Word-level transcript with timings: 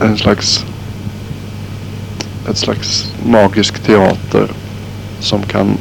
en 0.00 0.18
slags 0.18 0.64
ett 2.48 2.56
slags 2.56 3.12
magisk 3.26 3.78
teater 3.78 4.50
som 5.20 5.42
kan 5.42 5.78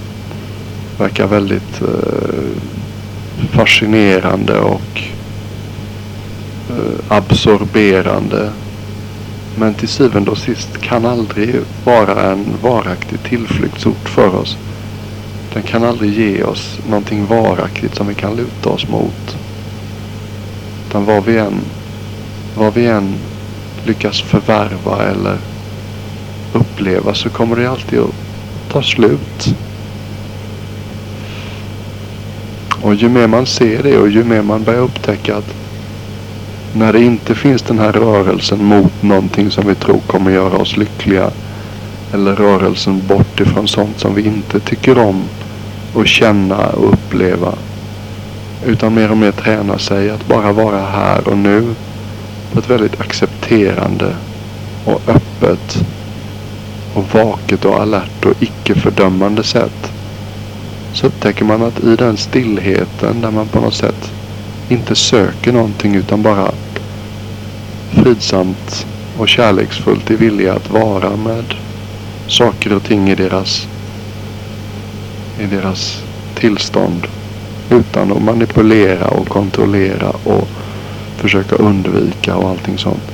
verka 0.98 1.28
väldigt 1.28 1.82
eh, 1.82 2.62
fascinerande 3.52 4.60
och 4.60 5.02
eh, 6.70 7.00
absorberande. 7.08 8.52
Men 9.58 9.74
till 9.74 9.88
syvende 9.88 10.32
och 10.32 10.38
sist 10.38 10.82
kan 10.82 11.06
aldrig 11.06 11.56
vara 11.84 12.32
en 12.32 12.46
varaktig 12.62 13.24
tillflyktsort 13.24 14.10
för 14.10 14.36
oss. 14.36 14.58
Den 15.54 15.64
kan 15.64 15.84
aldrig 15.84 16.14
ge 16.14 16.44
oss 16.44 16.80
någonting 16.90 17.26
varaktigt 17.26 17.96
som 17.96 18.08
vi 18.08 18.14
kan 18.14 18.36
luta 18.36 18.70
oss 18.70 18.88
mot. 18.88 19.38
Utan 20.88 21.06
vad 21.06 21.26
vi 21.26 21.38
än, 21.38 21.60
vad 22.58 22.74
vi 22.74 22.86
än 22.86 23.14
lyckas 23.86 24.22
förvärva 24.22 25.04
eller 25.04 25.38
uppleva 26.54 27.14
så 27.14 27.30
kommer 27.30 27.56
det 27.56 27.70
alltid 27.70 28.00
att 28.00 28.16
ta 28.72 28.82
slut. 28.82 29.56
Och 32.82 32.96
ju 32.96 33.10
mer 33.10 33.28
man 33.28 33.46
ser 33.46 33.84
det 33.84 33.98
och 33.98 34.10
ju 34.10 34.24
mer 34.24 34.42
man 34.42 34.64
börjar 34.64 34.82
upptäcka 34.82 35.38
att 35.38 35.56
när 36.74 36.94
det 36.94 37.04
inte 37.04 37.36
finns 37.36 37.62
den 37.62 37.80
här 37.80 37.92
rörelsen 37.92 38.66
mot 38.66 39.04
någonting 39.04 39.52
som 39.52 39.68
vi 39.68 39.76
tror 39.76 40.00
kommer 40.08 40.32
göra 40.32 40.58
oss 40.58 40.78
lyckliga. 40.78 41.32
Eller 42.14 42.36
rörelsen 42.36 43.02
bort 43.08 43.40
ifrån 43.40 43.68
sånt 43.68 44.00
som 44.00 44.16
vi 44.16 44.22
inte 44.22 44.60
tycker 44.60 44.98
om 44.98 45.24
att 45.96 46.08
känna 46.08 46.68
och 46.68 46.94
uppleva. 46.94 47.54
Utan 48.66 48.94
mer 48.94 49.12
och 49.12 49.18
mer 49.18 49.32
träna 49.32 49.80
sig 49.80 50.10
att 50.10 50.28
bara 50.28 50.52
vara 50.52 50.86
här 50.86 51.28
och 51.28 51.38
nu 51.38 51.76
på 52.56 52.62
ett 52.62 52.70
väldigt 52.70 53.02
accepterande 53.02 54.16
och 54.86 55.02
öppet 55.08 55.86
och 56.94 57.14
vaket 57.14 57.66
och 57.66 57.82
alert 57.82 58.26
och 58.26 58.34
icke-fördömande 58.40 59.44
sätt. 59.44 59.92
Så 60.94 61.08
upptäcker 61.08 61.46
man 61.46 61.64
att 61.64 61.84
i 61.84 61.96
den 61.96 62.18
stillheten 62.18 63.22
där 63.22 63.32
man 63.32 63.48
på 63.48 63.60
något 63.60 63.74
sätt 63.74 64.12
inte 64.70 64.96
söker 64.96 65.52
någonting 65.54 65.96
utan 65.96 66.22
bara 66.22 66.52
fridsamt 67.92 68.86
och 69.18 69.30
kärleksfullt 69.30 70.12
är 70.12 70.18
villiga 70.18 70.54
att 70.54 70.70
vara 70.70 71.16
med 71.16 71.46
saker 72.28 72.74
och 72.76 72.84
ting 72.84 73.10
i 73.10 73.16
deras, 73.16 73.68
i 75.40 75.46
deras 75.46 76.04
tillstånd. 76.36 77.08
Utan 77.70 78.12
att 78.12 78.24
manipulera 78.24 79.08
och 79.08 79.28
kontrollera 79.28 80.10
och 80.24 80.48
försöka 81.26 81.56
undvika 81.56 82.36
och 82.36 82.50
allting 82.50 82.78
sånt. 82.78 83.12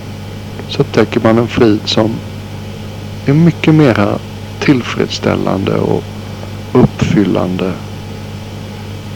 Så 0.69 0.81
upptäcker 0.81 1.19
man 1.19 1.37
en 1.37 1.47
frid 1.47 1.79
som 1.85 2.11
är 3.25 3.33
mycket 3.33 3.73
mera 3.73 4.17
tillfredsställande 4.59 5.75
och 5.75 6.03
uppfyllande. 6.73 7.73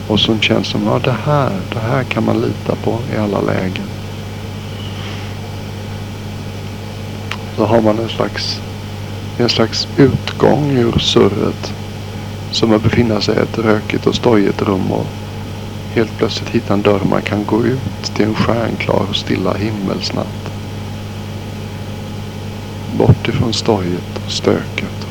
Och 0.08 0.20
som 0.20 0.40
känns 0.40 0.68
som, 0.68 0.86
ja 0.86 1.00
det 1.04 1.16
här, 1.26 1.52
det 1.74 1.80
här 1.80 2.04
kan 2.04 2.26
man 2.26 2.42
lita 2.42 2.76
på 2.76 3.00
i 3.16 3.18
alla 3.18 3.42
lägen. 3.42 3.86
Så 7.58 7.66
har 7.66 7.82
man 7.82 8.00
en 8.00 8.10
slags, 8.10 8.62
en 9.38 9.50
slags 9.50 9.88
utgång 9.98 10.78
ur 10.78 11.00
surret. 11.00 11.74
Som 12.52 12.74
att 12.74 12.84
befinna 12.84 13.22
sig 13.22 13.36
i 13.36 13.40
ett 13.40 13.58
rökigt 13.58 14.08
och 14.08 14.16
stojigt 14.16 14.62
rum 14.62 14.92
och 14.92 15.06
helt 15.96 16.18
plötsligt 16.18 16.50
hitta 16.50 16.74
en 16.74 16.82
dörr 16.82 17.02
man 17.10 17.22
kan 17.22 17.46
gå 17.46 17.66
ut 17.66 18.04
till 18.16 18.26
en 18.26 18.36
stjärnklar 18.36 19.06
och 19.10 19.16
stilla 19.16 19.54
himmelsnatt. 19.54 20.52
Bort 22.98 23.28
ifrån 23.28 23.54
stojet 23.54 24.20
och 24.26 24.32
stöket. 24.32 25.08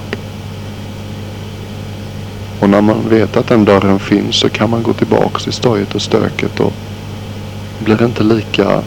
Och 2.60 2.70
när 2.70 2.80
man 2.80 3.08
vet 3.08 3.36
att 3.36 3.46
den 3.46 3.64
dörren 3.64 3.98
finns 3.98 4.36
så 4.36 4.48
kan 4.48 4.70
man 4.70 4.82
gå 4.82 4.92
tillbaks 4.92 5.44
till 5.44 5.52
stojet 5.52 5.94
och 5.94 6.02
stöket 6.02 6.60
och 6.60 6.72
blir 7.78 8.02
inte 8.02 8.22
lika 8.22 8.82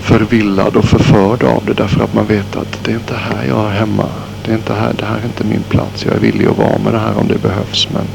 förvillad 0.00 0.76
och 0.76 0.84
förförd 0.84 1.42
av 1.42 1.64
det 1.66 1.74
därför 1.74 2.04
att 2.04 2.14
man 2.14 2.26
vet 2.26 2.56
att 2.56 2.78
det 2.82 2.90
är 2.90 2.96
inte 2.96 3.14
här 3.14 3.46
jag 3.48 3.66
är 3.66 3.70
hemma. 3.70 4.08
Det 4.44 4.50
är 4.50 4.56
inte 4.56 4.74
här, 4.74 4.92
det 4.98 5.04
här 5.04 5.18
är 5.18 5.24
inte 5.24 5.44
min 5.44 5.62
plats. 5.62 6.04
Jag 6.04 6.14
är 6.14 6.20
villig 6.20 6.46
att 6.46 6.58
vara 6.58 6.78
med 6.78 6.92
det 6.92 6.98
här 6.98 7.18
om 7.18 7.28
det 7.28 7.42
behövs 7.42 7.88
men 7.90 8.06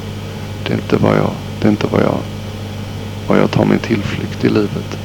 det 0.64 0.74
är 0.74 0.78
inte 0.78 0.98
vad 0.98 1.18
jag, 1.18 1.32
det 1.62 1.68
är 1.68 1.70
inte 1.70 1.88
vad 1.88 2.02
jag, 2.02 2.18
vad 3.28 3.40
jag 3.40 3.52
tar 3.52 3.66
min 3.66 3.80
tillflykt 3.80 4.46
i 4.46 4.50
livet. 4.50 4.98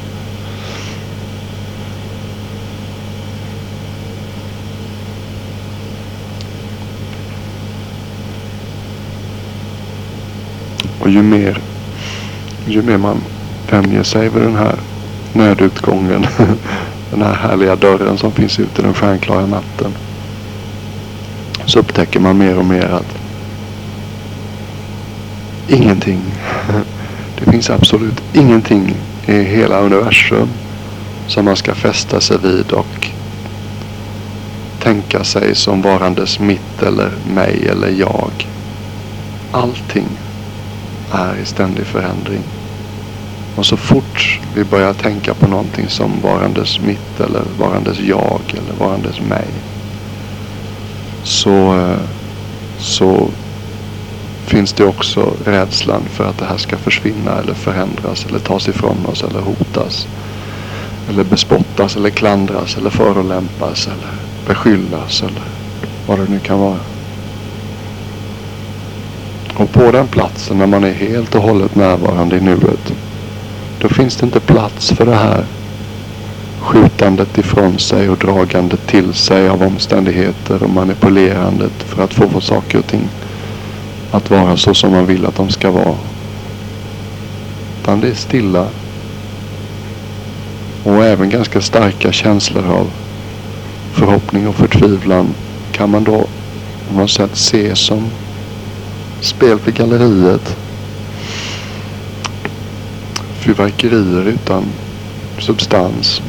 Och 11.00 11.10
ju 11.10 11.22
mer, 11.22 11.58
ju 12.66 12.82
mer 12.82 12.98
man 12.98 13.20
vänjer 13.70 14.02
sig 14.02 14.28
vid 14.28 14.42
den 14.42 14.56
här 14.56 14.74
nödutgången. 15.32 16.26
den 17.10 17.22
här 17.22 17.34
härliga 17.34 17.76
dörren 17.76 18.18
som 18.18 18.32
finns 18.32 18.58
ute 18.58 18.80
i 18.80 18.84
den 18.84 18.94
stjärnklara 18.94 19.46
natten. 19.46 19.92
Så 21.64 21.78
upptäcker 21.78 22.20
man 22.20 22.38
mer 22.38 22.58
och 22.58 22.64
mer 22.64 22.86
att 22.86 23.25
ingenting. 25.68 26.20
Det 27.38 27.50
finns 27.50 27.70
absolut 27.70 28.22
ingenting 28.32 28.94
i 29.26 29.42
hela 29.42 29.80
universum 29.80 30.48
som 31.26 31.44
man 31.44 31.56
ska 31.56 31.74
fästa 31.74 32.20
sig 32.20 32.38
vid 32.38 32.72
och 32.72 33.08
tänka 34.82 35.24
sig 35.24 35.54
som 35.54 35.82
varandes 35.82 36.40
mitt 36.40 36.82
eller 36.82 37.10
mig 37.34 37.68
eller 37.68 37.90
jag. 37.90 38.30
Allting 39.52 40.08
är 41.12 41.36
i 41.42 41.46
ständig 41.46 41.84
förändring. 41.84 42.42
Och 43.56 43.66
så 43.66 43.76
fort 43.76 44.40
vi 44.54 44.64
börjar 44.64 44.92
tänka 44.92 45.34
på 45.34 45.48
någonting 45.48 45.88
som 45.88 46.12
varandes 46.22 46.80
mitt 46.80 47.20
eller 47.20 47.42
varandes 47.58 47.98
jag 48.00 48.40
eller 48.50 48.86
varandes 48.86 49.20
mig. 49.20 49.46
Så, 51.22 51.86
så 52.78 53.28
finns 54.46 54.72
det 54.72 54.84
också 54.84 55.32
rädslan 55.44 56.02
för 56.10 56.24
att 56.24 56.38
det 56.38 56.44
här 56.44 56.56
ska 56.56 56.76
försvinna 56.76 57.38
eller 57.38 57.54
förändras 57.54 58.26
eller 58.28 58.38
tas 58.38 58.68
ifrån 58.68 59.06
oss 59.06 59.24
eller 59.24 59.40
hotas. 59.40 60.08
Eller 61.08 61.24
bespottas 61.24 61.96
eller 61.96 62.10
klandras 62.10 62.76
eller 62.76 62.90
förolämpas 62.90 63.86
eller 63.86 64.10
beskyllas 64.46 65.22
eller 65.22 65.42
vad 66.06 66.18
det 66.18 66.30
nu 66.30 66.38
kan 66.38 66.58
vara. 66.58 66.78
Och 69.56 69.72
på 69.72 69.92
den 69.92 70.06
platsen 70.06 70.58
när 70.58 70.66
man 70.66 70.84
är 70.84 70.92
helt 70.92 71.34
och 71.34 71.42
hållet 71.42 71.74
närvarande 71.74 72.36
i 72.36 72.40
nuet. 72.40 72.92
Då 73.80 73.88
finns 73.88 74.16
det 74.16 74.26
inte 74.26 74.40
plats 74.40 74.90
för 74.90 75.06
det 75.06 75.16
här 75.16 75.44
skjutandet 76.60 77.38
ifrån 77.38 77.78
sig 77.78 78.08
och 78.08 78.18
dragandet 78.18 78.86
till 78.86 79.14
sig 79.14 79.48
av 79.48 79.62
omständigheter 79.62 80.62
och 80.62 80.70
manipulerandet 80.70 81.82
för 81.82 82.04
att 82.04 82.14
få 82.14 82.40
saker 82.40 82.78
och 82.78 82.86
ting 82.86 83.08
att 84.10 84.30
vara 84.30 84.56
så 84.56 84.74
som 84.74 84.92
man 84.92 85.06
vill 85.06 85.26
att 85.26 85.36
de 85.36 85.50
ska 85.50 85.70
vara. 85.70 85.96
Utan 87.82 88.00
det 88.00 88.08
är 88.08 88.14
stilla. 88.14 88.66
Och 90.84 91.04
även 91.04 91.30
ganska 91.30 91.60
starka 91.60 92.12
känslor 92.12 92.70
av 92.70 92.90
förhoppning 93.92 94.48
och 94.48 94.54
förtvivlan 94.54 95.34
kan 95.72 95.90
man 95.90 96.04
då 96.04 96.26
på 96.88 96.96
något 96.96 97.10
sätt 97.10 97.36
se 97.36 97.76
som 97.76 98.10
spel 99.20 99.58
för 99.58 99.72
galleriet. 99.72 100.56
Fyrverkerier 103.38 104.28
utan 104.28 104.64
substans. 105.38 106.22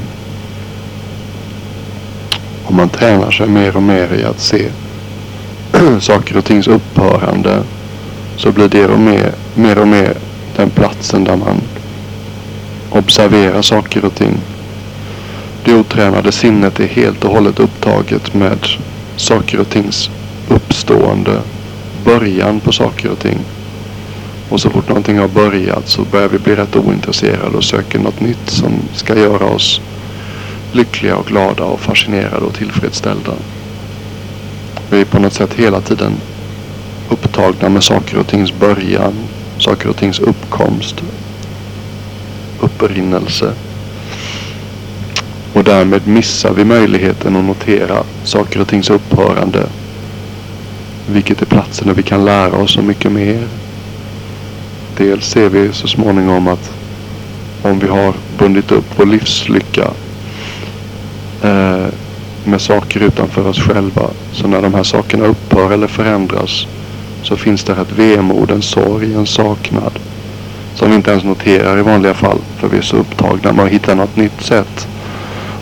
Och 2.66 2.74
man 2.74 2.90
tränar 2.90 3.32
sig 3.32 3.48
mer 3.48 3.76
och 3.76 3.84
mer 3.84 4.14
i 4.14 4.24
att 4.24 4.40
se 4.40 4.70
saker 6.00 6.38
och 6.38 6.46
tings 6.46 6.68
upphörande. 6.68 7.64
Så 8.38 8.52
blir 8.52 8.68
det 8.68 8.88
och 8.88 9.00
mer, 9.00 9.32
mer 9.56 9.78
och 9.78 9.88
mer 9.88 10.14
den 10.56 10.70
platsen 10.70 11.24
där 11.24 11.36
man 11.36 11.62
observerar 12.90 13.62
saker 13.62 14.06
och 14.06 14.16
ting. 14.16 14.38
Det 15.66 15.74
otränade 15.76 16.32
sinnet 16.32 16.80
är 16.80 16.88
helt 16.88 17.24
och 17.24 17.32
hållet 17.32 17.60
upptaget 17.60 18.34
med 18.34 18.58
saker 19.16 19.60
och 19.60 19.70
tings 19.70 20.10
uppstående 20.50 21.42
början 22.06 22.60
på 22.60 22.72
saker 22.72 23.12
och 23.12 23.20
ting. 23.20 23.40
Och 24.50 24.62
så 24.62 24.70
fort 24.70 24.88
någonting 24.88 25.18
har 25.18 25.28
börjat 25.28 25.88
så 25.88 26.02
börjar 26.02 26.30
vi 26.30 26.40
bli 26.40 26.56
rätt 26.56 26.76
ointresserade 26.76 27.58
och 27.58 27.64
söker 27.64 28.00
något 28.00 28.20
nytt 28.20 28.50
som 28.50 28.72
ska 28.94 29.20
göra 29.20 29.46
oss 29.46 29.82
lyckliga 30.72 31.16
och 31.16 31.26
glada 31.26 31.64
och 31.64 31.80
fascinerade 31.80 32.46
och 32.46 32.54
tillfredsställda. 32.54 33.34
Vi 34.90 35.02
är 35.02 35.06
på 35.06 35.20
något 35.20 35.34
sätt 35.34 35.54
hela 35.54 35.82
tiden 35.82 36.14
upptagna 37.10 37.70
med 37.70 37.84
saker 37.84 38.18
och 38.18 38.28
tings 38.28 38.54
början, 38.60 39.14
saker 39.60 39.90
och 39.90 39.96
tings 39.98 40.20
uppkomst, 40.20 41.04
upprinnelse. 42.60 43.54
Och 45.54 45.64
därmed 45.64 46.08
missar 46.08 46.54
vi 46.54 46.66
möjligheten 46.66 47.36
att 47.36 47.44
notera 47.46 48.04
saker 48.24 48.62
och 48.62 48.68
tings 48.68 48.90
upphörande. 48.90 49.64
Vilket 51.10 51.42
är 51.42 51.46
platsen 51.46 51.88
där 51.88 51.94
vi 51.94 52.04
kan 52.04 52.26
lära 52.26 52.58
oss 52.58 52.74
så 52.74 52.82
mycket 52.82 53.12
mer. 53.12 53.48
Dels 54.98 55.26
ser 55.26 55.50
vi 55.50 55.74
så 55.74 55.88
småningom 55.88 56.48
att 56.48 56.72
om 57.62 57.80
vi 57.80 57.88
har 57.88 58.14
bundit 58.38 58.72
upp 58.72 58.86
vår 58.96 59.06
livslycka 59.06 59.88
eh, 61.44 61.77
med 62.48 62.62
saker 62.62 63.00
utanför 63.00 63.48
oss 63.48 63.60
själva. 63.60 64.10
Så 64.32 64.48
när 64.48 64.62
de 64.62 64.74
här 64.74 64.84
sakerna 64.84 65.26
upphör 65.26 65.72
eller 65.72 65.88
förändras 65.88 66.68
så 67.24 67.36
finns 67.36 67.64
det 67.64 67.72
ett 67.72 67.92
vemod, 67.92 68.52
en 68.52 68.62
sorg, 68.62 69.14
en 69.14 69.26
saknad. 69.26 70.00
Som 70.76 70.90
vi 70.90 70.96
inte 70.96 71.12
ens 71.12 71.24
noterar 71.24 71.80
i 71.80 71.82
vanliga 71.82 72.14
fall. 72.14 72.40
För 72.58 72.68
vi 72.68 72.78
är 72.78 72.82
så 72.82 72.98
upptagna 72.98 73.54
med 73.54 73.66
att 73.66 73.72
hitta 73.72 73.96
något 73.96 74.16
nytt 74.16 74.42
sätt 74.42 74.88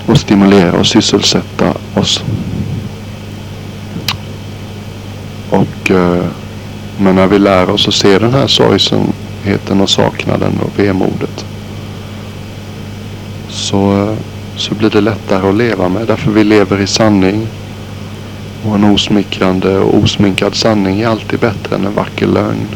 att 0.07 0.17
stimulera 0.17 0.79
och 0.79 0.87
sysselsätta 0.87 1.73
oss. 1.93 2.23
Och, 5.49 5.91
eh, 5.91 6.25
men 6.97 7.15
när 7.15 7.27
vi 7.27 7.39
lär 7.39 7.69
oss 7.69 7.88
att 7.88 7.93
se 7.93 8.19
den 8.19 8.33
här 8.33 8.47
sorgsenheten 8.47 9.81
och 9.81 9.89
saknaden 9.89 10.59
och 10.61 10.79
vemodet. 10.79 11.45
Så, 13.49 14.03
eh, 14.03 14.34
så 14.57 14.75
blir 14.75 14.89
det 14.89 15.01
lättare 15.01 15.49
att 15.49 15.55
leva 15.55 15.89
med. 15.89 16.07
Därför 16.07 16.31
vi 16.31 16.43
lever 16.43 16.81
i 16.81 16.87
sanning. 16.87 17.47
Och 18.65 18.75
en 18.75 18.83
osmickrande 18.83 19.77
och 19.77 19.97
osminkad 19.97 20.55
sanning 20.55 21.01
är 21.01 21.07
alltid 21.07 21.39
bättre 21.39 21.75
än 21.75 21.85
en 21.85 21.93
vacker 21.93 22.27
lögn. 22.27 22.67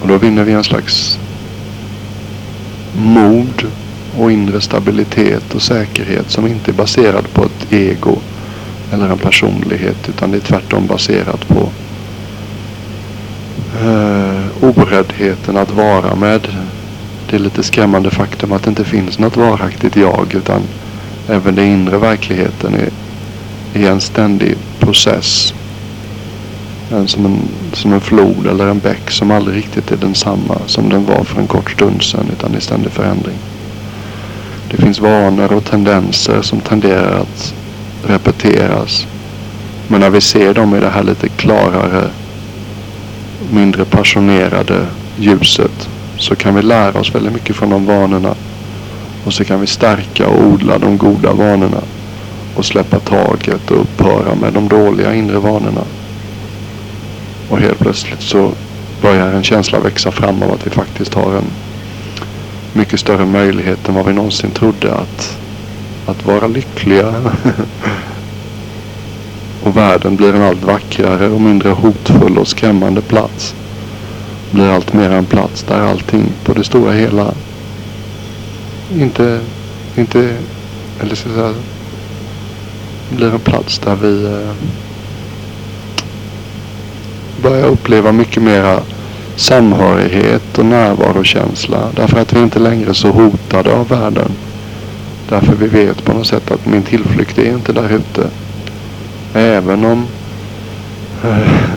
Och 0.00 0.08
då 0.08 0.18
vinner 0.18 0.44
vi 0.44 0.52
en 0.52 0.64
slags 0.64 1.18
mod 2.96 3.66
och 4.18 4.32
inre 4.32 4.60
stabilitet 4.60 5.54
och 5.54 5.62
säkerhet 5.62 6.30
som 6.30 6.46
inte 6.46 6.70
är 6.70 6.74
baserad 6.74 7.32
på 7.32 7.44
ett 7.44 7.72
ego 7.72 8.18
eller 8.92 9.08
en 9.08 9.18
personlighet 9.18 10.08
utan 10.08 10.30
det 10.30 10.36
är 10.36 10.40
tvärtom 10.40 10.86
baserat 10.86 11.48
på 11.48 11.68
eh, 13.82 14.44
oräddheten 14.60 15.56
att 15.56 15.70
vara 15.70 16.14
med 16.14 16.48
det 17.30 17.38
lite 17.38 17.62
skrämmande 17.62 18.10
faktum 18.10 18.52
att 18.52 18.62
det 18.62 18.70
inte 18.70 18.84
finns 18.84 19.18
något 19.18 19.36
varaktigt 19.36 19.96
jag 19.96 20.34
utan 20.34 20.62
även 21.28 21.54
den 21.54 21.66
inre 21.66 21.98
verkligheten 21.98 22.74
är, 22.74 22.90
är 23.74 23.90
en 23.90 24.00
ständig 24.00 24.56
process. 24.78 25.54
En 26.92 27.08
som, 27.08 27.26
en, 27.26 27.38
som 27.72 27.92
en 27.92 28.00
flod 28.00 28.46
eller 28.46 28.66
en 28.66 28.78
bäck 28.78 29.10
som 29.10 29.30
aldrig 29.30 29.56
riktigt 29.56 29.92
är 29.92 29.96
densamma 29.96 30.58
som 30.66 30.88
den 30.88 31.06
var 31.06 31.24
för 31.24 31.40
en 31.40 31.46
kort 31.46 31.70
stund 31.70 32.02
sedan 32.02 32.26
utan 32.32 32.54
i 32.54 32.60
ständig 32.60 32.92
förändring. 32.92 33.36
Det 34.70 34.76
finns 34.76 35.00
vanor 35.00 35.52
och 35.52 35.64
tendenser 35.64 36.42
som 36.42 36.60
tenderar 36.60 37.20
att 37.20 37.54
repeteras. 38.06 39.06
Men 39.88 40.00
när 40.00 40.10
vi 40.10 40.20
ser 40.20 40.54
dem 40.54 40.76
i 40.76 40.80
det 40.80 40.90
här 40.90 41.02
lite 41.02 41.28
klarare, 41.28 42.10
mindre 43.50 43.84
passionerade 43.84 44.86
ljuset 45.18 45.88
så 46.20 46.36
kan 46.36 46.54
vi 46.54 46.62
lära 46.62 47.00
oss 47.00 47.14
väldigt 47.14 47.32
mycket 47.32 47.56
från 47.56 47.70
de 47.70 47.86
vanorna. 47.86 48.34
Och 49.24 49.32
så 49.32 49.44
kan 49.44 49.60
vi 49.60 49.66
stärka 49.66 50.28
och 50.28 50.44
odla 50.44 50.78
de 50.78 50.98
goda 50.98 51.32
vanorna. 51.32 51.80
Och 52.54 52.64
släppa 52.64 52.98
taget 52.98 53.70
och 53.70 53.80
upphöra 53.80 54.34
med 54.34 54.52
de 54.52 54.68
dåliga 54.68 55.14
inre 55.14 55.38
vanorna. 55.38 55.84
Och 57.48 57.58
helt 57.58 57.78
plötsligt 57.78 58.22
så 58.22 58.52
börjar 59.02 59.32
en 59.32 59.42
känsla 59.42 59.80
växa 59.80 60.10
fram 60.10 60.42
av 60.42 60.52
att 60.52 60.66
vi 60.66 60.70
faktiskt 60.70 61.14
har 61.14 61.34
en 61.34 61.50
mycket 62.72 63.00
större 63.00 63.26
möjlighet 63.26 63.88
än 63.88 63.94
vad 63.94 64.06
vi 64.06 64.12
någonsin 64.12 64.50
trodde 64.50 64.94
att, 64.94 65.38
att 66.06 66.26
vara 66.26 66.46
lyckliga. 66.46 67.14
och 69.62 69.76
världen 69.76 70.16
blir 70.16 70.34
en 70.34 70.42
allt 70.42 70.64
vackrare 70.64 71.28
och 71.28 71.40
mindre 71.40 71.70
hotfull 71.70 72.38
och 72.38 72.48
skrämmande 72.48 73.00
plats 73.00 73.54
blir 74.50 74.68
allt 74.68 74.92
mer 74.92 75.10
en 75.10 75.26
plats 75.26 75.62
där 75.62 75.80
allting 75.80 76.32
på 76.44 76.52
det 76.52 76.64
stora 76.64 76.92
hela 76.92 77.34
inte, 78.98 79.40
inte, 79.96 80.36
eller 81.00 81.14
ska 81.14 81.28
jag 81.28 81.38
säga, 81.38 81.54
blir 83.16 83.34
en 83.34 83.40
plats 83.40 83.78
där 83.78 83.94
vi 83.94 84.24
eh, 84.24 84.52
börjar 87.42 87.66
uppleva 87.66 88.12
mycket 88.12 88.42
mera 88.42 88.80
samhörighet 89.36 90.58
och 90.58 90.64
närvarokänsla. 90.64 91.88
Därför 91.96 92.20
att 92.20 92.32
vi 92.32 92.40
inte 92.40 92.58
längre 92.58 92.90
är 92.90 92.94
så 92.94 93.10
hotade 93.10 93.72
av 93.72 93.88
världen. 93.88 94.32
Därför 95.28 95.54
vi 95.54 95.66
vet 95.66 96.04
på 96.04 96.12
något 96.12 96.26
sätt 96.26 96.50
att 96.50 96.66
min 96.66 96.82
tillflykt 96.82 97.38
är 97.38 97.52
inte 97.52 97.72
där 97.72 97.92
ute. 97.92 98.26
Även 99.34 99.84
om 99.84 100.06
eh, 101.24 101.69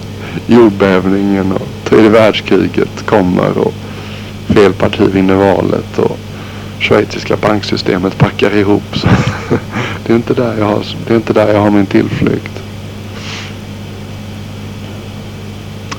jordbävningen 0.47 1.51
och 1.51 1.67
tredje 1.83 2.09
världskriget 2.09 3.05
kommer 3.05 3.57
och 3.57 3.73
fel 4.47 4.73
parti 4.73 5.01
vinner 5.13 5.35
valet 5.35 5.99
och 5.99 6.17
schweiziska 6.79 7.37
banksystemet 7.37 8.17
packar 8.17 8.55
ihop. 8.55 8.83
Så 8.93 9.07
det, 10.05 10.13
är 10.13 10.15
inte 10.15 10.33
där 10.33 10.57
jag 10.57 10.65
har, 10.65 10.85
det 11.07 11.13
är 11.13 11.17
inte 11.17 11.33
där 11.33 11.53
jag 11.53 11.59
har 11.59 11.71
min 11.71 11.85
tillflykt. 11.85 12.63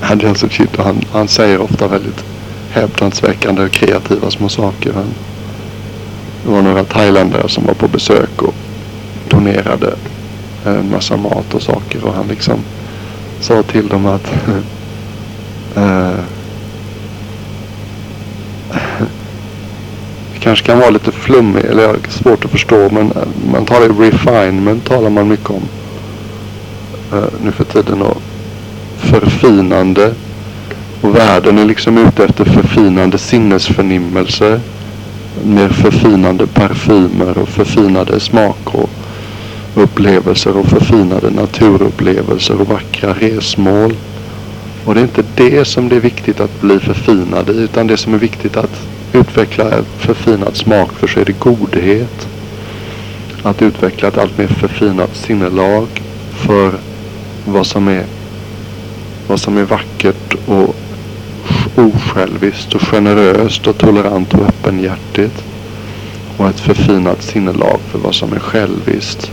Adjunct 0.01 0.51
Chito 0.51 0.81
han, 0.81 1.01
han 1.11 1.27
säger 1.27 1.61
ofta 1.61 1.87
väldigt 1.87 2.23
häpnadsväckande 2.71 3.63
och 3.63 3.71
kreativa 3.71 4.31
små 4.31 4.49
saker. 4.49 4.93
Han, 4.93 5.13
det 6.43 6.51
var 6.51 6.61
några 6.61 6.83
thailändare 6.83 7.49
som 7.49 7.65
var 7.65 7.73
på 7.73 7.87
besök 7.87 8.41
och 8.41 8.53
donerade 9.29 9.95
en 10.65 10.91
massa 10.91 11.17
mat 11.17 11.53
och 11.53 11.61
saker 11.61 12.05
och 12.05 12.13
han 12.13 12.27
liksom 12.27 12.59
sa 13.39 13.63
till 13.63 13.87
dem 13.87 14.05
att 14.05 14.33
uh, 15.77 16.19
det 20.33 20.39
kanske 20.39 20.65
kan 20.65 20.79
vara 20.79 20.89
lite 20.89 21.11
flummig 21.11 21.65
eller 21.65 21.95
svårt 22.09 22.45
att 22.45 22.51
förstå 22.51 22.89
men 22.91 23.11
eh, 23.11 23.27
man 23.51 23.65
talar 23.65 23.85
ju 23.85 24.11
refinement 24.11 24.85
talar 24.85 25.09
man 25.09 25.27
mycket 25.27 25.49
om 25.49 25.63
uh, 27.13 27.25
nu 27.43 27.51
för 27.51 27.63
tiden 27.63 28.01
och 28.01 28.21
förfinande 28.97 30.13
och 31.01 31.15
världen 31.15 31.57
är 31.57 31.65
liksom 31.65 31.97
ute 31.97 32.23
efter 32.23 32.45
förfinande 32.45 33.17
sinnesförnimmelser 33.17 34.59
mer 35.43 35.69
förfinande 35.69 36.47
parfymer 36.47 37.37
och 37.37 37.49
förfinade 37.49 38.19
smaker 38.19 38.87
upplevelser 39.75 40.57
och 40.57 40.65
förfinade 40.65 41.29
naturupplevelser 41.29 42.61
och 42.61 42.67
vackra 42.67 43.13
resmål. 43.13 43.93
Och 44.85 44.93
det 44.93 44.99
är 44.99 45.03
inte 45.03 45.23
det 45.35 45.65
som 45.65 45.89
det 45.89 45.95
är 45.95 45.99
viktigt 45.99 46.39
att 46.39 46.61
bli 46.61 46.79
förfinad 46.79 47.49
i 47.49 47.53
utan 47.53 47.87
det 47.87 47.97
som 47.97 48.13
är 48.13 48.17
viktigt 48.17 48.57
att 48.57 48.81
utveckla 49.13 49.63
är 49.63 49.83
förfinad 49.97 50.55
smak 50.55 50.91
för 50.91 51.07
så 51.07 51.19
är 51.19 51.25
det 51.25 51.39
godhet. 51.39 52.27
Att 53.43 53.61
utveckla 53.61 54.07
ett 54.07 54.17
allt 54.17 54.37
mer 54.37 54.47
förfinat 54.47 55.15
sinnelag 55.15 55.87
för 56.31 56.71
vad 57.45 57.67
som 57.67 57.87
är 57.87 58.05
vad 59.27 59.39
som 59.39 59.57
är 59.57 59.63
vackert 59.63 60.35
och 60.45 60.75
osjälviskt 61.75 62.75
och 62.75 62.81
generöst 62.81 63.67
och 63.67 63.77
tolerant 63.77 64.33
och 64.33 64.47
öppenhjärtigt. 64.47 65.43
Och 66.37 66.47
ett 66.49 66.59
förfinat 66.59 67.23
sinnelag 67.23 67.79
för 67.91 67.99
vad 67.99 68.15
som 68.15 68.33
är 68.33 68.39
själviskt 68.39 69.31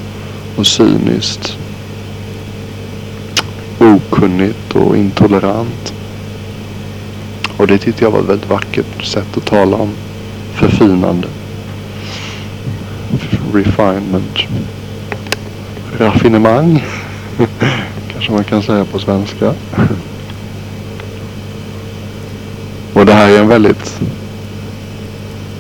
och 0.57 0.67
cyniskt. 0.67 1.57
Okunnigt 3.79 4.75
och 4.75 4.97
intolerant. 4.97 5.93
Och 7.57 7.67
det 7.67 7.79
tyckte 7.79 8.05
jag 8.05 8.11
var 8.11 8.21
ett 8.21 8.29
väldigt 8.29 8.51
vackert 8.51 9.05
sätt 9.05 9.37
att 9.37 9.47
tala 9.47 9.77
om 9.77 9.91
förfinande. 10.55 11.29
Refinement. 13.53 14.39
Raffinemang. 15.99 16.85
Kanske 18.13 18.33
man 18.33 18.45
kan 18.45 18.63
säga 18.63 18.85
på 18.85 18.99
svenska. 18.99 19.55
Och 22.93 23.07
det 23.07 23.13
här 23.13 23.31
är 23.31 23.41
en 23.41 23.49
väldigt 23.49 24.01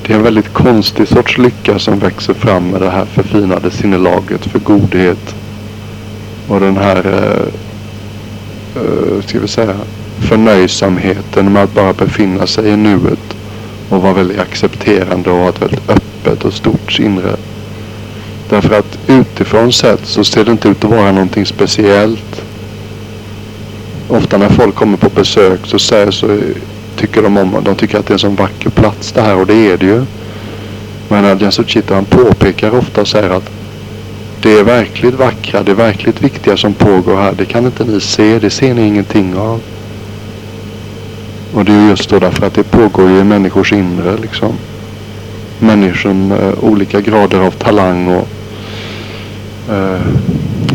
det 0.06 0.12
är 0.12 0.16
en 0.16 0.22
väldigt 0.22 0.52
konstig 0.52 1.08
sorts 1.08 1.38
lycka 1.38 1.78
som 1.78 1.98
växer 1.98 2.34
fram 2.34 2.70
med 2.70 2.80
det 2.80 2.90
här 2.90 3.04
förfinade 3.04 3.70
sinnelaget 3.70 4.44
för 4.46 4.58
godhet. 4.58 5.34
Och 6.48 6.60
den 6.60 6.76
här, 6.76 7.06
eh, 7.06 8.82
eh, 8.82 9.22
ska 9.26 9.40
vi 9.40 9.48
säga, 9.48 9.74
förnöjsamheten 10.18 11.52
med 11.52 11.62
att 11.62 11.74
bara 11.74 11.92
befinna 11.92 12.46
sig 12.46 12.68
i 12.68 12.76
nuet. 12.76 13.36
Och 13.88 14.02
vara 14.02 14.12
väldigt 14.12 14.40
accepterande 14.40 15.30
och 15.30 15.36
ha 15.36 15.48
ett 15.48 15.62
väldigt 15.62 15.90
öppet 15.90 16.44
och 16.44 16.52
stort 16.52 16.98
inre. 16.98 17.36
Därför 18.48 18.78
att 18.78 18.98
utifrån 19.06 19.72
sett 19.72 20.06
så 20.06 20.24
ser 20.24 20.44
det 20.44 20.50
inte 20.50 20.68
ut 20.68 20.84
att 20.84 20.90
vara 20.90 21.12
någonting 21.12 21.46
speciellt. 21.46 22.42
Ofta 24.08 24.38
när 24.38 24.48
folk 24.48 24.74
kommer 24.74 24.96
på 24.96 25.08
besök 25.08 25.60
så 25.64 25.78
säger 25.78 26.10
så 26.10 26.38
tycker 26.96 27.22
de 27.22 27.36
om. 27.36 27.56
De 27.64 27.74
tycker 27.74 27.98
att 27.98 28.06
det 28.06 28.10
är 28.10 28.14
en 28.14 28.18
sån 28.18 28.36
vacker 28.36 28.70
plats 28.70 29.12
det 29.12 29.22
här 29.22 29.36
och 29.36 29.46
det 29.46 29.54
är 29.54 29.76
det 29.76 29.86
ju. 29.86 30.04
Men 31.08 31.24
Adrian 31.24 31.52
Suchita 31.52 31.94
han 31.94 32.04
påpekar 32.04 32.74
ofta 32.74 33.00
och 33.00 33.08
säger 33.08 33.30
att 33.30 33.50
det 34.42 34.58
är 34.58 34.64
verkligt 34.64 35.14
vackra, 35.14 35.62
det 35.62 35.70
är 35.70 35.76
verkligt 35.76 36.22
viktiga 36.22 36.56
som 36.56 36.74
pågår 36.74 37.16
här. 37.16 37.32
Det 37.38 37.44
kan 37.44 37.66
inte 37.66 37.84
ni 37.84 38.00
se, 38.00 38.38
det 38.38 38.50
ser 38.50 38.74
ni 38.74 38.86
ingenting 38.86 39.36
av. 39.36 39.60
Och 41.54 41.64
det 41.64 41.72
är 41.72 41.88
just 41.88 42.10
då 42.10 42.18
därför 42.18 42.46
att 42.46 42.54
det 42.54 42.62
pågår 42.62 43.10
ju 43.10 43.18
i 43.18 43.24
människors 43.24 43.72
inre 43.72 44.16
liksom. 44.16 44.52
Människor 45.58 46.12
med 46.12 46.54
olika 46.60 47.00
grader 47.00 47.40
av 47.40 47.50
talang 47.50 48.08
och 48.08 48.28
eh, 49.74 50.00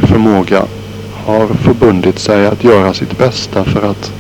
förmåga 0.08 0.66
har 1.26 1.48
förbundit 1.48 2.20
sig 2.20 2.48
att 2.48 2.64
göra 2.64 2.94
sitt 2.94 3.18
bästa 3.18 3.64
för 3.64 3.92
att 3.92 4.12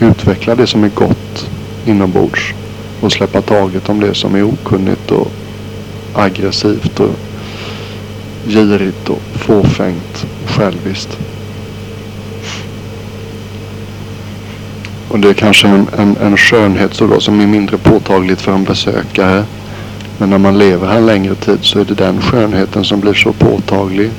utveckla 0.00 0.54
det 0.54 0.66
som 0.66 0.84
är 0.84 0.88
gott 0.88 1.50
inombords 1.86 2.54
och 3.00 3.12
släppa 3.12 3.42
taget 3.42 3.88
om 3.88 4.00
det 4.00 4.14
som 4.14 4.34
är 4.34 4.42
okunnigt 4.42 5.10
och 5.10 5.30
aggressivt 6.14 7.00
och 7.00 7.14
girigt 8.46 9.08
och 9.08 9.22
fåfängt 9.34 10.26
och 10.44 10.50
själviskt. 10.50 11.18
Och 15.08 15.18
det 15.18 15.28
är 15.28 15.34
kanske 15.34 15.68
en, 15.68 15.86
en, 15.98 16.16
en 16.16 16.36
skönhet 16.36 16.94
så 16.94 17.06
då, 17.06 17.20
som 17.20 17.40
är 17.40 17.46
mindre 17.46 17.78
påtagligt 17.78 18.40
för 18.40 18.52
en 18.52 18.64
besökare. 18.64 19.44
Men 20.18 20.30
när 20.30 20.38
man 20.38 20.58
lever 20.58 20.88
här 20.88 21.00
längre 21.00 21.34
tid 21.34 21.58
så 21.60 21.80
är 21.80 21.84
det 21.84 21.94
den 21.94 22.20
skönheten 22.20 22.84
som 22.84 23.00
blir 23.00 23.14
så 23.14 23.32
påtaglig. 23.32 24.10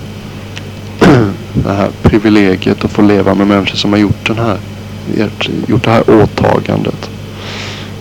det 1.53 1.73
här 1.73 1.89
privilegiet 2.01 2.85
att 2.85 2.91
få 2.91 3.01
leva 3.01 3.33
med 3.33 3.47
människor 3.47 3.75
som 3.75 3.91
har 3.91 3.99
gjort, 3.99 4.27
den 4.27 4.37
här, 4.37 4.57
gjort 5.67 5.83
det 5.83 5.91
här 5.91 6.03
åtagandet. 6.09 7.09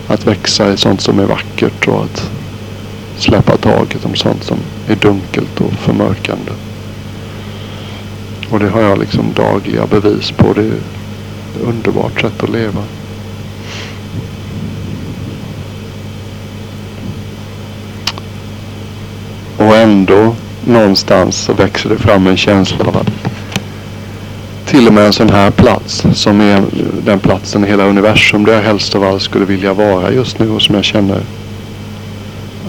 Att 0.07 0.27
växa 0.27 0.73
i 0.73 0.77
sånt 0.77 1.01
som 1.01 1.19
är 1.19 1.25
vackert 1.25 1.87
och 1.87 2.03
att 2.03 2.31
släppa 3.17 3.57
taget 3.57 4.05
om 4.05 4.15
sånt 4.15 4.43
som 4.43 4.57
är 4.87 4.95
dunkelt 4.95 5.61
och 5.61 5.73
förmörkande. 5.73 6.51
Och 8.49 8.59
det 8.59 8.69
har 8.69 8.81
jag 8.81 8.99
liksom 8.99 9.33
dagliga 9.35 9.85
bevis 9.85 10.31
på. 10.31 10.53
Det 10.53 10.61
är 10.61 10.65
ett 10.65 11.63
underbart 11.63 12.21
sätt 12.21 12.43
att 12.43 12.49
leva. 12.49 12.83
Och 19.57 19.75
ändå 19.75 20.35
någonstans 20.65 21.37
så 21.37 21.53
växer 21.53 21.89
det 21.89 21.97
fram 21.97 22.27
en 22.27 22.37
känsla 22.37 22.85
av 22.85 22.97
att 22.97 23.11
till 24.67 24.87
och 24.87 24.93
med 24.93 25.05
en 25.05 25.13
sån 25.13 25.29
här 25.29 25.51
plats 25.51 26.05
som 26.13 26.41
är 26.41 26.63
den 27.05 27.19
platsen 27.19 27.65
i 27.65 27.67
hela 27.67 27.83
universum 27.83 28.45
där 28.45 28.53
jag 28.53 28.61
helst 28.61 28.95
av 28.95 29.03
allt 29.03 29.21
skulle 29.21 29.45
vilja 29.45 29.73
vara 29.73 30.11
just 30.11 30.39
nu 30.39 30.49
och 30.49 30.61
som 30.61 30.75
jag 30.75 30.83
känner 30.83 31.21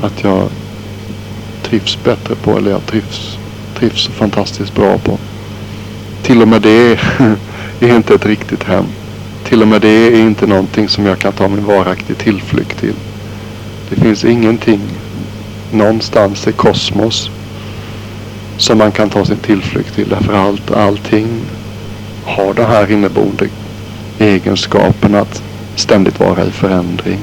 att 0.03 0.25
jag 0.25 0.49
trivs 1.63 1.99
bättre 2.05 2.35
på 2.35 2.57
eller 2.57 2.71
jag 2.71 2.87
trivs, 2.87 3.39
trivs 3.79 4.07
fantastiskt 4.07 4.75
bra 4.75 4.99
på. 4.99 5.19
Till 6.23 6.43
och 6.43 6.49
med 6.49 6.63
det 6.63 6.99
är 7.81 7.97
inte 7.97 8.15
ett 8.15 8.27
riktigt 8.27 8.65
hem. 8.65 8.85
Till 9.45 9.63
och 9.63 9.69
med 9.69 9.81
det 9.81 9.89
är 9.89 10.21
inte 10.21 10.47
någonting 10.47 10.89
som 10.89 11.07
jag 11.07 11.19
kan 11.19 11.33
ta 11.33 11.49
min 11.49 11.65
varaktig 11.65 12.19
tillflykt 12.19 12.79
till. 12.81 12.95
Det 13.91 13.97
finns 13.97 14.25
ingenting 14.25 14.81
någonstans 15.73 16.49
i 16.49 16.53
kosmos 16.53 17.31
som 18.57 18.79
man 18.79 18.93
kan 18.93 19.11
ta 19.11 19.25
sin 19.25 19.37
tillflykt 19.37 19.95
till. 19.95 20.09
Därför 20.09 20.33
allt, 20.33 20.71
allting 20.71 21.41
har 22.29 22.55
den 22.55 22.67
här 22.67 22.91
inneboende 22.91 23.49
egenskapen 24.19 25.15
att 25.15 25.43
ständigt 25.75 26.21
vara 26.21 26.45
i 26.45 26.51
förändring. 26.51 27.19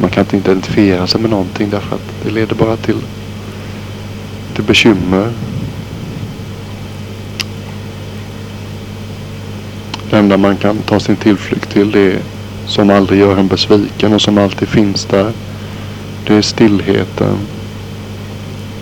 Man 0.00 0.10
kan 0.10 0.20
inte 0.24 0.36
identifiera 0.36 1.06
sig 1.06 1.20
med 1.20 1.30
någonting 1.30 1.70
därför 1.70 1.94
att 1.96 2.12
det 2.24 2.30
leder 2.30 2.54
bara 2.54 2.76
till, 2.76 3.00
till 4.54 4.64
bekymmer. 4.64 5.32
Det 10.10 10.16
enda 10.18 10.36
man 10.36 10.56
kan 10.56 10.78
ta 10.78 11.00
sin 11.00 11.16
tillflykt 11.16 11.70
till 11.70 11.90
det 11.90 12.12
är 12.12 12.20
som 12.66 12.90
aldrig 12.90 13.20
gör 13.20 13.36
en 13.38 13.48
besviken 13.48 14.14
och 14.14 14.22
som 14.22 14.38
alltid 14.38 14.68
finns 14.68 15.04
där. 15.04 15.32
Det 16.26 16.34
är 16.34 16.42
stillheten. 16.42 17.38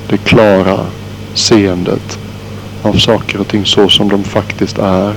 Det 0.08 0.16
klara 0.16 0.86
seendet 1.34 2.18
av 2.84 2.92
saker 2.92 3.40
och 3.40 3.48
ting 3.48 3.66
så 3.66 3.88
som 3.88 4.08
de 4.08 4.24
faktiskt 4.24 4.78
är. 4.78 5.14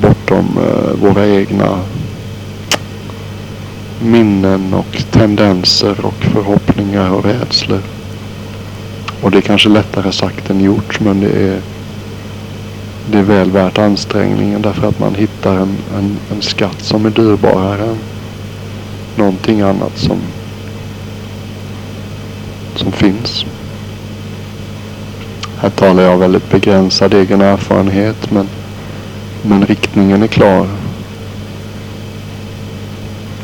Bortom 0.00 0.58
eh, 0.58 1.00
våra 1.00 1.26
egna 1.26 1.78
minnen 4.02 4.74
och 4.74 5.04
tendenser 5.10 6.06
och 6.06 6.14
förhoppningar 6.14 7.10
och 7.10 7.24
rädslor. 7.24 7.82
Och 9.22 9.30
det 9.30 9.38
är 9.38 9.42
kanske 9.42 9.68
lättare 9.68 10.12
sagt 10.12 10.50
än 10.50 10.60
gjort 10.60 11.00
men 11.00 11.20
det 11.20 11.30
är, 11.30 11.60
det 13.10 13.18
är 13.18 13.22
väl 13.22 13.50
värt 13.50 13.78
ansträngningen 13.78 14.62
därför 14.62 14.88
att 14.88 14.98
man 14.98 15.14
hittar 15.14 15.56
en, 15.56 15.76
en, 15.98 16.16
en 16.32 16.42
skatt 16.42 16.82
som 16.82 17.06
är 17.06 17.10
dyrbarare 17.10 17.84
än 17.84 17.98
någonting 19.16 19.60
annat 19.60 19.98
som, 19.98 20.18
som 22.76 22.92
finns. 22.92 23.44
Här 25.60 25.70
talar 25.70 26.02
jag 26.02 26.18
väldigt 26.18 26.50
begränsad 26.50 27.14
egen 27.14 27.40
erfarenhet 27.40 28.30
men, 28.30 28.48
men 29.42 29.66
riktningen 29.66 30.22
är 30.22 30.26
klar. 30.26 30.68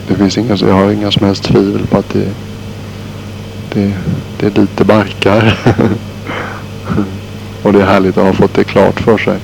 Det 0.08 0.14
finns 0.14 0.38
inga, 0.38 0.56
jag 0.56 0.74
har 0.74 0.90
inga 0.90 1.10
som 1.10 1.26
helst 1.26 1.44
tvivel 1.44 1.86
på 1.86 1.98
att 1.98 2.08
det, 2.08 2.28
det, 3.72 3.92
det 4.40 4.46
är 4.46 4.50
dit 4.50 4.76
det 4.76 4.84
barkar. 4.84 5.58
Och 7.62 7.72
det 7.72 7.80
är 7.80 7.86
härligt 7.86 8.18
att 8.18 8.24
ha 8.24 8.32
fått 8.32 8.54
det 8.54 8.64
klart 8.64 9.00
för 9.00 9.18
sig. 9.18 9.38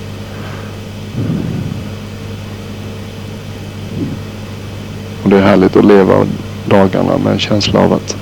Och 5.23 5.31
det 5.31 5.37
är 5.37 5.43
härligt 5.43 5.77
att 5.77 5.85
leva 5.85 6.27
dagarna 6.67 7.19
med 7.19 7.33
en 7.33 7.39
känsla 7.39 7.81
av 7.81 7.93
att 7.93 8.17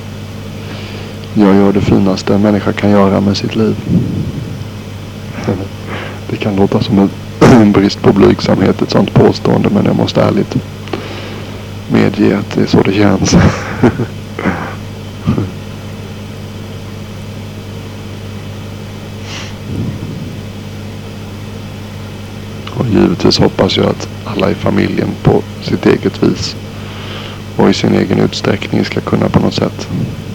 jag 1.35 1.55
gör 1.55 1.73
det 1.73 1.81
finaste 1.81 2.35
en 2.35 2.43
människa 2.43 2.73
kan 2.73 2.91
göra 2.91 3.21
med 3.21 3.37
sitt 3.37 3.57
liv. 3.57 3.77
Det 6.31 6.37
kan 6.37 6.57
låta 6.57 6.83
som 6.83 7.11
en 7.41 7.73
brist 7.73 8.03
på 8.03 8.13
blygsamhet 8.13 8.83
ett 8.83 8.91
sånt 8.91 9.15
påstående 9.15 9.69
men 9.71 9.85
jag 9.85 9.97
måste 9.97 10.23
ärligt 10.23 10.57
medge 11.93 12.39
att 12.39 12.51
det 12.55 12.63
är 12.63 12.67
så 12.67 12.83
det 12.83 12.93
känns. 12.93 13.37
och 22.77 22.87
givetvis 22.87 23.39
hoppas 23.39 23.77
jag 23.77 23.87
att 23.87 24.09
alla 24.25 24.51
i 24.51 24.55
familjen 24.55 25.09
på 25.23 25.43
sitt 25.63 25.87
eget 25.87 26.23
vis 26.23 26.57
och 27.57 27.71
i 27.71 27.75
sin 27.75 27.95
egen 27.95 28.19
utsträckning 28.19 28.85
ska 28.85 29.01
kunna 29.01 29.29
på 29.29 29.41
något 29.41 29.55
sätt 29.55 29.89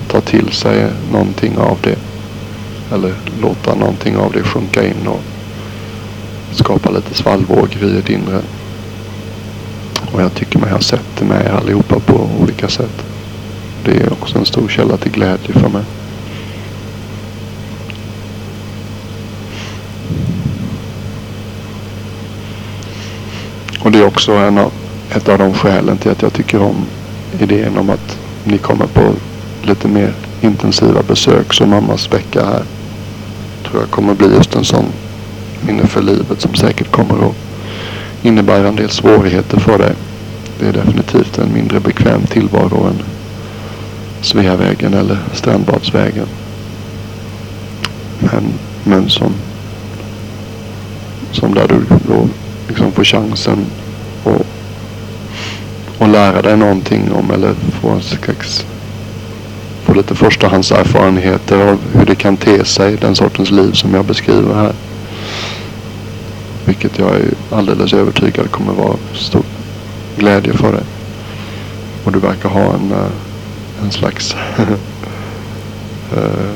ta 0.08 0.22
till 0.22 0.51
sig 0.51 0.88
någonting 1.12 1.58
av 1.58 1.77
det. 1.82 2.11
Eller 2.91 3.13
låta 3.41 3.75
någonting 3.75 4.17
av 4.17 4.31
det 4.31 4.43
sjunka 4.43 4.83
in 4.83 5.07
och 5.07 5.21
skapa 6.51 6.89
lite 6.89 7.13
svallvågor 7.13 7.83
i 7.83 7.98
ett 7.98 8.10
inre. 8.10 8.41
Och 10.12 10.21
jag 10.21 10.33
tycker 10.33 10.60
mig 10.60 10.71
ha 10.71 10.79
sett 10.79 11.17
det 11.19 11.25
med 11.25 11.45
er 11.45 11.51
allihopa 11.51 12.00
på 12.00 12.29
olika 12.39 12.67
sätt. 12.67 13.03
Det 13.86 13.91
är 13.91 14.13
också 14.13 14.38
en 14.39 14.45
stor 14.45 14.67
källa 14.67 14.98
till 14.98 15.12
glädje 15.12 15.53
för 15.53 15.69
mig. 15.69 15.83
Och 23.83 23.91
det 23.91 24.00
är 24.00 24.05
också 24.05 24.31
en 24.31 24.57
av, 24.57 24.71
ett 25.10 25.29
av 25.29 25.38
de 25.38 25.53
skälen 25.53 25.98
till 25.98 26.12
att 26.12 26.21
jag 26.21 26.33
tycker 26.33 26.62
om 26.62 26.86
idén 27.39 27.77
om 27.77 27.89
att 27.89 28.17
ni 28.43 28.57
kommer 28.57 28.86
på 28.86 29.13
lite 29.62 29.88
mer 29.88 30.13
intensiva 30.41 31.03
besök 31.03 31.53
som 31.53 31.69
mammas 31.69 32.13
vecka 32.13 32.45
här. 32.45 32.63
Tror 33.72 33.84
jag 33.84 33.92
kommer 33.92 34.13
bli 34.13 34.28
just 34.36 34.56
en 34.56 34.63
sån 34.63 34.86
minne 35.68 35.88
för 35.88 36.01
livet 36.01 36.42
som 36.42 36.56
säkert 36.56 36.92
kommer 36.92 37.25
att 37.25 37.36
innebära 38.24 38.68
en 38.68 38.75
del 38.75 38.90
svårigheter 38.90 39.60
för 39.60 39.78
dig. 39.78 39.94
Det 40.60 40.68
är 40.68 40.74
definitivt 40.74 41.38
en 41.38 41.54
mindre 41.54 41.80
bekväm 41.80 42.22
tillvaro 42.22 42.88
än 42.88 43.04
Sveavägen 44.22 44.94
eller 44.94 45.18
Strandbadsvägen. 45.34 46.28
Men, 48.20 48.44
men 48.84 49.10
som, 49.10 49.34
som 51.32 51.54
där 51.54 51.68
du 51.68 51.75
då 52.08 52.28
liksom 52.68 52.92
får 52.92 53.04
chansen 53.04 53.66
att, 54.25 54.46
att 56.00 56.10
lära 56.10 56.42
dig 56.42 56.58
någonting 56.58 57.12
om 57.12 57.32
eller 57.32 57.54
få 57.54 57.90
en 57.90 58.01
slags 58.01 58.66
på 59.91 59.98
lite 59.98 60.15
förstahandserfarenheter 60.15 61.57
av 61.57 61.79
hur 61.93 62.05
det 62.05 62.15
kan 62.15 62.38
te 62.38 62.65
sig, 62.65 62.98
den 62.98 63.15
sortens 63.15 63.51
liv 63.51 63.71
som 63.71 63.93
jag 63.93 64.05
beskriver 64.05 64.53
här. 64.53 64.74
Vilket 66.65 67.00
jag 67.00 67.10
är 67.10 67.33
alldeles 67.50 67.93
övertygad 67.93 68.51
kommer 68.51 68.74
vara 68.74 68.95
stor 69.13 69.43
glädje 70.17 70.53
för 70.53 70.71
dig. 70.71 70.83
Och 72.03 72.12
du 72.12 72.19
verkar 72.19 72.50
ha 72.50 72.62
en, 72.62 72.91
eh, 72.91 73.83
en 73.83 73.91
slags 73.91 74.36
eh, 76.15 76.51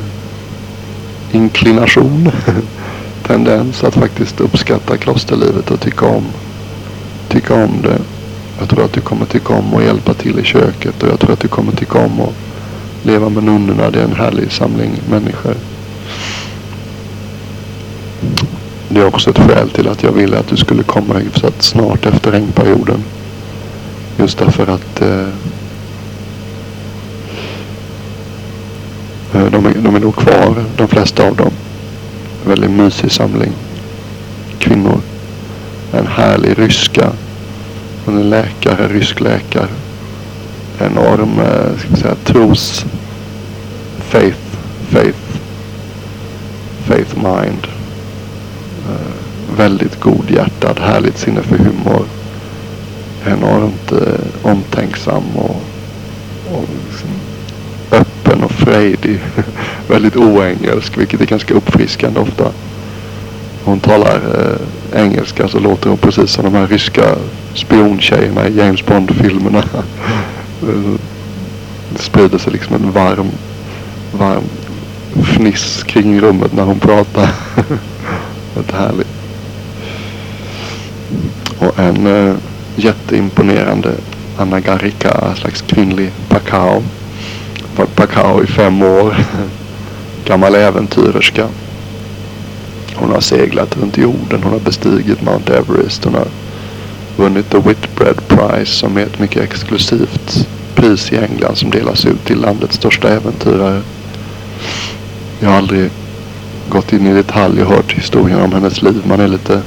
inklination, 1.31 2.31
tendens 3.27 3.83
att 3.83 3.93
faktiskt 3.93 4.41
uppskatta 4.41 4.97
klosterlivet 4.97 5.71
och 5.71 5.79
tycka 5.79 6.05
om, 6.05 6.25
tycka 7.27 7.53
om 7.53 7.81
det. 7.83 7.99
Jag 8.59 8.69
tror 8.69 8.85
att 8.85 8.93
du 8.93 9.01
kommer 9.01 9.25
tycka 9.25 9.53
om 9.53 9.73
att 9.75 9.83
hjälpa 9.83 10.13
till 10.13 10.39
i 10.39 10.43
köket 10.43 11.03
och 11.03 11.09
jag 11.09 11.19
tror 11.19 11.33
att 11.33 11.39
du 11.39 11.47
kommer 11.47 11.71
tycka 11.71 11.99
om 11.99 12.21
att 12.21 12.44
leva 13.05 13.29
med 13.29 13.43
nunnorna. 13.43 13.89
Det 13.89 13.99
är 13.99 14.03
en 14.03 14.15
härlig 14.15 14.51
samling 14.51 14.91
människor. 15.09 15.55
Det 18.89 18.99
är 18.99 19.05
också 19.05 19.29
ett 19.29 19.39
skäl 19.39 19.69
till 19.69 19.87
att 19.87 20.03
jag 20.03 20.11
ville 20.11 20.39
att 20.39 20.47
du 20.47 20.57
skulle 20.57 20.83
komma 20.83 21.13
hyfsat 21.13 21.61
snart 21.63 22.05
efter 22.05 22.31
regnperioden. 22.31 23.03
Just 24.17 24.37
därför 24.37 24.67
att 24.67 25.01
eh, 25.01 25.27
eh, 29.33 29.51
de, 29.51 29.65
är, 29.65 29.73
de 29.75 29.95
är 29.95 29.99
nog 29.99 30.15
kvar, 30.15 30.65
de 30.77 30.87
flesta 30.87 31.27
av 31.27 31.35
dem. 31.35 31.51
En 32.43 32.49
väldigt 32.49 32.71
mysig 32.71 33.11
samling 33.11 33.51
kvinnor. 34.59 34.99
En 35.93 36.07
härlig 36.07 36.59
ryska. 36.59 37.11
Hon 38.05 38.17
är 38.17 38.23
läkare, 38.23 38.87
rysk 38.87 39.19
läkare. 39.19 39.67
Enorm, 40.79 41.39
eh, 41.39 41.79
ska 41.79 41.95
säga, 41.95 42.15
tros... 42.23 42.85
Faith, 44.09 44.37
faith, 44.89 45.19
faith 46.87 47.15
mind 47.15 47.67
eh, 48.89 49.57
väldigt 49.57 49.99
godhjärtad, 49.99 50.79
härligt 50.79 51.17
sinne 51.17 51.41
för 51.41 51.57
humor. 51.57 52.05
Enormt 53.25 53.91
eh, 53.91 54.51
omtänksam 54.51 55.23
och, 55.35 55.61
och 56.51 56.65
liksom 56.85 57.09
öppen 57.91 58.43
och 58.43 58.51
frejdig. 58.51 59.19
väldigt 59.87 60.15
oengelsk, 60.15 60.97
vilket 60.97 61.21
är 61.21 61.25
ganska 61.25 61.53
uppfriskande 61.53 62.19
ofta. 62.19 62.51
Hon 63.63 63.79
talar 63.79 64.15
eh, 64.15 65.01
engelska 65.01 65.47
så 65.47 65.59
låter 65.59 65.89
hon 65.89 65.97
precis 65.97 66.31
som 66.31 66.45
de 66.45 66.53
här 66.53 66.67
ryska 66.67 67.15
spiontjejerna 67.53 68.47
i 68.47 68.57
James 68.57 68.85
Bond-filmerna. 68.85 69.63
det 70.61 72.01
sprider 72.01 72.37
sig 72.37 72.53
liksom 72.53 72.75
en 72.75 72.91
varm, 72.91 73.29
varm 74.11 74.43
fniss 75.23 75.83
kring 75.83 76.21
rummet 76.21 76.53
när 76.53 76.63
hon 76.63 76.79
pratar. 76.79 77.29
Väldigt 78.55 78.75
härligt. 78.75 79.07
Och 81.59 81.79
en 81.79 82.07
uh, 82.07 82.35
jätteimponerande 82.75 83.91
Anna 84.37 84.59
Garika, 84.59 85.11
en 85.11 85.35
slags 85.35 85.61
kvinnlig 85.61 86.11
Pacao. 86.29 86.83
Varit 87.77 87.95
Pacao 87.95 88.43
i 88.43 88.47
fem 88.47 88.81
år. 88.81 89.15
Gammal 90.25 90.55
äventyrerska. 90.55 91.47
Hon 92.95 93.11
har 93.11 93.21
seglat 93.21 93.77
runt 93.77 93.97
jorden. 93.97 94.43
Hon 94.43 94.51
har 94.51 94.59
bestigit 94.59 95.21
Mount 95.21 95.53
Everest. 95.53 96.05
Hon 96.05 96.13
har 96.13 96.27
vunnit 97.17 97.49
The 97.49 97.57
Whitbread 97.57 98.27
Prize 98.27 98.71
som 98.71 98.97
är 98.97 99.01
ett 99.01 99.19
mycket 99.19 99.43
exklusivt 99.43 100.47
pris 100.75 101.11
i 101.11 101.17
England 101.17 101.55
som 101.55 101.69
delas 101.69 102.05
ut 102.05 102.25
till 102.25 102.39
landets 102.41 102.75
största 102.75 103.09
äventyrare. 103.09 103.81
Jag 105.39 105.49
har 105.49 105.57
aldrig 105.57 105.89
gått 106.69 106.93
in 106.93 107.07
i 107.07 107.13
detalj 107.13 107.61
och 107.61 107.69
hört 107.69 107.93
historien 107.93 108.41
om 108.41 108.51
hennes 108.51 108.81
liv. 108.81 109.01
Man 109.05 109.19
är 109.19 109.27
lite 109.27 109.61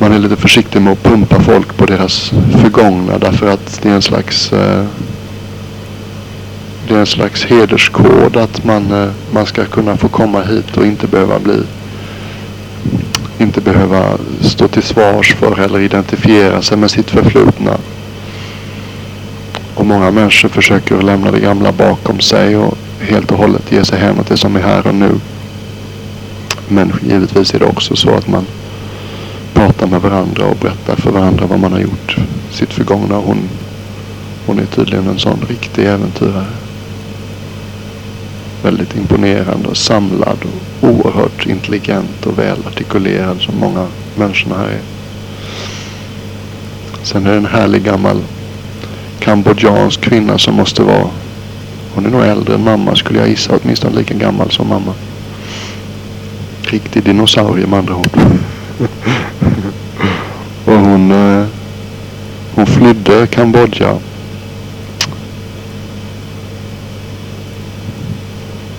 man 0.00 0.12
är 0.12 0.18
lite 0.18 0.36
försiktig 0.36 0.82
med 0.82 0.92
att 0.92 1.02
pumpa 1.02 1.40
folk 1.40 1.76
på 1.76 1.86
deras 1.86 2.32
förgångna 2.62 3.18
därför 3.18 3.46
att 3.46 3.80
det 3.82 3.88
är 3.88 3.94
en 3.94 4.02
slags 4.02 4.52
eh, 4.52 4.84
det 6.88 6.94
är 6.94 6.98
en 6.98 7.06
slags 7.06 7.44
hederskod 7.44 8.36
att 8.36 8.64
man, 8.64 8.92
eh, 8.92 9.10
man 9.32 9.46
ska 9.46 9.64
kunna 9.64 9.96
få 9.96 10.08
komma 10.08 10.42
hit 10.42 10.76
och 10.76 10.86
inte 10.86 11.06
behöva 11.06 11.38
bli 11.38 11.62
inte 13.38 13.60
behöva 13.60 14.18
stå 14.40 14.68
till 14.68 14.82
svars 14.82 15.34
för 15.34 15.60
eller 15.60 15.80
identifiera 15.80 16.62
sig 16.62 16.78
med 16.78 16.90
sitt 16.90 17.10
förflutna. 17.10 17.78
Och 19.74 19.86
många 19.86 20.10
människor 20.10 20.48
försöker 20.48 21.02
lämna 21.02 21.30
det 21.30 21.40
gamla 21.40 21.72
bakom 21.72 22.20
sig 22.20 22.56
och 22.56 22.78
helt 23.00 23.32
och 23.32 23.38
hållet 23.38 23.72
ge 23.72 23.84
sig 23.84 23.98
hän 23.98 24.20
åt 24.20 24.28
det 24.28 24.36
som 24.36 24.56
är 24.56 24.60
här 24.60 24.86
och 24.86 24.94
nu. 24.94 25.10
Men 26.68 26.92
givetvis 27.02 27.54
är 27.54 27.58
det 27.58 27.64
också 27.64 27.96
så 27.96 28.14
att 28.14 28.28
man 28.28 28.46
pratar 29.54 29.86
med 29.86 30.00
varandra 30.00 30.46
och 30.46 30.56
berättar 30.56 30.96
för 30.96 31.10
varandra 31.10 31.46
vad 31.46 31.60
man 31.60 31.72
har 31.72 31.80
gjort. 31.80 32.16
Sitt 32.50 32.72
förgångna. 32.72 33.14
Hon, 33.14 33.38
hon 34.46 34.58
är 34.58 34.66
tydligen 34.66 35.08
en 35.08 35.18
sån 35.18 35.38
riktig 35.48 35.86
äventyrare. 35.86 36.46
Väldigt 38.64 38.96
imponerande 38.96 39.68
och 39.68 39.76
samlad 39.76 40.38
och 40.80 40.88
oerhört 40.88 41.46
intelligent 41.46 42.26
och 42.26 42.38
välartikulerad 42.38 43.40
som 43.40 43.54
många 43.58 43.86
människorna 44.16 44.56
här 44.56 44.68
är. 44.68 44.80
Sen 47.02 47.26
är 47.26 47.30
det 47.30 47.36
en 47.36 47.46
härlig 47.46 47.82
gammal 47.82 48.22
kambodjansk 49.18 50.00
kvinna 50.00 50.38
som 50.38 50.54
måste 50.54 50.82
vara 50.82 51.10
hon 51.94 52.06
är 52.06 52.10
nog 52.10 52.22
äldre 52.22 52.54
än 52.54 52.64
mamma 52.64 52.96
skulle 52.96 53.18
jag 53.18 53.28
gissa. 53.28 53.58
Åtminstone 53.62 53.96
lika 53.96 54.14
gammal 54.14 54.50
som 54.50 54.68
mamma. 54.68 54.94
Riktig 56.62 57.04
dinosaurie 57.04 57.66
med 57.66 57.78
andra 57.78 57.96
ord. 57.96 58.08
och 60.64 60.74
hon, 60.74 61.12
eh, 61.12 61.46
hon 62.54 62.66
flydde 62.66 63.26
Kambodja. 63.26 63.98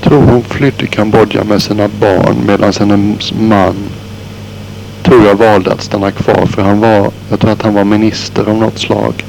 Tror 0.06 0.22
hon 0.22 0.44
flydde 0.44 0.88
Kambodja 0.88 1.44
med 1.44 1.62
sina 1.62 1.88
barn 1.88 2.46
medan 2.46 2.74
hennes 2.80 3.34
man 3.34 3.76
tror 5.04 5.26
jag 5.26 5.36
valde 5.36 5.72
att 5.72 5.82
stanna 5.82 6.12
kvar 6.12 6.46
för 6.46 6.62
han 6.62 6.80
var, 6.80 7.12
jag 7.30 7.40
tror 7.40 7.52
att 7.52 7.62
han 7.62 7.74
var 7.74 7.84
minister 7.84 8.50
av 8.50 8.58
något 8.58 8.80
slag 8.80 9.26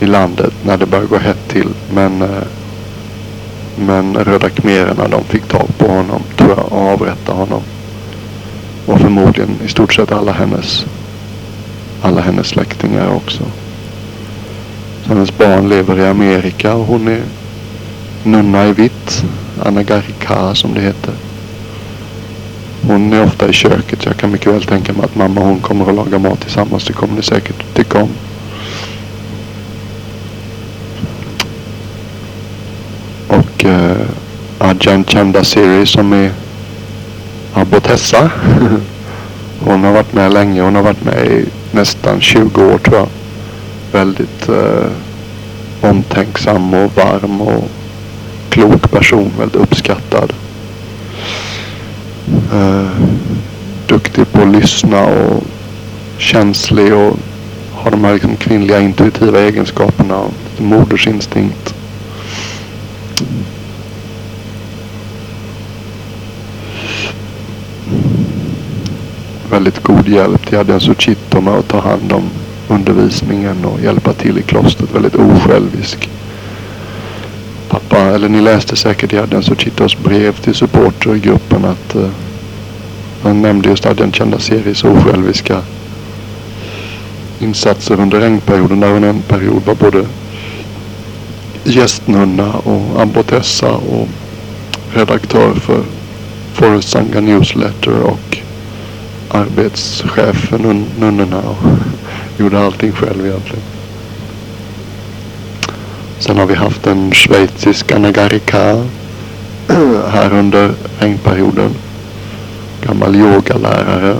i 0.00 0.06
landet 0.06 0.52
när 0.64 0.76
det 0.76 0.86
började 0.86 1.08
gå 1.08 1.18
hett 1.18 1.48
till. 1.48 1.68
Men, 1.94 2.22
eh, 2.22 2.42
men 3.76 4.14
Röda 4.14 4.48
khmererna 4.48 5.08
de 5.08 5.24
fick 5.24 5.48
tag 5.48 5.68
på 5.78 5.86
honom 5.86 6.22
tror 6.36 6.50
jag 6.50 6.72
och 6.72 6.92
avrättade 6.92 7.38
honom. 7.38 7.62
Och 8.86 9.00
förmodligen 9.00 9.50
i 9.64 9.68
stort 9.68 9.94
sett 9.94 10.12
alla 10.12 10.32
hennes, 10.32 10.86
alla 12.02 12.20
hennes 12.20 12.46
släktingar 12.46 13.14
också. 13.14 13.42
Så 15.02 15.08
hennes 15.08 15.38
barn 15.38 15.68
lever 15.68 15.98
i 15.98 16.06
Amerika 16.06 16.74
och 16.74 16.86
hon 16.86 17.08
är 17.08 17.22
nunna 18.24 18.66
i 18.66 18.72
vitt. 18.72 19.24
Anna 19.62 19.82
Garika 19.82 20.54
som 20.54 20.74
det 20.74 20.80
heter. 20.80 21.14
Hon 22.86 23.12
är 23.12 23.24
ofta 23.24 23.48
i 23.48 23.52
köket. 23.52 24.04
Jag 24.04 24.16
kan 24.16 24.30
mycket 24.30 24.54
väl 24.54 24.62
tänka 24.62 24.92
mig 24.92 25.04
att 25.04 25.14
mamma 25.14 25.40
och 25.40 25.46
hon 25.46 25.60
kommer 25.60 25.88
att 25.88 25.94
laga 25.94 26.18
mat 26.18 26.40
tillsammans. 26.40 26.84
Det 26.84 26.92
kommer 26.92 27.14
ni 27.14 27.22
säkert 27.22 27.74
tycka 27.74 28.02
om. 28.02 28.08
Och 33.28 33.64
eh, 33.64 34.06
Ajahn 34.58 35.04
Chandasiri 35.04 35.86
som 35.86 36.12
är 36.12 36.32
abbotessa. 37.54 38.30
Hon 39.60 39.84
har 39.84 39.92
varit 39.92 40.12
med 40.12 40.32
länge. 40.32 40.62
Hon 40.62 40.74
har 40.74 40.82
varit 40.82 41.04
med 41.04 41.26
i 41.26 41.44
nästan 41.70 42.20
20 42.20 42.64
år 42.64 42.78
tror 42.78 42.96
jag. 42.96 43.08
Väldigt 43.92 44.48
eh, 44.48 44.90
omtänksam 45.80 46.74
och 46.74 46.96
varm 46.96 47.40
och 47.40 47.70
klok 48.50 48.90
person. 48.90 49.32
Väldigt 49.38 49.60
uppskattad. 49.60 50.32
Eh, 52.52 52.90
duktig 53.86 54.32
på 54.32 54.42
att 54.42 54.52
lyssna 54.52 55.04
och 55.04 55.42
känslig 56.18 56.94
och 56.94 57.16
har 57.72 57.90
de 57.90 58.04
här 58.04 58.12
liksom 58.14 58.36
kvinnliga 58.36 58.80
intuitiva 58.80 59.40
egenskaperna. 59.40 60.22
Modersinstinkt. 60.58 61.74
väldigt 69.50 69.82
god 69.82 70.08
hjälp 70.08 70.46
till 70.46 70.58
Adjan 70.58 70.80
Suchito 70.80 71.40
med 71.40 71.54
att 71.54 71.68
ta 71.68 71.80
hand 71.80 72.12
om 72.12 72.22
undervisningen 72.68 73.64
och 73.64 73.80
hjälpa 73.80 74.12
till 74.12 74.38
i 74.38 74.42
klostret. 74.42 74.94
Väldigt 74.94 75.14
osjälvisk. 75.14 76.10
Eller 78.14 78.28
ni 78.28 78.40
läste 78.40 78.76
säkert 78.76 79.12
i 79.12 79.18
Adrian 79.18 79.42
Suchitos 79.42 79.98
brev 79.98 80.32
till 80.32 80.54
supportergruppen 80.54 81.16
i 81.16 81.20
gruppen 81.20 81.64
att 81.64 81.96
uh, 81.96 82.10
han 83.22 83.42
nämnde 83.42 83.68
just 83.68 83.86
Adrian 83.86 84.12
Chandaseris 84.12 84.84
osjälviska 84.84 85.62
insatser 87.40 88.00
under 88.00 88.20
regnperioden 88.20 88.80
där 88.80 88.92
hon 88.92 89.04
en 89.04 89.22
period 89.22 89.62
var 89.64 89.74
både 89.74 90.06
gästnunna 91.64 92.52
och 92.52 93.02
abbotessa 93.02 93.72
och 93.72 94.08
redaktör 94.94 95.54
för 95.54 95.82
Forest 96.52 96.88
Sanga 96.88 97.20
Newsletter 97.20 98.00
och 98.02 98.38
arbetschef 99.28 100.36
för 100.48 100.58
nun 100.58 100.84
nunnorna 100.98 101.38
och 101.38 101.56
Gjorde 102.38 102.60
allting 102.60 102.92
själv 102.92 103.26
egentligen. 103.26 103.79
Sen 106.30 106.38
har 106.38 106.46
vi 106.46 106.54
haft 106.54 106.86
en 106.86 107.12
schweizisk 107.12 107.92
anagarika 107.92 108.86
här 110.10 110.32
under 110.32 110.72
regnperioden. 110.98 111.70
Gammal 112.86 113.16
yogalärare. 113.16 114.16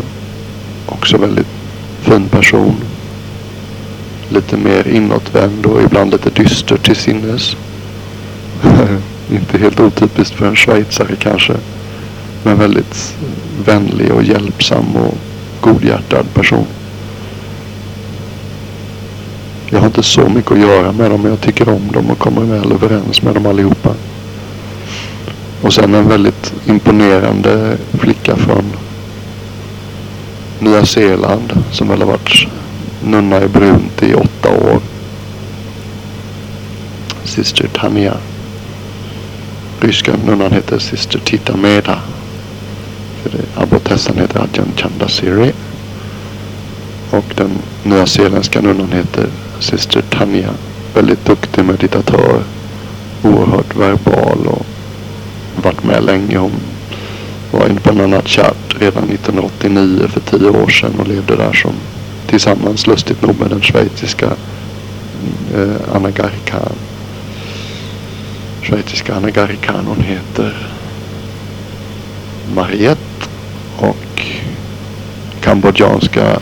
Också 0.87 1.17
väldigt 1.17 1.47
fin 2.01 2.29
person. 2.29 2.75
Lite 4.29 4.57
mer 4.57 4.89
inåtvänd 4.89 5.67
och 5.67 5.83
ibland 5.83 6.11
lite 6.11 6.31
dyster 6.31 6.77
till 6.77 6.97
sinnes. 6.97 7.57
Inte 9.33 9.59
helt 9.59 9.81
otypiskt 9.81 10.35
för 10.35 10.47
en 10.47 10.57
schweizare 10.57 11.17
kanske. 11.17 11.55
Men 12.43 12.59
väldigt 12.59 13.15
vänlig 13.65 14.13
och 14.13 14.23
hjälpsam 14.23 14.97
och 14.97 15.15
godhjärtad 15.61 16.35
person. 16.35 16.67
Jag 19.73 19.81
har 19.81 19.87
inte 19.87 20.03
så 20.03 20.29
mycket 20.29 20.53
att 20.53 20.59
göra 20.59 20.93
med 20.93 21.11
dem 21.11 21.23
men 21.23 21.31
jag 21.31 21.41
tycker 21.41 21.69
om 21.69 21.93
dem 21.93 22.11
och 22.11 22.19
kommer 22.19 22.43
väl 22.43 22.73
överens 22.73 23.23
med 23.23 23.35
dem 23.35 23.47
allihopa. 23.47 23.95
Och 25.63 25.73
sen 25.73 25.95
en 25.95 26.09
väldigt 26.09 26.53
imponerande 26.67 27.77
flicka 27.93 28.37
från 28.37 28.65
Nya 30.59 30.87
Zeeland 30.87 31.53
som 31.73 31.89
väl 31.89 32.01
har 32.01 32.07
varit 32.07 32.47
nunna 33.05 33.43
i 33.45 33.49
brunt 33.49 34.03
i 34.03 34.15
åtta 34.15 34.49
år. 34.49 34.81
Syster 37.25 37.69
Tania. 37.69 38.17
Ryska 39.81 40.13
nunnan 40.27 40.53
heter 40.53 40.79
Syster 40.79 41.19
Tita 41.19 41.57
Meda. 41.57 41.99
Abbotessan 43.55 44.17
heter 44.17 44.41
Adjan 44.41 44.73
Chandasiri. 44.77 45.53
Och 47.11 47.25
den 47.37 47.51
nyzeeländska 47.83 48.61
nunnan 48.61 48.93
heter 48.93 49.27
Syster 49.61 50.03
Tanja. 50.03 50.51
Väldigt 50.95 51.25
duktig 51.25 51.65
meditatör. 51.65 52.43
Oerhört 53.23 53.77
verbal 53.77 54.47
och 54.47 54.67
varit 55.63 55.85
med 55.85 56.05
länge. 56.05 56.39
Hon 56.39 56.53
var 57.51 57.69
inne 57.69 57.81
på 57.81 57.93
Nanat 57.93 58.29
Chat 58.29 58.57
redan 58.79 59.05
1989 59.05 60.09
för 60.09 60.21
tio 60.21 60.49
år 60.49 60.69
sedan 60.69 60.95
och 60.99 61.09
levde 61.09 61.37
där 61.37 61.53
som 61.53 61.73
tillsammans 62.27 62.87
lustigt 62.87 63.23
nog 63.23 63.41
med 63.41 63.51
den 63.51 63.63
schweiziska 63.63 64.27
eh, 65.55 65.95
Anna 65.95 66.11
Garikan. 66.11 66.73
Schweiziska 68.63 69.15
Anna 69.15 69.31
Garikan. 69.31 69.87
hon 69.87 70.01
heter 70.01 70.69
Mariette 72.55 73.29
och 73.79 74.23
kambodjanska 75.41 76.39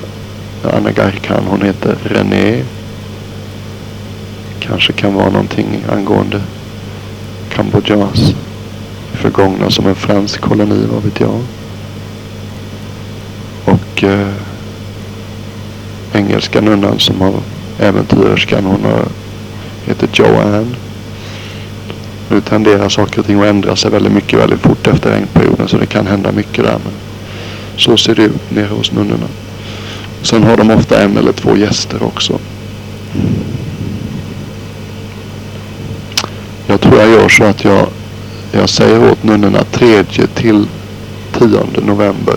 Anna 0.72 0.90
Garikan. 0.90 1.44
hon 1.46 1.62
heter 1.62 1.96
René. 2.04 2.62
Kanske 4.60 4.92
kan 4.92 5.14
vara 5.14 5.30
någonting 5.30 5.84
angående 5.92 6.42
Kambodjas 7.48 8.34
förgångna 9.18 9.70
som 9.70 9.86
en 9.86 9.94
fransk 9.94 10.40
koloni, 10.40 10.86
vad 10.92 11.02
vet 11.02 11.20
jag. 11.20 11.40
Och 13.64 14.04
eh, 14.04 14.28
engelska 16.12 16.60
nunnan 16.60 16.98
som 16.98 17.20
har 17.20 17.34
äventyrerskan, 17.78 18.64
hon 18.64 18.84
har, 18.84 19.06
heter 19.86 20.08
Joanne. 20.12 20.66
Nu 22.30 22.40
tenderar 22.40 22.88
saker 22.88 23.18
och 23.18 23.26
ting 23.26 23.40
att 23.40 23.46
ändra 23.46 23.76
sig 23.76 23.90
väldigt 23.90 24.12
mycket 24.12 24.38
väldigt 24.38 24.60
fort 24.60 24.86
efter 24.86 25.10
regnperioden 25.10 25.68
så 25.68 25.78
det 25.78 25.86
kan 25.86 26.06
hända 26.06 26.32
mycket 26.32 26.64
där. 26.64 26.78
Men 26.84 26.92
så 27.76 27.96
ser 27.96 28.14
det 28.14 28.22
ut 28.22 28.50
nere 28.50 28.74
hos 28.74 28.92
nunnorna. 28.92 29.28
Sen 30.22 30.42
har 30.42 30.56
de 30.56 30.70
ofta 30.70 31.02
en 31.02 31.16
eller 31.16 31.32
två 31.32 31.56
gäster 31.56 32.02
också. 32.02 32.38
Jag 36.70 36.80
tror 36.80 36.98
jag 36.98 37.10
gör 37.10 37.28
så 37.28 37.44
att 37.44 37.64
jag, 37.64 37.86
jag 38.52 38.68
säger 38.68 39.10
åt 39.12 39.22
nunnorna 39.22 39.64
tredje 39.64 40.26
till 40.26 40.66
tionde 41.38 41.80
november. 41.86 42.36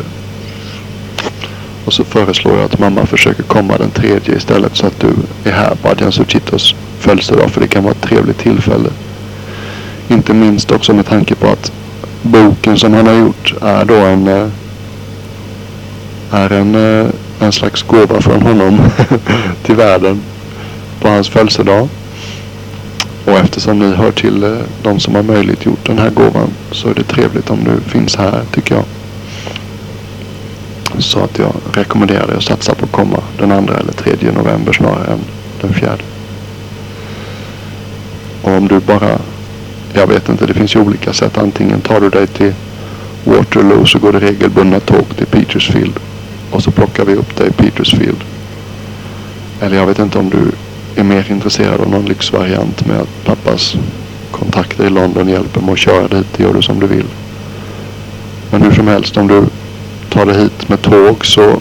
Och 1.86 1.94
så 1.94 2.04
föreslår 2.04 2.56
jag 2.56 2.66
att 2.66 2.80
mamma 2.80 3.06
försöker 3.06 3.44
komma 3.44 3.78
den 3.78 3.92
tredje 3.92 4.36
istället 4.36 4.76
så 4.76 4.88
att 4.88 5.00
du 5.00 5.14
är 5.50 5.54
här 5.54 5.76
på 5.76 5.90
Adjan 5.90 6.12
Suchitos 6.12 6.76
födelsedag. 7.00 7.52
För 7.52 7.62
det 7.62 7.68
kan 7.68 7.84
vara 7.84 7.92
ett 7.92 8.02
trevligt 8.02 8.38
tillfälle. 8.38 8.90
Inte 10.08 10.34
minst 10.34 10.72
också 10.72 10.94
med 10.94 11.06
tanke 11.06 11.36
på 11.36 11.48
att 11.48 11.72
boken 12.22 12.78
som 12.78 12.94
han 12.94 13.08
har 13.08 13.14
gjort 13.14 13.54
är 13.62 13.86
då 13.86 13.96
en 13.96 14.28
eh, 14.28 14.48
är 16.32 16.52
en, 16.52 16.76
eh, 16.76 17.10
en 17.40 17.52
slags 17.52 17.84
gåva 17.84 18.22
från 18.22 18.42
honom 18.42 18.80
till 19.64 19.76
världen 19.76 20.22
på 21.02 21.08
hans 21.10 21.30
födelsedag. 21.30 21.90
Och 23.26 23.32
eftersom 23.32 23.80
ni 23.80 23.96
hör 23.96 24.12
till 24.12 24.44
eh, 24.44 24.58
de 24.84 25.00
som 25.00 25.16
har 25.16 25.24
möjligt 25.24 25.66
gjort 25.66 25.86
den 25.86 26.00
här 26.00 26.10
gåvan 26.10 26.50
så 26.72 26.90
är 26.90 26.94
det 26.94 27.04
trevligt 27.04 27.50
om 27.50 27.64
du 27.64 27.90
finns 27.92 28.16
här 28.16 28.42
tycker 28.52 28.76
jag. 28.76 28.84
Så 31.00 31.20
att 31.20 31.40
jag 31.40 31.54
rekommenderar 31.74 32.28
dig 32.28 32.36
att 32.38 32.44
satsa 32.44 32.76
på 32.76 32.86
att 32.86 32.92
komma 32.92 33.20
den 33.38 33.52
andra 33.52 33.78
eller 33.78 33.92
tredje 33.92 34.32
november 34.32 34.74
snarare 34.74 35.14
än 35.14 35.20
den 35.62 35.74
fjärde. 35.74 36.04
Och 38.42 38.52
om 38.52 38.68
du 38.68 38.80
bara, 38.80 39.20
jag 39.94 40.08
vet 40.08 40.30
inte, 40.30 40.46
det 40.46 40.54
finns 40.54 40.76
ju 40.76 40.80
olika 40.80 41.14
sätt. 41.14 41.38
Antingen 41.38 41.82
tar 41.82 42.02
du 42.02 42.10
dig 42.10 42.28
till 42.28 42.54
Waterloo 43.24 43.86
så 43.86 44.00
går 44.00 44.12
det 44.12 44.20
regelbundna 44.20 44.80
tåg 44.80 45.06
till 45.18 45.26
Petersfield. 45.26 46.00
Och 46.52 46.64
så 46.64 46.72
plockar 46.72 47.06
vi 47.06 47.16
upp 47.16 47.36
dig 47.36 47.48
i 47.48 47.52
Petersfield. 47.52 48.24
Eller 49.62 49.78
jag 49.78 49.86
vet 49.86 50.00
inte 50.00 50.20
om 50.20 50.30
du 50.30 50.52
är 50.96 51.04
mer 51.04 51.32
intresserad 51.32 51.82
av 51.82 51.90
någon 51.90 52.06
lyxvariant 52.06 52.88
med 52.88 52.98
att 52.98 53.26
pappas 53.26 53.76
kontakter 54.32 54.86
i 54.86 54.90
London 54.90 55.30
hjälper 55.30 55.62
mig 55.62 55.74
att 55.74 55.80
köra 55.80 56.08
dit. 56.08 56.28
Det 56.38 56.44
gör 56.44 56.54
du 56.54 56.62
som 56.62 56.80
du 56.80 56.88
vill. 56.88 57.06
Men 58.52 58.62
hur 58.62 58.72
som 58.72 58.88
helst 58.88 59.18
om 59.18 59.28
du 59.28 59.44
tar 60.10 60.26
dig 60.26 60.42
hit 60.42 60.70
med 60.70 60.82
tåg 60.82 61.26
så, 61.26 61.60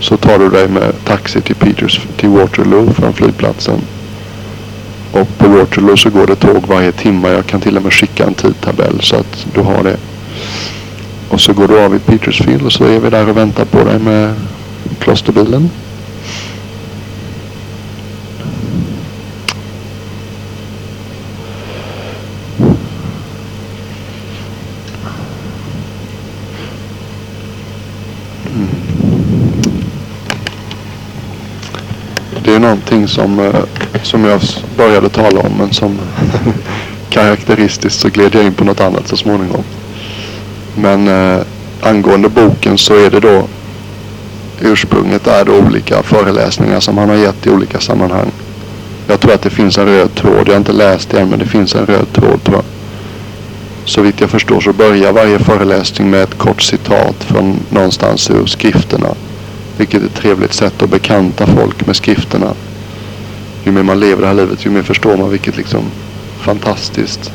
så 0.00 0.16
tar 0.16 0.38
du 0.38 0.48
dig 0.48 0.68
med 0.68 1.04
taxi 1.04 1.40
till, 1.40 1.54
Peters, 1.54 2.00
till 2.16 2.28
Waterloo 2.28 2.92
från 2.92 3.12
flygplatsen. 3.12 3.80
Och 5.12 5.38
på 5.38 5.48
Waterloo 5.48 5.96
så 5.96 6.10
går 6.10 6.26
det 6.26 6.36
tåg 6.36 6.66
varje 6.66 6.92
timme. 6.92 7.28
Jag 7.28 7.46
kan 7.46 7.60
till 7.60 7.76
och 7.76 7.82
med 7.82 7.92
skicka 7.92 8.26
en 8.26 8.34
tidtabell 8.34 9.00
så 9.00 9.16
att 9.16 9.46
du 9.54 9.60
har 9.60 9.82
det. 9.82 9.96
Och 11.28 11.40
så 11.40 11.52
går 11.52 11.68
du 11.68 11.80
av 11.80 11.94
i 11.94 11.98
Petersfield 11.98 12.62
och 12.62 12.72
så 12.72 12.84
är 12.84 13.00
vi 13.00 13.10
där 13.10 13.28
och 13.28 13.36
väntar 13.36 13.64
på 13.64 13.84
dig 13.84 13.98
med 13.98 14.34
klosterbilen. 14.98 15.70
Det 32.46 32.54
är 32.54 32.55
någonting 32.66 33.08
som, 33.08 33.38
eh, 33.40 33.54
som 34.02 34.24
jag 34.24 34.40
började 34.76 35.08
tala 35.08 35.40
om 35.40 35.52
men 35.58 35.72
som 35.72 35.98
karaktäristiskt 37.10 38.00
så 38.00 38.08
gled 38.08 38.34
jag 38.34 38.44
in 38.44 38.54
på 38.54 38.64
något 38.64 38.80
annat 38.80 39.08
så 39.08 39.16
småningom. 39.16 39.64
Men 40.74 41.08
eh, 41.08 41.42
angående 41.80 42.28
boken 42.28 42.78
så 42.78 42.94
är 42.94 43.10
det 43.10 43.20
då 43.20 43.46
ursprunget 44.60 45.26
är 45.26 45.44
då 45.44 45.58
olika 45.58 46.02
föreläsningar 46.02 46.80
som 46.80 46.98
han 46.98 47.08
har 47.08 47.16
gett 47.16 47.46
i 47.46 47.50
olika 47.50 47.80
sammanhang. 47.80 48.30
Jag 49.08 49.20
tror 49.20 49.32
att 49.32 49.42
det 49.42 49.50
finns 49.50 49.78
en 49.78 49.86
röd 49.86 50.14
tråd. 50.14 50.48
Jag 50.48 50.52
har 50.52 50.56
inte 50.58 50.72
läst 50.72 51.10
det 51.10 51.20
än 51.20 51.28
men 51.28 51.38
det 51.38 51.46
finns 51.46 51.74
en 51.74 51.86
röd 51.86 52.12
tråd 52.12 52.44
tror 52.44 52.56
jag. 52.56 52.64
Så 53.84 54.02
vitt 54.02 54.20
jag 54.20 54.30
förstår 54.30 54.60
så 54.60 54.72
börjar 54.72 55.12
varje 55.12 55.38
föreläsning 55.38 56.10
med 56.10 56.22
ett 56.22 56.38
kort 56.38 56.62
citat 56.62 57.16
från 57.18 57.60
någonstans 57.70 58.30
ur 58.30 58.46
skrifterna. 58.46 59.08
Vilket 59.76 60.02
är 60.02 60.06
ett 60.06 60.14
trevligt 60.14 60.54
sätt 60.54 60.82
att 60.82 60.90
bekanta 60.90 61.46
folk 61.46 61.86
med 61.86 61.96
skrifterna. 61.96 62.54
Ju 63.64 63.72
mer 63.72 63.82
man 63.82 64.00
lever 64.00 64.22
det 64.22 64.28
här 64.28 64.34
livet 64.34 64.66
ju 64.66 64.70
mer 64.70 64.82
förstår 64.82 65.16
man 65.16 65.30
vilket 65.30 65.56
liksom 65.56 65.84
fantastiskt 66.40 67.32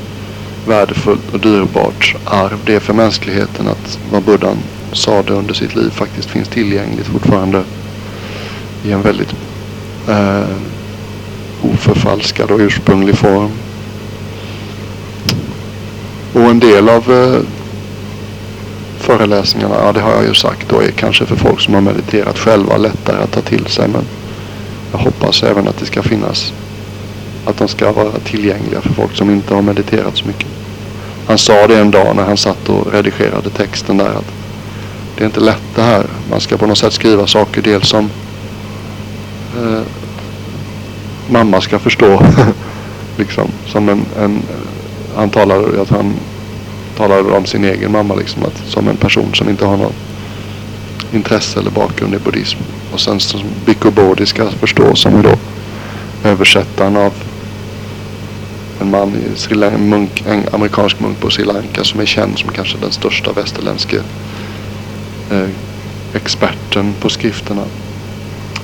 värdefullt 0.68 1.34
och 1.34 1.40
dyrbart 1.40 2.16
arv 2.26 2.60
det 2.66 2.76
är 2.76 2.80
för 2.80 2.94
mänskligheten 2.94 3.68
att 3.68 4.00
vad 4.12 4.24
Buddhan 4.24 4.58
sade 4.94 5.34
under 5.34 5.54
sitt 5.54 5.76
liv 5.76 5.90
faktiskt 5.90 6.30
finns 6.30 6.48
tillgängligt 6.48 7.08
fortfarande 7.08 7.64
i 8.86 8.92
en 8.92 9.02
väldigt 9.02 9.36
eh, 10.10 10.56
oförfalskad 11.62 12.52
och 12.52 12.60
ursprunglig 12.60 13.16
form. 13.16 13.52
Och 16.34 16.42
en 16.42 16.60
del 16.60 16.90
av 16.90 17.12
eh, 17.12 17.42
föreläsningarna, 19.02 19.76
ja 19.76 19.92
det 19.92 20.00
har 20.00 20.12
jag 20.12 20.24
ju 20.24 20.34
sagt 20.34 20.70
då, 20.70 20.82
är 20.82 20.92
kanske 20.92 21.26
för 21.26 21.36
folk 21.36 21.60
som 21.62 21.74
har 21.74 21.82
mediterat 21.82 22.40
själva 22.40 22.78
lättare 22.78 23.24
att 23.24 23.32
ta 23.32 23.42
till 23.42 23.66
sig. 23.66 23.88
Men 23.88 24.04
jag 24.92 25.00
hoppas 25.00 25.44
även 25.44 25.68
att 25.68 25.78
det 25.78 25.86
ska 25.86 26.04
finnas, 26.04 26.54
att 27.46 27.58
de 27.58 27.68
ska 27.68 27.92
vara 27.92 28.12
tillgängliga 28.12 28.82
för 28.82 28.94
folk 28.94 29.16
som 29.16 29.30
inte 29.30 29.54
har 29.54 29.62
mediterat 29.62 30.18
så 30.18 30.28
mycket. 30.28 30.48
Han 31.28 31.38
sa 31.38 31.68
det 31.68 31.80
en 31.80 31.92
dag 31.92 32.16
när 32.16 32.24
han 32.24 32.38
satt 32.38 32.70
och 32.70 32.94
redigerade 32.94 33.50
texten 33.50 33.98
där 33.98 34.10
att 34.10 34.32
det 35.18 35.24
är 35.24 35.26
inte 35.26 35.40
lätt 35.40 35.76
det 35.76 35.82
här. 35.82 36.06
Man 36.30 36.40
ska 36.40 36.58
på 36.58 36.66
något 36.66 36.78
sätt 36.78 36.94
skriva 36.94 37.28
saker 37.28 37.62
dels 37.62 37.90
som 37.90 38.10
eh, 39.58 39.82
mamma 41.30 41.62
ska 41.62 41.80
förstå. 41.80 42.22
liksom 43.18 43.48
som 43.68 43.90
en, 43.90 44.06
en 44.20 44.42
han 45.16 45.30
talade, 45.30 45.82
att 45.82 45.90
han 45.90 46.14
talade 47.02 47.32
om 47.32 47.46
sin 47.46 47.64
egen 47.64 47.92
mamma 47.92 48.16
liksom 48.16 48.44
att, 48.44 48.62
som 48.68 48.88
en 48.88 48.98
person 48.98 49.34
som 49.34 49.50
inte 49.50 49.66
har 49.66 49.78
något 49.78 49.96
intresse 51.14 51.60
eller 51.60 51.72
bakgrund 51.72 52.14
i 52.14 52.18
buddhism. 52.18 52.58
Och 52.94 53.00
sen 53.00 53.20
som 53.20 53.42
Bhikkhu 53.66 53.92
Bodhi 53.92 54.26
ska 54.26 54.52
förstås 54.52 55.02
som 55.02 55.22
då 55.22 55.34
översättaren 56.30 56.98
av 56.98 57.14
en 58.82 58.92
man 58.92 59.16
i 59.16 59.40
Sri 59.40 59.56
Lanka, 59.56 59.78
munk, 59.78 60.24
en 60.28 60.44
amerikansk 60.52 61.00
munk 61.00 61.20
på 61.20 61.30
Sri 61.30 61.46
Lanka 61.46 61.84
som 61.84 62.00
är 62.00 62.06
känd 62.06 62.40
som 62.40 62.50
kanske 62.50 62.78
den 62.78 62.92
största 62.92 63.32
västerländske 63.32 63.98
eh, 65.32 65.50
experten 66.14 66.94
på 67.00 67.10
skrifterna. 67.10 67.64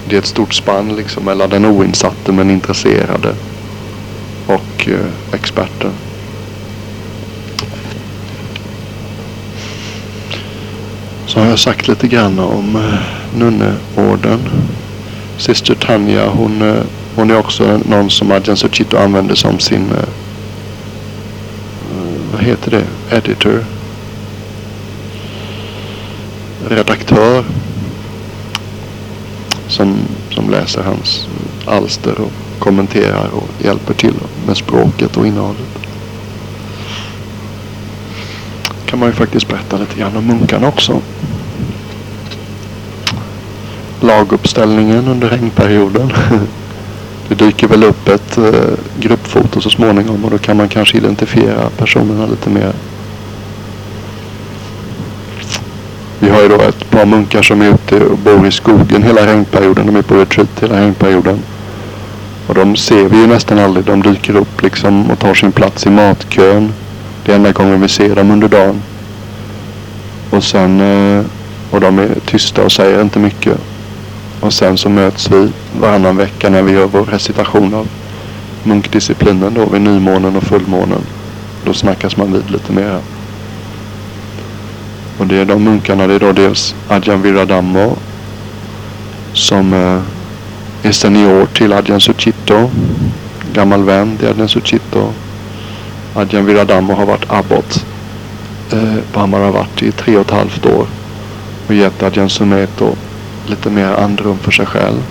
Det 0.10 0.16
är 0.16 0.20
ett 0.20 0.26
stort 0.26 0.54
spann 0.54 0.96
liksom 0.96 1.26
mellan 1.26 1.50
den 1.50 1.66
oinsatte 1.66 2.32
men 2.32 2.52
intresserade 2.52 3.36
och 4.48 4.88
eh, 4.88 5.34
experten. 5.34 5.92
Så 11.38 11.42
har 11.42 11.50
jag 11.50 11.60
sagt 11.60 11.88
lite 11.88 12.08
grann 12.08 12.40
om 12.40 12.76
eh, 12.76 13.00
nunneorden. 13.40 14.40
Syster 15.38 15.76
Tanja 15.76 16.30
hon, 16.30 16.62
eh, 16.62 16.84
hon 17.16 17.32
är 17.32 17.38
också 17.38 17.80
någon 17.86 18.10
som 18.10 18.32
Adjan 18.32 18.58
Suchito 18.58 18.98
använder 18.98 19.36
som 19.36 19.60
sin 19.60 19.92
eh, 19.92 20.10
vad 22.32 22.42
heter 22.42 22.72
det? 22.72 23.16
Editor. 23.16 23.66
Redaktör. 26.70 27.44
Som, 29.68 29.98
som 30.30 30.50
läser 30.50 30.84
hans 30.84 31.28
alster 31.66 32.22
och 32.22 32.32
kommenterar 32.60 33.30
och 33.34 33.50
hjälper 33.66 33.94
till 33.94 34.16
med 34.48 34.58
språket 34.58 35.18
och 35.18 35.28
innehållet. 35.28 35.87
Kan 38.98 39.00
man 39.00 39.10
ju 39.10 39.16
faktiskt 39.16 39.48
berätta 39.48 39.78
lite 39.78 40.00
grann 40.00 40.18
om 40.18 40.26
munkarna 40.26 40.68
också. 40.68 41.02
Laguppställningen 44.00 45.08
under 45.08 45.30
regnperioden. 45.30 46.14
Det 47.30 47.36
dyker 47.36 47.68
väl 47.68 47.84
upp 47.84 48.08
ett 48.08 48.38
eh, 48.38 48.54
gruppfoto 49.00 49.62
så 49.62 49.70
småningom 49.70 50.26
och 50.26 50.32
då 50.32 50.38
kan 50.38 50.58
man 50.58 50.70
kanske 50.70 50.98
identifiera 50.98 51.70
personerna 51.78 52.26
lite 52.26 52.50
mer. 52.50 52.74
Vi 56.20 56.30
har 56.30 56.42
ju 56.42 56.48
då 56.48 56.62
ett 56.62 56.90
par 56.90 57.06
munkar 57.06 57.42
som 57.42 57.62
är 57.62 57.70
ute 57.70 58.06
och 58.06 58.18
bor 58.18 58.48
i 58.48 58.52
skogen 58.52 59.04
hela 59.04 59.28
regnperioden. 59.28 59.86
De 59.86 59.96
är 59.96 60.02
på 60.02 60.16
retreat 60.16 60.60
hela 60.62 60.82
regnperioden. 60.82 61.40
Och 62.48 62.56
de 62.56 62.76
ser 62.76 63.10
vi 63.10 63.18
ju 63.18 63.28
nästan 63.28 63.60
aldrig. 63.60 63.86
De 63.86 64.02
dyker 64.02 64.36
upp 64.36 64.62
liksom 64.62 65.12
och 65.12 65.20
tar 65.20 65.34
sin 65.34 65.52
plats 65.52 65.86
i 65.86 65.90
matkön. 65.90 66.74
Det 67.28 67.34
är 67.34 67.36
enda 67.36 67.52
gången 67.52 67.82
vi 67.82 67.88
ser 67.88 68.16
dem 68.16 68.32
under 68.32 68.48
dagen. 68.48 68.82
Och 70.30 70.44
sen, 70.44 70.82
eh, 70.82 71.26
och 71.72 71.82
de 71.82 72.00
är 72.00 72.10
tysta 72.26 72.64
och 72.64 72.72
säger 72.72 73.02
inte 73.02 73.20
mycket. 73.20 73.58
Och 74.40 74.54
sen 74.54 74.78
så 74.78 74.90
möts 74.90 75.32
vi 75.32 75.52
varannan 75.80 76.18
vecka 76.18 76.50
när 76.50 76.62
vi 76.62 76.72
gör 76.72 76.88
vår 76.88 77.06
recitation 77.06 77.74
av 77.74 77.88
munkdisciplinen 78.64 79.54
då 79.54 79.66
vid 79.66 79.82
nymånen 79.82 80.36
och 80.36 80.44
fullmånen. 80.44 81.02
Då 81.66 81.74
snackas 81.74 82.18
man 82.18 82.34
vid 82.34 82.52
lite 82.52 82.72
mer. 82.72 83.00
Och 85.18 85.28
det 85.28 85.38
är 85.38 85.46
de 85.46 85.64
munkarna, 85.64 86.08
det 86.08 86.14
är 86.14 86.20
då 86.20 86.32
dels 86.32 86.76
Adjan 86.88 87.22
Viradammo 87.22 87.96
som 89.34 89.74
eh, 89.74 90.02
är 90.84 90.92
senior 90.92 91.46
till 91.46 91.74
Adjan 91.74 92.02
Suchito. 92.02 92.70
Gammal 93.54 93.84
vän 93.84 94.18
till 94.18 94.28
Adjan 94.28 94.50
Suchito. 94.50 95.14
Adjan 96.18 96.46
Viradamo 96.46 96.94
har 96.94 97.06
varit 97.06 97.32
abbot 97.32 97.86
eh, 98.72 98.98
på 99.12 99.28
varit 99.28 99.84
i 99.84 99.92
tre 99.92 100.16
och 100.16 100.26
ett 100.26 100.32
halvt 100.32 100.66
år. 100.66 100.88
Och 101.68 101.74
gett 101.74 102.04
Adjan 102.04 102.30
Sumeto 102.30 102.96
lite 103.48 103.70
mer 103.70 103.88
andrum 103.88 104.38
för 104.38 104.52
sig 104.52 104.66
själv. 104.66 105.04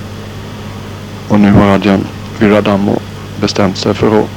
Och 1.29 1.41
nu 1.41 1.53
har 1.53 1.69
Adjan 1.69 2.07
Viradamo 2.39 2.99
bestämt 3.41 3.77
sig 3.77 3.95
för 3.95 4.07
att 4.07 4.29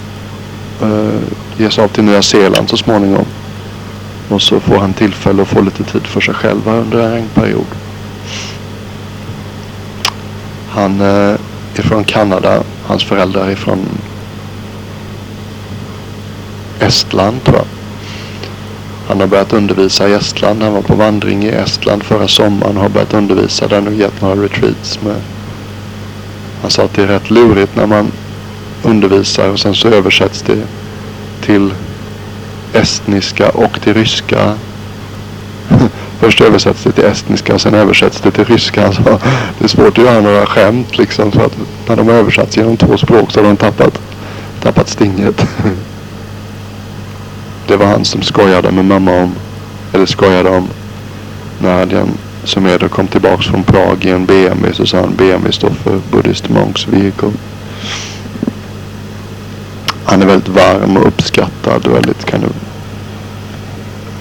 eh, 0.82 1.22
ge 1.58 1.72
sig 1.72 1.84
av 1.84 1.88
till 1.88 2.04
Nya 2.04 2.22
Zeeland 2.22 2.70
så 2.70 2.78
småningom. 2.78 3.26
Och 4.30 4.42
så 4.42 4.60
får 4.60 4.78
han 4.78 4.94
tillfälle 4.94 5.42
att 5.42 5.48
få 5.48 5.62
lite 5.62 5.84
tid 5.84 6.08
för 6.08 6.22
sig 6.22 6.34
själv 6.34 6.68
under 6.68 7.00
en 7.00 7.12
regnperiod. 7.12 7.68
Han 10.70 11.02
eh, 11.02 11.36
är 11.76 11.82
från 11.82 12.04
Kanada. 12.04 12.64
Hans 12.86 13.04
föräldrar 13.04 13.48
är 13.48 13.56
från 13.56 13.86
Estland 16.80 17.44
tror 17.44 17.58
jag. 17.58 17.66
Han 19.08 19.20
har 19.20 19.28
börjat 19.28 19.54
undervisa 19.54 20.10
i 20.10 20.14
Estland. 20.14 20.64
Han 20.64 20.74
var 20.74 20.82
på 20.82 20.96
vandring 20.96 21.44
i 21.44 21.50
Estland 21.50 22.04
förra 22.04 22.28
sommaren 22.28 22.78
och 22.78 22.84
har 22.84 22.90
börjat 22.90 23.14
undervisa 23.14 23.68
där 23.68 23.82
nu 23.82 23.96
gett 23.96 24.22
några 24.22 24.44
retreats 24.44 25.00
med. 25.02 25.16
Han 26.62 26.72
sa 26.72 26.84
att 26.84 26.94
det 26.94 27.04
är 27.04 27.08
rätt 27.08 27.32
lurigt 27.32 27.76
när 27.76 27.86
man 27.86 28.12
undervisar 28.84 29.50
och 29.50 29.60
sen 29.60 29.76
så 29.76 29.88
översätts 29.88 30.42
det 30.42 30.64
till 31.42 31.74
estniska 32.74 33.50
och 33.50 33.82
till 33.82 33.94
ryska. 33.94 34.54
Först 36.20 36.42
översätts 36.42 36.84
det 36.84 36.92
till 36.92 37.06
estniska 37.06 37.54
och 37.54 37.62
sen 37.62 37.74
översätts 37.74 38.22
det 38.22 38.32
till 38.32 38.46
ryska. 38.46 38.88
Alltså, 38.88 39.20
det 39.60 39.64
är 39.64 39.68
svårt 39.68 39.98
att 39.98 40.04
göra 40.04 40.22
några 40.22 40.46
skämt 40.46 40.98
liksom. 40.98 41.32
För 41.32 41.46
att 41.46 41.58
när 41.88 41.96
de 41.96 42.08
har 42.08 42.16
översatts 42.16 42.58
genom 42.58 42.78
två 42.78 42.98
språk 42.98 43.32
så 43.32 43.40
har 43.40 43.48
de 43.48 43.58
tappat, 43.58 44.00
tappat 44.62 44.90
stinget. 44.90 45.48
Det 47.70 47.78
var 47.78 47.86
han 47.86 48.06
som 48.06 48.22
skojade 48.22 48.72
med 48.72 48.86
mamma 48.86 49.22
om, 49.22 49.36
eller 49.94 50.06
skojade 50.06 50.50
om, 50.50 50.68
när 51.60 51.70
är 52.68 52.80
då 52.80 52.90
kom 52.90 53.08
tillbaks 53.08 53.48
från 53.48 53.64
Prag 53.64 54.06
i 54.06 54.10
en 54.10 54.26
BMW 54.26 54.74
så 54.74 54.86
sa 54.86 54.98
han 54.98 55.16
BMW 55.16 55.52
står 55.52 55.70
för 55.70 56.00
Buddhist 56.12 56.50
Monks 56.50 56.88
Vehicle. 56.88 57.32
Han 60.06 60.22
är 60.22 60.26
väldigt 60.26 60.48
varm 60.48 60.98
och 60.98 61.08
uppskattad 61.08 61.86
och 61.86 61.96
väldigt, 61.96 62.26
kan 62.26 62.42
du, 62.42 62.48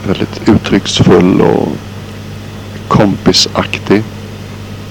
väldigt 0.06 0.48
uttrycksfull 0.48 1.40
och 1.40 1.68
kompisaktig. 2.88 4.02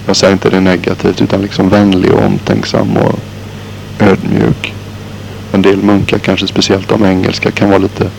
Jag 0.06 0.16
säger 0.16 0.32
inte 0.32 0.50
det 0.50 0.60
negativt 0.60 1.22
utan 1.22 1.42
liksom 1.42 1.68
vänlig 1.68 2.12
och 2.12 2.24
omtänksam 2.24 2.96
och 2.96 3.18
ödmjuk. 3.98 4.74
En 5.52 5.62
del 5.62 5.82
munkar, 5.82 6.18
kanske 6.18 6.46
speciellt 6.46 6.88
de 6.88 7.04
engelska, 7.04 7.50
kan 7.50 7.68
vara 7.68 7.78
lite 7.78 8.10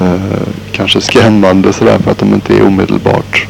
eh, 0.00 0.48
kanske 0.72 1.00
skrämmande 1.00 1.72
sådär 1.72 1.98
för 1.98 2.10
att 2.10 2.18
de 2.18 2.34
inte 2.34 2.56
är 2.56 2.66
omedelbart 2.66 3.46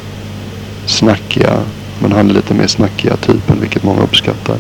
snackiga. 0.87 1.59
Men 1.99 2.13
han 2.13 2.31
är 2.31 2.35
lite 2.35 2.55
mer 2.55 2.67
snackiga 2.67 3.17
typen 3.17 3.61
vilket 3.61 3.83
många 3.83 4.03
uppskattar. 4.03 4.57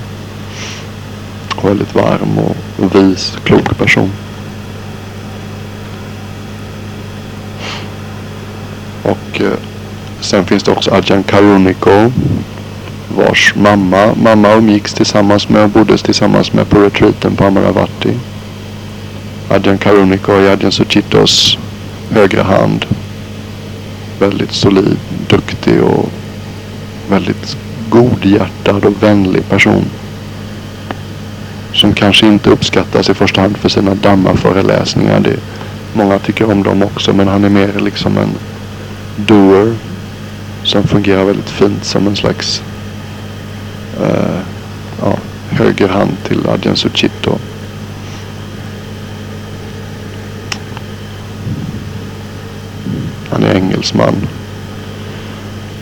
Och 1.56 1.68
väldigt 1.68 1.94
varm 1.94 2.38
och, 2.38 2.84
och 2.84 2.94
vis, 2.94 3.38
klok 3.44 3.78
person. 3.78 4.10
Och 9.02 9.40
eh, 9.40 9.52
sen 10.20 10.46
finns 10.46 10.62
det 10.62 10.70
också 10.70 10.90
Adjan 10.90 11.22
Karuniko. 11.22 12.12
Vars 13.16 13.54
mamma, 13.56 14.14
mamma 14.22 14.52
umgicks 14.52 14.94
tillsammans 14.94 15.48
med 15.48 15.62
och 15.62 15.70
bodde 15.70 15.98
tillsammans 15.98 16.52
med 16.52 16.68
på 16.68 16.78
retreaten 16.80 17.36
på 17.36 17.44
Amaravati. 17.44 18.18
Adjan 19.48 19.78
Karuniko 19.78 20.32
är 20.32 20.52
Adjan 20.52 20.72
Suchitos 20.72 21.58
högra 22.10 22.42
hand. 22.42 22.86
Väldigt 24.18 24.52
solid, 24.52 24.98
duktig 25.28 25.82
och 25.82 26.10
väldigt 27.10 27.56
godhjärtad 27.88 28.84
och 28.84 29.02
vänlig 29.02 29.48
person. 29.48 29.84
Som 31.72 31.94
kanske 31.94 32.26
inte 32.26 32.50
uppskattas 32.50 33.10
i 33.10 33.14
första 33.14 33.40
hand 33.40 33.56
för 33.56 33.68
sina 33.68 33.94
damma-föreläsningar. 33.94 35.20
Det, 35.20 35.36
många 35.92 36.18
tycker 36.18 36.50
om 36.50 36.62
dem 36.62 36.82
också 36.82 37.12
men 37.12 37.28
han 37.28 37.44
är 37.44 37.48
mer 37.48 37.72
liksom 37.78 38.18
en 38.18 38.30
doer. 39.16 39.74
Som 40.62 40.82
fungerar 40.82 41.24
väldigt 41.24 41.50
fint 41.50 41.84
som 41.84 42.06
en 42.06 42.16
slags 42.16 42.62
uh, 44.00 44.40
ja, 45.02 45.16
höger 45.50 45.88
hand 45.88 46.16
till 46.28 46.46
Adjan 46.48 46.76
Suchito. 46.76 47.38
Engelsman. 53.80 54.28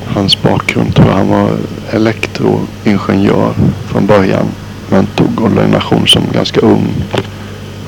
Hans 0.07 0.43
bakgrund 0.43 0.95
tror 0.95 1.09
jag 1.09 1.15
han 1.15 1.29
var 1.29 1.51
elektroingenjör 1.91 3.55
från 3.87 4.07
början. 4.07 4.47
Men 4.91 5.07
tog 5.07 5.41
ordination 5.41 6.09
som 6.09 6.23
ganska 6.33 6.61
ung. 6.61 6.95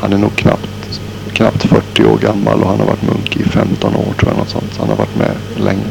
Han 0.00 0.12
är 0.12 0.18
nog 0.18 0.36
knappt, 0.36 1.00
knappt 1.32 1.62
40 1.62 2.04
år 2.04 2.18
gammal 2.18 2.62
och 2.62 2.68
han 2.68 2.80
har 2.80 2.86
varit 2.86 3.02
munk 3.02 3.36
i 3.36 3.44
15 3.44 3.96
år 3.96 4.14
tror 4.18 4.32
jag. 4.32 4.38
Något 4.38 4.48
sånt. 4.48 4.74
Så 4.74 4.80
han 4.80 4.88
har 4.88 4.96
varit 4.96 5.16
med 5.16 5.34
länge. 5.56 5.90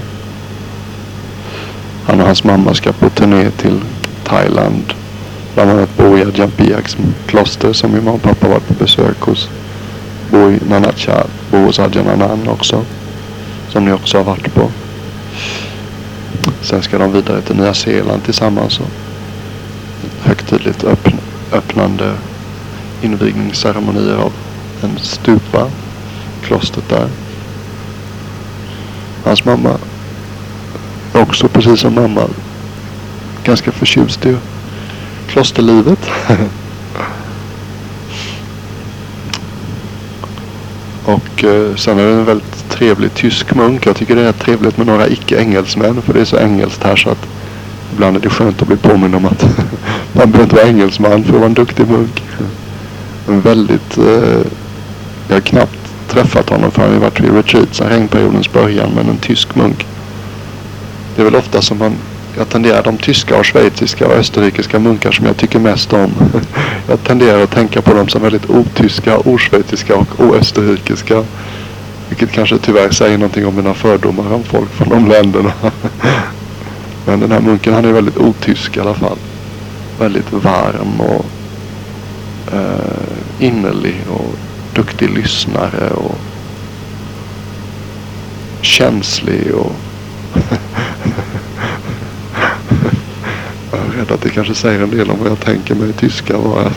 Han 2.05 2.19
och 2.19 2.25
hans 2.25 2.43
mamma 2.43 2.73
ska 2.73 2.91
på 2.91 3.09
turné 3.09 3.51
till 3.51 3.79
Thailand 4.23 4.93
bland 5.55 5.71
annat 5.71 5.97
bo 5.97 6.17
i 6.17 6.21
Ajahn 6.21 6.51
kloster 7.27 7.73
som 7.73 7.91
min 7.91 8.03
mamma 8.03 8.15
och 8.15 8.21
pappa 8.21 8.47
varit 8.47 8.67
på 8.67 8.73
besök 8.73 9.19
hos. 9.19 9.49
Bo 10.31 10.51
i 10.51 10.59
Nanacha, 10.69 11.23
bo 11.51 11.57
hos 11.57 11.79
Ajahn 11.79 12.09
Anan 12.09 12.47
också. 12.47 12.85
Som 13.69 13.85
ni 13.85 13.91
också 13.91 14.17
har 14.17 14.23
varit 14.23 14.53
på. 14.53 14.71
Sen 16.61 16.81
ska 16.81 16.97
de 16.97 17.11
vidare 17.11 17.41
till 17.41 17.55
Nya 17.55 17.73
Zeeland 17.73 18.23
tillsammans 18.23 18.79
och 18.79 18.89
högtidligt 20.21 20.83
öppn 20.83 21.17
öppnande 21.51 22.13
invigningsceremonier 23.01 24.15
av 24.15 24.33
en 24.83 24.99
stupa. 24.99 25.67
Klostret 26.43 26.89
där. 26.89 27.09
Hans 29.23 29.45
mamma 29.45 29.77
är 31.13 31.21
också 31.21 31.47
precis 31.47 31.79
som 31.79 31.95
mamma 31.95 32.21
ganska 33.43 33.71
förtjust 33.71 34.25
i 34.25 34.37
klosterlivet. 35.27 36.09
och 41.05 41.43
eh, 41.43 41.75
sen 41.75 41.99
är 41.99 42.03
det 42.03 42.13
en 42.13 42.25
väldigt 42.25 42.58
trevlig 42.79 43.13
tysk 43.13 43.55
munk. 43.55 43.85
Jag 43.85 43.95
tycker 43.95 44.15
det 44.15 44.21
är 44.21 44.31
trevligt 44.31 44.77
med 44.77 44.87
några 44.87 45.07
icke-engelsmän 45.07 46.01
för 46.01 46.13
det 46.13 46.21
är 46.21 46.25
så 46.25 46.37
engelskt 46.37 46.83
här 46.83 46.95
så 46.95 47.09
att 47.09 47.27
ibland 47.93 48.17
är 48.17 48.21
det 48.21 48.29
skönt 48.29 48.61
att 48.61 48.67
bli 48.67 48.77
påmind 48.77 49.15
om 49.15 49.25
att 49.25 49.43
man 50.13 50.31
behöver 50.31 50.43
inte 50.43 50.55
vara 50.55 50.67
engelsman 50.67 51.23
för 51.23 51.33
att 51.33 51.39
vara 51.39 51.45
en 51.45 51.53
duktig 51.53 51.87
munk. 51.87 52.23
En 53.27 53.41
väldigt, 53.41 53.97
eh, 53.97 54.45
jag 55.27 55.35
har 55.35 55.41
knappt 55.41 55.79
träffat 56.07 56.49
honom 56.49 56.71
för 56.71 56.81
han 56.81 56.93
har 56.93 56.99
varit 56.99 57.19
vid 57.19 57.33
retreat 57.33 57.75
sedan 57.75 57.89
regnperiodens 57.89 58.53
början 58.53 58.89
men 58.95 59.09
en 59.09 59.17
tysk 59.17 59.55
munk. 59.55 59.85
Det 61.15 61.21
är 61.21 61.25
väl 61.25 61.35
ofta 61.35 61.61
som 61.61 61.77
man 61.77 61.95
jag 62.37 62.49
tenderar 62.49 62.83
de 62.83 62.97
tyska 62.97 63.37
och 63.37 63.45
schweiziska 63.45 64.07
och 64.07 64.13
österrikiska 64.13 64.79
munkar 64.79 65.11
som 65.11 65.25
jag 65.25 65.37
tycker 65.37 65.59
mest 65.59 65.93
om. 65.93 66.11
Jag 66.87 67.03
tenderar 67.03 67.43
att 67.43 67.51
tänka 67.51 67.81
på 67.81 67.93
dem 67.93 68.07
som 68.07 68.21
väldigt 68.21 68.49
otyska, 68.49 69.17
oschweiziska 69.17 69.95
och 69.95 70.19
oösterrikiska. 70.19 71.23
Vilket 72.09 72.31
kanske 72.31 72.57
tyvärr 72.57 72.89
säger 72.89 73.17
någonting 73.17 73.45
om 73.45 73.55
mina 73.55 73.73
fördomar 73.73 74.33
om 74.33 74.43
folk 74.43 74.69
från 74.69 74.89
de 74.89 75.07
länderna. 75.07 75.53
Men 77.05 77.19
den 77.19 77.31
här 77.31 77.41
munken 77.41 77.73
han 77.73 77.85
är 77.85 77.91
väldigt 77.91 78.17
otysk 78.17 78.77
i 78.77 78.79
alla 78.79 78.93
fall. 78.93 79.17
Väldigt 79.99 80.33
varm 80.33 81.01
och 81.01 81.25
eh, 82.53 83.45
innerlig 83.45 83.95
och 84.09 84.35
duktig 84.73 85.09
lyssnare 85.09 85.89
och 85.89 86.15
känslig 88.61 89.55
och 89.55 89.71
jag 93.71 93.79
är 93.79 93.97
rädd 93.97 94.11
att 94.11 94.21
det 94.21 94.29
kanske 94.29 94.55
säger 94.55 94.81
en 94.81 94.89
del 94.89 95.09
om 95.09 95.19
vad 95.19 95.31
jag 95.31 95.39
tänker 95.39 95.75
mig 95.75 95.93
tyska 95.93 96.37
vara. 96.37 96.71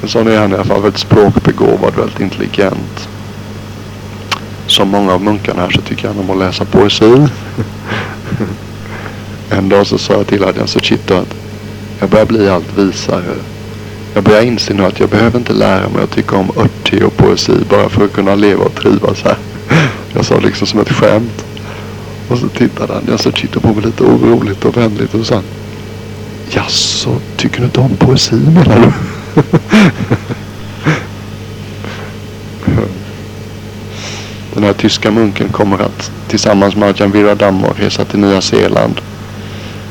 Men 0.00 0.08
sån 0.08 0.28
är 0.28 0.38
han 0.38 0.50
i 0.52 0.54
alla 0.54 0.64
fall. 0.64 0.82
Väldigt 0.82 1.00
språkbegåvad, 1.00 1.94
väldigt 1.96 2.20
intelligent. 2.20 3.08
Som 4.76 4.88
många 4.88 5.12
av 5.12 5.22
munkarna 5.22 5.62
här 5.62 5.70
så 5.70 5.80
tycker 5.80 6.08
han 6.08 6.18
om 6.18 6.30
att 6.30 6.38
läsa 6.38 6.64
poesi. 6.64 7.26
En 9.50 9.68
dag 9.68 9.86
så 9.86 9.98
sa 9.98 10.12
jag 10.12 10.26
till 10.26 10.44
Adjan 10.44 10.68
Suchito 10.68 11.14
att 11.14 11.34
jag 12.00 12.08
börjar 12.08 12.26
bli 12.26 12.48
allt 12.48 12.78
visare. 12.78 13.34
Jag 14.14 14.24
börjar 14.24 14.42
inse 14.42 14.74
nu 14.74 14.84
att 14.84 15.00
jag 15.00 15.08
behöver 15.08 15.38
inte 15.38 15.52
lära 15.52 15.88
mig 15.88 16.02
att 16.02 16.10
tycka 16.10 16.36
om 16.36 16.50
örtte 16.56 17.04
och 17.04 17.16
poesi 17.16 17.52
bara 17.70 17.88
för 17.88 18.04
att 18.04 18.12
kunna 18.12 18.34
leva 18.34 18.64
och 18.64 18.74
trivas 18.74 19.22
här. 19.22 19.36
Jag 20.14 20.24
sa 20.24 20.38
liksom 20.38 20.66
som 20.66 20.80
ett 20.80 20.92
skämt. 20.92 21.44
Och 22.28 22.38
så 22.38 22.48
tittade 22.48 22.92
han, 22.94 23.02
jag 23.08 23.20
så 23.20 23.60
på 23.60 23.74
mig 23.74 23.84
lite 23.84 24.02
oroligt 24.02 24.64
och 24.64 24.76
vänligt 24.76 25.14
och 25.14 25.26
sa 25.26 25.42
Jaså, 26.50 27.16
tycker 27.36 27.58
du 27.58 27.64
inte 27.64 27.80
om 27.80 27.96
poesi 27.96 28.36
menar 28.36 28.80
du? 28.80 28.92
Den 34.56 34.64
här 34.64 34.72
tyska 34.72 35.10
munken 35.10 35.48
kommer 35.48 35.78
att 35.78 36.10
tillsammans 36.28 36.76
med 36.76 36.88
Ajahn 36.88 37.12
Viradammo 37.12 37.72
resa 37.76 38.04
till 38.04 38.18
Nya 38.18 38.40
Zeeland 38.40 39.00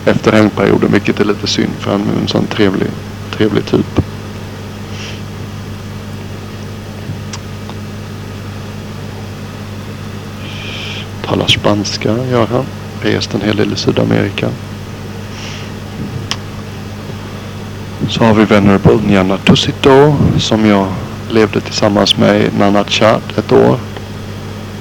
efter 0.05 0.31
regnperioden, 0.31 0.91
vilket 0.91 1.19
är 1.19 1.25
lite 1.25 1.47
synd 1.47 1.73
för 1.79 1.91
han 1.91 2.01
är 2.01 2.21
en 2.21 2.27
sån 2.27 2.45
trevlig, 2.45 2.87
trevlig 3.37 3.65
typ. 3.65 4.01
Talar 11.25 11.47
spanska 11.47 12.17
gör 12.31 12.47
han. 12.47 12.65
Rest 13.01 13.33
en 13.33 13.41
hel 13.41 13.55
del 13.55 13.73
i 13.73 13.75
Sydamerika. 13.75 14.49
Så 18.09 18.23
har 18.23 18.33
vi 18.33 18.45
Venerable 18.45 18.99
Nyana 19.07 19.37
Tusito 19.37 20.15
som 20.39 20.65
jag 20.65 20.87
levde 21.29 21.61
tillsammans 21.61 22.17
med 22.17 22.41
i 22.41 22.49
Nanachat 22.59 23.37
ett 23.37 23.51
år. 23.51 23.79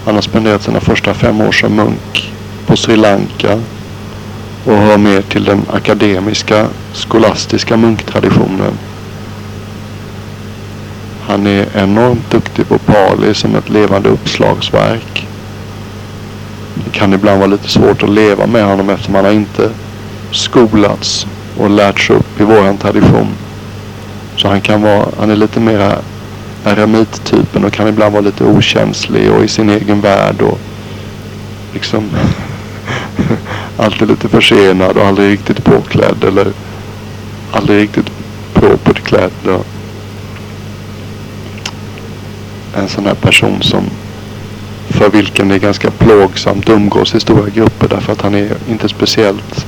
Han 0.05 0.15
har 0.15 0.23
spenderat 0.23 0.63
sina 0.63 0.81
första 0.81 1.15
fem 1.15 1.41
år 1.41 1.53
som 1.53 1.75
munk 1.75 2.33
på 2.67 2.77
Sri 2.77 2.97
Lanka 2.97 3.61
och 4.65 4.77
hör 4.77 4.99
mer 4.99 5.23
till 5.23 5.45
den 5.45 5.63
akademiska 5.73 6.67
skolastiska 6.93 7.77
munktraditionen. 7.77 8.79
Han 11.27 11.47
är 11.47 11.67
enormt 11.75 12.31
duktig 12.31 12.69
på 12.69 12.79
pali 12.79 13.35
som 13.35 13.57
ett 13.57 13.69
levande 13.69 14.09
uppslagsverk. 14.09 15.27
Det 16.75 16.91
kan 16.91 17.13
ibland 17.13 17.39
vara 17.39 17.51
lite 17.51 17.69
svårt 17.69 18.03
att 18.03 18.11
leva 18.11 18.47
med 18.47 18.65
honom 18.65 18.91
eftersom 18.91 19.15
han 19.15 19.25
har 19.25 19.33
inte 19.33 19.71
skolats 20.31 21.27
och 21.59 21.71
lärts 21.71 22.11
upp 22.11 22.41
i 22.41 22.45
våran 22.45 22.77
tradition. 22.79 23.29
Så 24.37 24.49
han 24.49 24.61
kan 24.61 24.83
vara, 24.83 25.07
han 25.19 25.31
är 25.31 25.37
lite 25.37 25.61
mera 25.61 25.99
eremit-typen 26.65 27.65
och 27.65 27.73
kan 27.73 27.89
ibland 27.89 28.13
vara 28.13 28.25
lite 28.25 28.45
okänslig 28.45 29.33
och 29.33 29.45
i 29.45 29.49
sin 29.49 29.71
egen 29.71 30.01
värld 30.01 30.43
och 30.43 30.59
liksom 31.73 32.11
alltid 33.77 34.09
lite 34.09 34.29
försenad 34.29 34.97
och 34.97 35.07
aldrig 35.07 35.33
riktigt 35.33 35.65
påklädd 35.65 36.25
eller 36.25 36.53
aldrig 37.53 37.83
riktigt 37.83 38.11
propert 38.55 39.01
klädd. 39.05 39.63
En 42.77 42.89
sån 42.89 43.07
här 43.07 43.15
person 43.15 43.63
som 43.63 43.85
för 44.89 45.11
vilken 45.11 45.49
det 45.49 45.55
är 45.55 45.59
ganska 45.59 45.91
plågsamt 45.91 46.69
att 46.69 46.77
umgås 46.77 47.15
i 47.15 47.21
stora 47.21 47.49
grupper 47.49 47.89
därför 47.89 48.13
att 48.13 48.23
han 48.23 48.35
är 48.35 48.57
inte 48.69 48.89
speciellt 48.89 49.67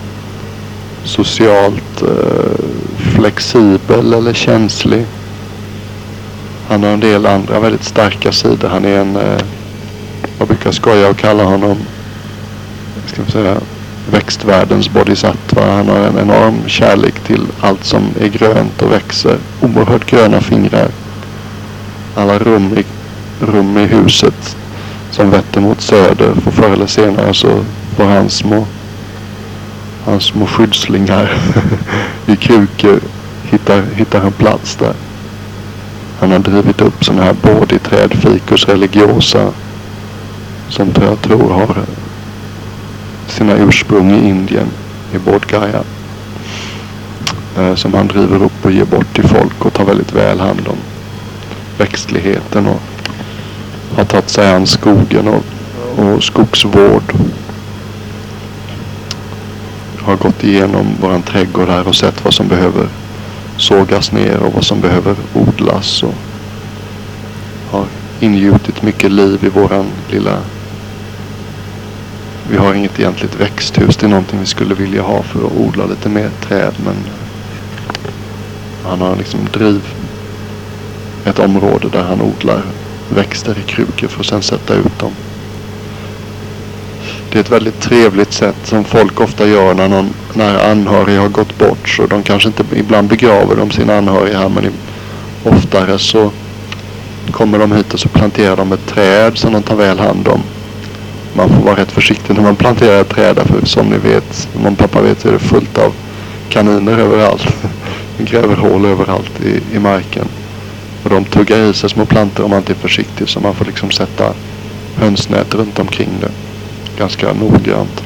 socialt 1.04 2.02
eh, 2.02 2.66
flexibel 3.14 4.12
eller 4.12 4.32
känslig. 4.32 5.06
Han 6.68 6.82
har 6.82 6.90
en 6.90 7.00
del 7.00 7.26
andra 7.26 7.60
väldigt 7.60 7.84
starka 7.84 8.32
sidor. 8.32 8.68
Han 8.68 8.84
är 8.84 8.98
en, 8.98 9.16
eh, 9.16 9.40
jag 10.38 10.48
brukar 10.48 10.72
skoja 10.72 11.08
och 11.08 11.16
kalla 11.16 11.44
honom, 11.44 11.76
ska 13.06 13.22
man 13.22 13.30
säga, 13.30 13.56
växtvärldens 14.10 14.90
bodhisattva. 14.90 15.72
Han 15.72 15.88
har 15.88 15.98
en 15.98 16.18
enorm 16.18 16.68
kärlek 16.68 17.14
till 17.20 17.46
allt 17.60 17.84
som 17.84 18.02
är 18.20 18.28
grönt 18.28 18.82
och 18.82 18.92
växer. 18.92 19.38
Oerhört 19.60 20.10
gröna 20.10 20.40
fingrar. 20.40 20.88
Alla 22.14 22.38
rum 22.38 22.78
i, 22.78 22.84
rum 23.44 23.78
i 23.78 23.86
huset 23.86 24.56
som 25.10 25.30
vetter 25.30 25.60
mot 25.60 25.80
söder. 25.80 26.34
För 26.34 26.50
förr 26.50 26.70
eller 26.70 26.86
senare 26.86 27.34
så 27.34 27.48
får 27.96 28.04
han 28.04 28.30
små, 28.30 28.66
hans 30.04 30.24
små 30.24 30.46
skyddslingar 30.46 31.32
i 32.26 32.36
krukor 32.36 33.00
hittar, 33.42 33.82
hittar 33.94 34.20
en 34.20 34.32
plats 34.32 34.76
där. 34.76 34.94
Han 36.26 36.32
har 36.32 36.38
drivit 36.52 36.80
upp 36.80 37.04
sådana 37.04 37.24
här 37.24 37.32
bodhiträd, 37.42 38.14
ficus 38.14 38.68
religiosa, 38.68 39.52
som 40.68 40.92
jag 41.00 41.22
tror 41.22 41.50
har 41.50 41.84
sina 43.26 43.56
ursprung 43.56 44.10
i 44.10 44.28
Indien, 44.28 44.66
i 45.14 45.18
Bodh 45.18 45.46
Gaya. 45.46 45.82
Eh, 47.58 47.74
som 47.74 47.94
han 47.94 48.06
driver 48.06 48.42
upp 48.42 48.64
och 48.64 48.72
ger 48.72 48.84
bort 48.84 49.14
till 49.14 49.28
folk 49.28 49.64
och 49.64 49.72
tar 49.72 49.84
väldigt 49.84 50.12
väl 50.12 50.40
hand 50.40 50.68
om 50.68 50.76
växtligheten 51.78 52.66
och 52.66 52.80
har 53.96 54.04
tagit 54.04 54.30
sig 54.30 54.54
an 54.54 54.66
skogen 54.66 55.28
och, 55.28 55.44
och 55.98 56.24
skogsvård. 56.24 57.12
Har 59.98 60.16
gått 60.16 60.44
igenom 60.44 60.86
våran 61.00 61.22
trädgård 61.22 61.68
här 61.68 61.88
och 61.88 61.96
sett 61.96 62.24
vad 62.24 62.34
som 62.34 62.48
behöver 62.48 62.88
sågas 63.56 64.12
ner 64.12 64.38
och 64.38 64.52
vad 64.52 64.64
som 64.64 64.80
behöver 64.80 65.16
odlas. 65.34 66.02
Och 66.02 66.14
har 67.70 67.86
ingjutit 68.20 68.82
mycket 68.82 69.12
liv 69.12 69.44
i 69.44 69.48
våran 69.48 69.86
lilla... 70.10 70.38
Vi 72.50 72.56
har 72.56 72.74
inget 72.74 73.00
egentligt 73.00 73.40
växthus. 73.40 73.96
Det 73.96 74.06
är 74.06 74.10
någonting 74.10 74.40
vi 74.40 74.46
skulle 74.46 74.74
vilja 74.74 75.02
ha 75.02 75.22
för 75.22 75.46
att 75.46 75.56
odla 75.56 75.86
lite 75.86 76.08
mer 76.08 76.30
träd. 76.40 76.74
Men 76.84 76.94
han 78.84 79.00
har 79.00 79.16
liksom 79.16 79.40
driv 79.52 79.82
ett 81.24 81.38
område 81.38 81.88
där 81.88 82.02
han 82.02 82.22
odlar 82.22 82.62
växter 83.08 83.58
i 83.58 83.62
krukor 83.62 84.08
för 84.08 84.20
att 84.20 84.26
sen 84.26 84.42
sätta 84.42 84.74
ut 84.74 84.98
dem 84.98 85.12
det 87.36 87.40
är 87.40 87.44
ett 87.44 87.50
väldigt 87.50 87.80
trevligt 87.80 88.32
sätt 88.32 88.56
som 88.64 88.84
folk 88.84 89.20
ofta 89.20 89.46
gör 89.46 89.74
när 89.74 89.88
någon 89.88 90.14
nära 90.34 90.70
anhörig 90.70 91.18
har 91.18 91.28
gått 91.28 91.58
bort. 91.58 91.88
Så 91.88 92.06
de 92.06 92.22
kanske 92.22 92.48
inte, 92.48 92.64
ibland 92.76 93.08
begraver 93.08 93.56
de 93.56 93.70
sina 93.70 93.96
anhöriga 93.98 94.38
här 94.38 94.48
men 94.48 94.72
oftare 95.44 95.98
så 95.98 96.30
kommer 97.30 97.58
de 97.58 97.72
hit 97.72 97.94
och 97.94 98.00
så 98.00 98.08
planterar 98.08 98.56
de 98.56 98.72
ett 98.72 98.86
träd 98.86 99.38
som 99.38 99.52
de 99.52 99.62
tar 99.62 99.76
väl 99.76 99.98
hand 99.98 100.28
om. 100.28 100.42
Man 101.32 101.48
får 101.48 101.62
vara 101.62 101.76
rätt 101.76 101.92
försiktig 101.92 102.34
när 102.34 102.42
man 102.42 102.56
planterar 102.56 103.00
ett 103.00 103.08
träd 103.08 103.38
för 103.46 103.66
som 103.66 103.86
ni 103.86 103.98
vet, 103.98 104.48
om 104.66 104.76
pappa 104.76 105.00
vet 105.00 105.20
så 105.20 105.28
är 105.28 105.32
det 105.32 105.38
fullt 105.38 105.78
av 105.78 105.94
kaniner 106.48 106.98
överallt. 106.98 107.46
De 108.18 108.24
gräver 108.30 108.56
hål 108.56 108.84
överallt 108.84 109.40
i, 109.44 109.76
i 109.76 109.78
marken. 109.78 110.28
Och 111.04 111.10
de 111.10 111.24
tuggar 111.24 111.58
i 111.58 111.74
sig 111.74 111.90
små 111.90 112.06
plantor 112.06 112.44
om 112.44 112.50
man 112.50 112.58
inte 112.58 112.72
är 112.72 112.76
försiktig 112.76 113.28
så 113.28 113.40
man 113.40 113.54
får 113.54 113.64
liksom 113.64 113.90
sätta 113.90 114.32
hönsnät 114.96 115.54
runt 115.54 115.78
omkring 115.78 116.10
det. 116.20 116.45
Ganska 116.98 117.32
noggrant. 117.32 118.02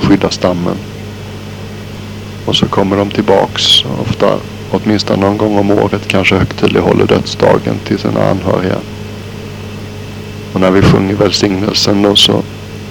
Skydda 0.00 0.30
stammen. 0.30 0.76
Och 2.46 2.56
så 2.56 2.66
kommer 2.66 2.96
de 2.96 3.10
tillbaks 3.10 3.84
ofta 4.00 4.26
åtminstone 4.70 5.20
någon 5.20 5.38
gång 5.38 5.58
om 5.58 5.70
året 5.70 6.08
kanske 6.08 6.36
högtidlighåller 6.36 7.06
dödsdagen 7.06 7.78
till 7.84 7.98
sina 7.98 8.30
anhöriga. 8.30 8.76
Och 10.52 10.60
när 10.60 10.70
vi 10.70 10.82
sjunger 10.82 11.14
välsignelsen 11.14 12.02
då 12.02 12.16
så, 12.16 12.42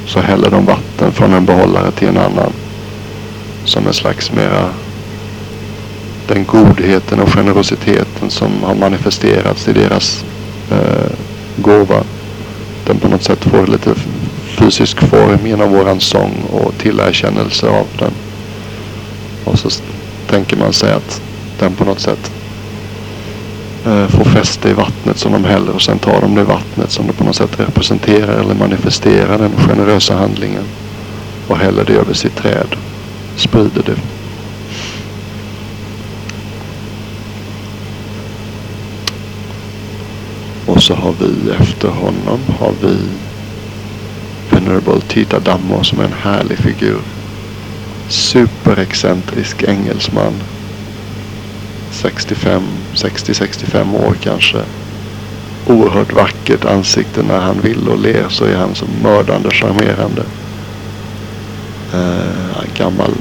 så 0.08 0.20
häller 0.20 0.50
de 0.50 0.66
vatten 0.66 1.12
från 1.12 1.34
en 1.34 1.46
behållare 1.46 1.92
till 1.92 2.08
en 2.08 2.18
annan. 2.18 2.52
Som 3.66 3.88
en 3.88 3.94
slags 3.94 4.32
mera 4.32 4.70
den 6.28 6.46
godheten 6.46 7.20
och 7.20 7.30
generositeten 7.30 8.30
som 8.30 8.64
har 8.64 8.76
manifesterats 8.76 9.68
i 9.68 9.74
deras 9.74 10.26
eh, 10.72 11.12
gåva. 11.56 12.04
Den 12.86 13.00
på 13.00 13.08
något 13.08 13.24
sätt 13.24 13.44
får 13.44 13.68
lite 13.68 13.94
fysisk 14.56 15.00
form 15.00 15.48
genom 15.48 15.72
våran 15.72 16.00
sång 16.00 16.44
och 16.52 16.78
tillerkännelse 16.78 17.68
av 17.68 17.88
den. 18.00 18.12
Och 19.44 19.60
så 19.60 19.70
tänker 20.30 20.58
man 20.58 20.74
sig 20.74 20.94
att 20.94 21.22
den 21.60 21.74
på 21.74 21.86
något 21.86 22.00
sätt 22.00 22.32
eh, 23.86 24.08
får 24.08 24.24
fäste 24.24 24.70
i 24.70 24.74
vattnet 24.74 25.18
som 25.18 25.32
de 25.32 25.44
häller 25.44 25.72
och 25.72 25.82
sen 25.82 26.00
tar 26.00 26.22
de 26.22 26.36
det 26.36 26.44
vattnet 26.44 26.92
som 26.92 27.08
det 27.08 27.14
på 27.14 27.24
något 27.24 27.36
sätt 27.36 27.60
representerar 27.60 28.40
eller 28.40 28.56
manifesterar 28.56 29.38
den 29.38 29.52
generösa 29.68 30.16
handlingen 30.16 30.64
och 31.48 31.58
häller 31.58 31.86
det 31.86 31.94
över 31.94 32.14
sitt 32.14 32.36
träd. 32.36 32.76
Sprider 33.36 33.84
det. 33.86 33.96
Och 40.66 40.84
så 40.84 40.94
har 40.94 41.14
vi 41.20 41.52
efter 41.52 41.88
honom 41.88 42.40
har 42.60 42.72
vi 42.82 42.98
Venerable 44.66 45.02
Tita 45.02 45.40
Dammo 45.40 45.84
som 45.84 46.00
är 46.00 46.04
en 46.04 46.14
härlig 46.14 46.58
figur. 46.58 47.02
Superexcentrisk 48.08 49.64
engelsman 49.64 50.34
65, 51.92 52.64
60-65 52.96 54.08
år 54.08 54.16
kanske. 54.24 54.58
Oerhört 55.68 56.14
vackert 56.14 56.66
ansikte 56.66 57.24
när 57.24 57.40
han 57.40 57.62
vill 57.62 57.90
och 57.90 58.00
ler 58.00 58.26
så 58.30 58.46
är 58.46 58.56
han 58.56 58.76
så 58.76 58.86
mördande 59.04 59.50
charmerande. 59.50 60.24
Uh, 61.94 62.78
gammal 62.78 63.12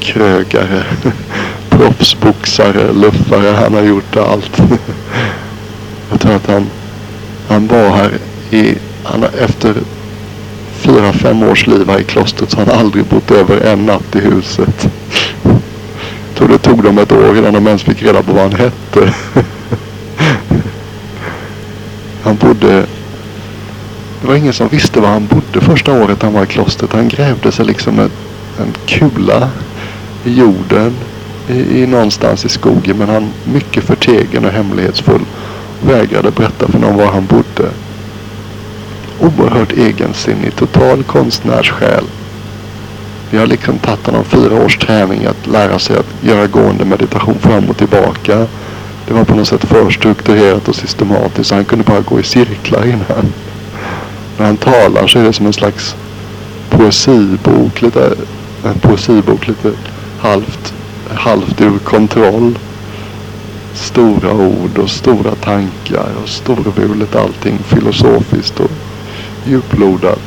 krögare, 0.00 0.82
proffsboxare, 1.68 2.92
luffare. 2.92 3.56
Han 3.56 3.74
har 3.74 3.82
gjort 3.82 4.16
allt. 4.16 4.62
Jag 6.10 6.20
tror 6.20 6.34
att 6.34 6.46
han, 6.46 6.66
han 7.48 7.66
var 7.66 7.90
här 7.90 8.18
i, 8.50 8.74
han, 9.04 9.24
efter 9.24 9.74
fem 11.18 11.42
års 11.42 11.66
liv 11.66 11.88
här 11.88 12.00
i 12.00 12.04
klostret 12.04 12.50
så 12.50 12.56
har 12.56 12.66
han 12.66 12.78
aldrig 12.78 13.04
bott 13.04 13.30
över 13.30 13.60
en 13.60 13.86
natt 13.86 14.16
i 14.16 14.20
huset 14.20 14.88
tror 16.38 16.48
det 16.48 16.58
tog 16.58 16.82
dem 16.82 16.98
ett 16.98 17.12
år 17.12 17.38
innan 17.38 17.52
de 17.52 17.66
ens 17.66 17.82
fick 17.82 18.02
reda 18.02 18.22
på 18.22 18.32
vad 18.32 18.42
han 18.42 18.52
hette. 18.52 19.14
han 22.22 22.36
bodde... 22.36 22.86
Det 24.20 24.28
var 24.28 24.34
ingen 24.34 24.52
som 24.52 24.68
visste 24.68 25.00
var 25.00 25.08
han 25.08 25.26
bodde 25.26 25.60
första 25.60 25.92
året 25.92 26.22
han 26.22 26.32
var 26.32 26.42
i 26.42 26.46
klostret. 26.46 26.92
Han 26.92 27.08
grävde 27.08 27.52
sig 27.52 27.64
liksom 27.66 27.98
en, 27.98 28.10
en 28.60 28.72
kula 28.86 29.50
i 30.24 30.34
jorden 30.34 30.92
i, 31.48 31.82
i 31.82 31.86
någonstans 31.86 32.44
i 32.44 32.48
skogen. 32.48 32.96
Men 32.98 33.08
han 33.08 33.28
mycket 33.44 33.84
förtegen 33.84 34.44
och 34.44 34.52
hemlighetsfull. 34.52 35.22
Vägrade 35.86 36.30
berätta 36.30 36.68
för 36.68 36.78
någon 36.78 36.96
var 36.96 37.06
han 37.06 37.26
bodde. 37.26 37.70
Oerhört 39.20 39.72
egensinnig, 39.72 40.56
total 40.56 41.02
konstnärssjäl. 41.02 42.04
Vi 43.30 43.38
har 43.38 43.46
liksom 43.46 43.78
tagit 43.78 44.06
honom 44.06 44.24
fyra 44.24 44.64
års 44.64 44.78
träning 44.78 45.26
att 45.26 45.46
lära 45.46 45.78
sig 45.78 45.96
att 45.96 46.24
göra 46.24 46.46
gående 46.46 46.84
meditation 46.84 47.38
fram 47.38 47.70
och 47.70 47.76
tillbaka. 47.76 48.46
Det 49.06 49.14
var 49.14 49.24
på 49.24 49.34
något 49.34 49.48
sätt 49.48 49.64
för 49.64 49.90
strukturerat 49.90 50.68
och 50.68 50.74
systematiskt. 50.74 51.50
Han 51.50 51.64
kunde 51.64 51.84
bara 51.84 52.00
gå 52.00 52.20
i 52.20 52.22
cirklar 52.22 52.86
innan. 52.86 53.32
När 54.38 54.46
han 54.46 54.56
talar 54.56 55.06
så 55.06 55.18
är 55.18 55.24
det 55.24 55.32
som 55.32 55.46
en 55.46 55.52
slags 55.52 55.96
poesibok. 56.70 57.82
Lite, 57.82 58.14
en 58.64 58.78
poesibok 58.78 59.46
lite 59.46 59.72
halvt, 60.20 60.74
halvt 61.14 61.60
ur 61.60 61.78
kontroll. 61.78 62.58
Stora 63.74 64.32
ord 64.32 64.78
och 64.78 64.90
stora 64.90 65.34
tankar 65.34 66.08
och 66.22 66.28
storvulet 66.28 67.16
allting 67.16 67.58
filosofiskt 67.58 68.60
och 68.60 68.70
djuplodad. 69.48 70.18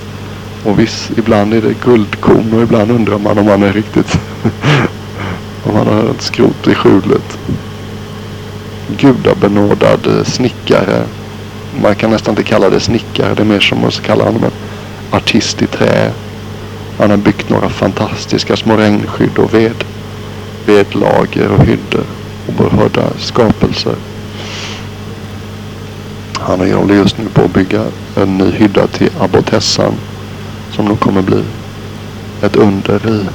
Och 0.64 0.80
visst, 0.80 1.12
ibland 1.18 1.54
är 1.54 1.62
det 1.62 1.82
guldkorn 1.84 2.54
och 2.54 2.62
ibland 2.62 2.92
undrar 2.92 3.18
man 3.18 3.38
om 3.38 3.46
man 3.46 3.64
är 3.64 3.74
riktigt... 3.74 4.18
om 5.64 5.74
man 5.74 5.88
har 5.88 6.10
ett 6.10 6.22
skrot 6.22 6.68
i 6.68 6.76
skjulet. 6.76 7.38
Gudabenådad 8.98 10.08
eh, 10.08 10.24
snickare. 10.24 11.04
Man 11.82 11.96
kan 11.96 12.12
nästan 12.12 12.32
inte 12.32 12.44
kalla 12.44 12.70
det 12.70 12.80
snickare. 12.80 13.34
Det 13.34 13.44
är 13.44 13.46
mer 13.46 13.60
som 13.60 13.84
att 13.84 14.02
kalla 14.02 14.24
honom 14.24 14.44
en 14.44 14.52
artist 15.12 15.62
i 15.62 15.68
trä. 15.68 16.12
Han 16.98 17.10
har 17.10 17.18
byggt 17.18 17.50
några 17.50 17.70
fantastiska 17.70 18.56
små 18.56 18.78
regnskydd 18.78 19.38
och 19.38 19.54
ved, 19.54 19.84
vedlager 20.66 21.52
och 21.52 21.66
hyddor. 21.66 22.06
Oerhörda 22.48 23.04
skapelser. 23.18 23.96
Han 26.42 26.72
håller 26.72 26.96
just 26.96 27.18
nu 27.18 27.26
på 27.34 27.42
att 27.42 27.54
bygga 27.54 27.86
en 28.16 28.38
ny 28.38 28.52
hydda 28.52 28.88
till 28.88 29.10
abbotessan 29.20 29.94
som 30.72 30.86
nog 30.86 31.00
kommer 31.00 31.22
bli 31.22 31.44
ett 32.42 32.56
under 32.56 33.08
i. 33.08 33.26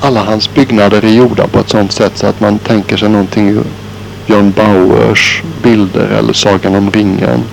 Alla 0.00 0.24
hans 0.24 0.54
byggnader 0.54 1.04
är 1.04 1.12
gjorda 1.12 1.46
på 1.46 1.58
ett 1.58 1.68
sådant 1.68 1.92
sätt 1.92 2.18
så 2.18 2.26
att 2.26 2.40
man 2.40 2.58
tänker 2.58 2.96
sig 2.96 3.08
någonting 3.08 3.48
ur 3.48 3.64
John 4.26 4.50
Bauers 4.50 5.42
bilder 5.62 6.08
eller 6.08 6.32
Sagan 6.32 6.74
om 6.74 6.90
ringen. 6.90 7.44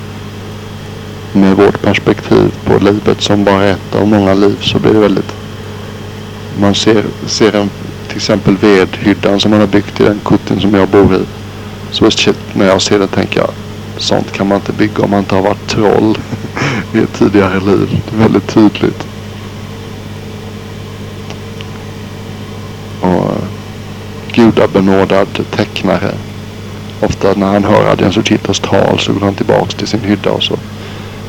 Med 1.34 1.56
vårt 1.56 1.82
perspektiv 1.82 2.52
på 2.66 2.84
livet 2.84 3.22
som 3.22 3.44
bara 3.44 3.64
ett 3.64 3.96
av 3.96 4.08
många 4.08 4.34
liv 4.34 4.58
så 4.62 4.80
blir 4.80 4.94
det 4.94 5.00
väldigt... 5.00 5.34
Man 6.60 6.76
ser, 6.76 7.04
ser 7.28 7.56
en, 7.56 7.70
till 8.08 8.18
exempel 8.18 8.58
vedhyddan 8.58 9.40
som 9.40 9.52
man 9.52 9.60
har 9.60 9.68
byggt 9.68 10.00
i 10.00 10.04
den 10.04 10.20
kutten 10.26 10.62
som 10.62 10.74
jag 10.74 10.88
bor 10.88 11.16
i. 11.16 11.22
Så 11.92 12.12
shit, 12.12 12.40
när 12.54 12.68
jag 12.68 12.82
ser 12.82 13.00
det 13.00 13.08
tänker 13.08 13.40
jag 13.40 13.50
sånt 14.02 14.32
kan 14.32 14.48
man 14.48 14.58
inte 14.58 14.74
bygga 14.74 15.04
om 15.04 15.10
man 15.10 15.20
inte 15.20 15.36
har 15.36 15.42
varit 15.42 15.68
troll 15.68 16.18
i 16.94 17.00
ett 17.00 17.14
tidigare 17.14 17.60
liv. 17.60 18.02
Det 18.10 18.16
är 18.16 18.20
väldigt 18.20 18.48
tydligt. 18.48 19.08
Och 23.02 23.08
eh, 23.08 23.44
gudabenådad 24.34 25.28
tecknare. 25.52 26.12
Ofta 27.02 27.34
när 27.34 27.48
han 27.48 27.64
hör 27.64 27.92
Adrian 27.92 28.14
Suchitas 28.14 28.60
tal 28.60 29.00
så 29.00 29.14
går 29.14 29.22
han 29.22 29.36
tillbaks 29.36 29.74
till 29.74 29.88
sin 29.88 30.00
hydda 30.00 30.32
och 30.32 30.44
så 30.44 30.58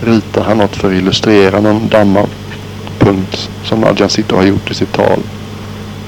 ritar 0.04 0.44
han 0.44 0.58
något 0.58 0.76
för 0.76 0.88
att 0.88 0.94
illustrera 0.94 1.60
någon 1.60 1.88
dammapunkt 1.88 3.50
som 3.64 3.84
Adrian 3.84 4.10
Sito 4.10 4.36
har 4.36 4.44
gjort 4.44 4.70
i 4.70 4.74
sitt 4.74 4.92
tal. 4.92 5.18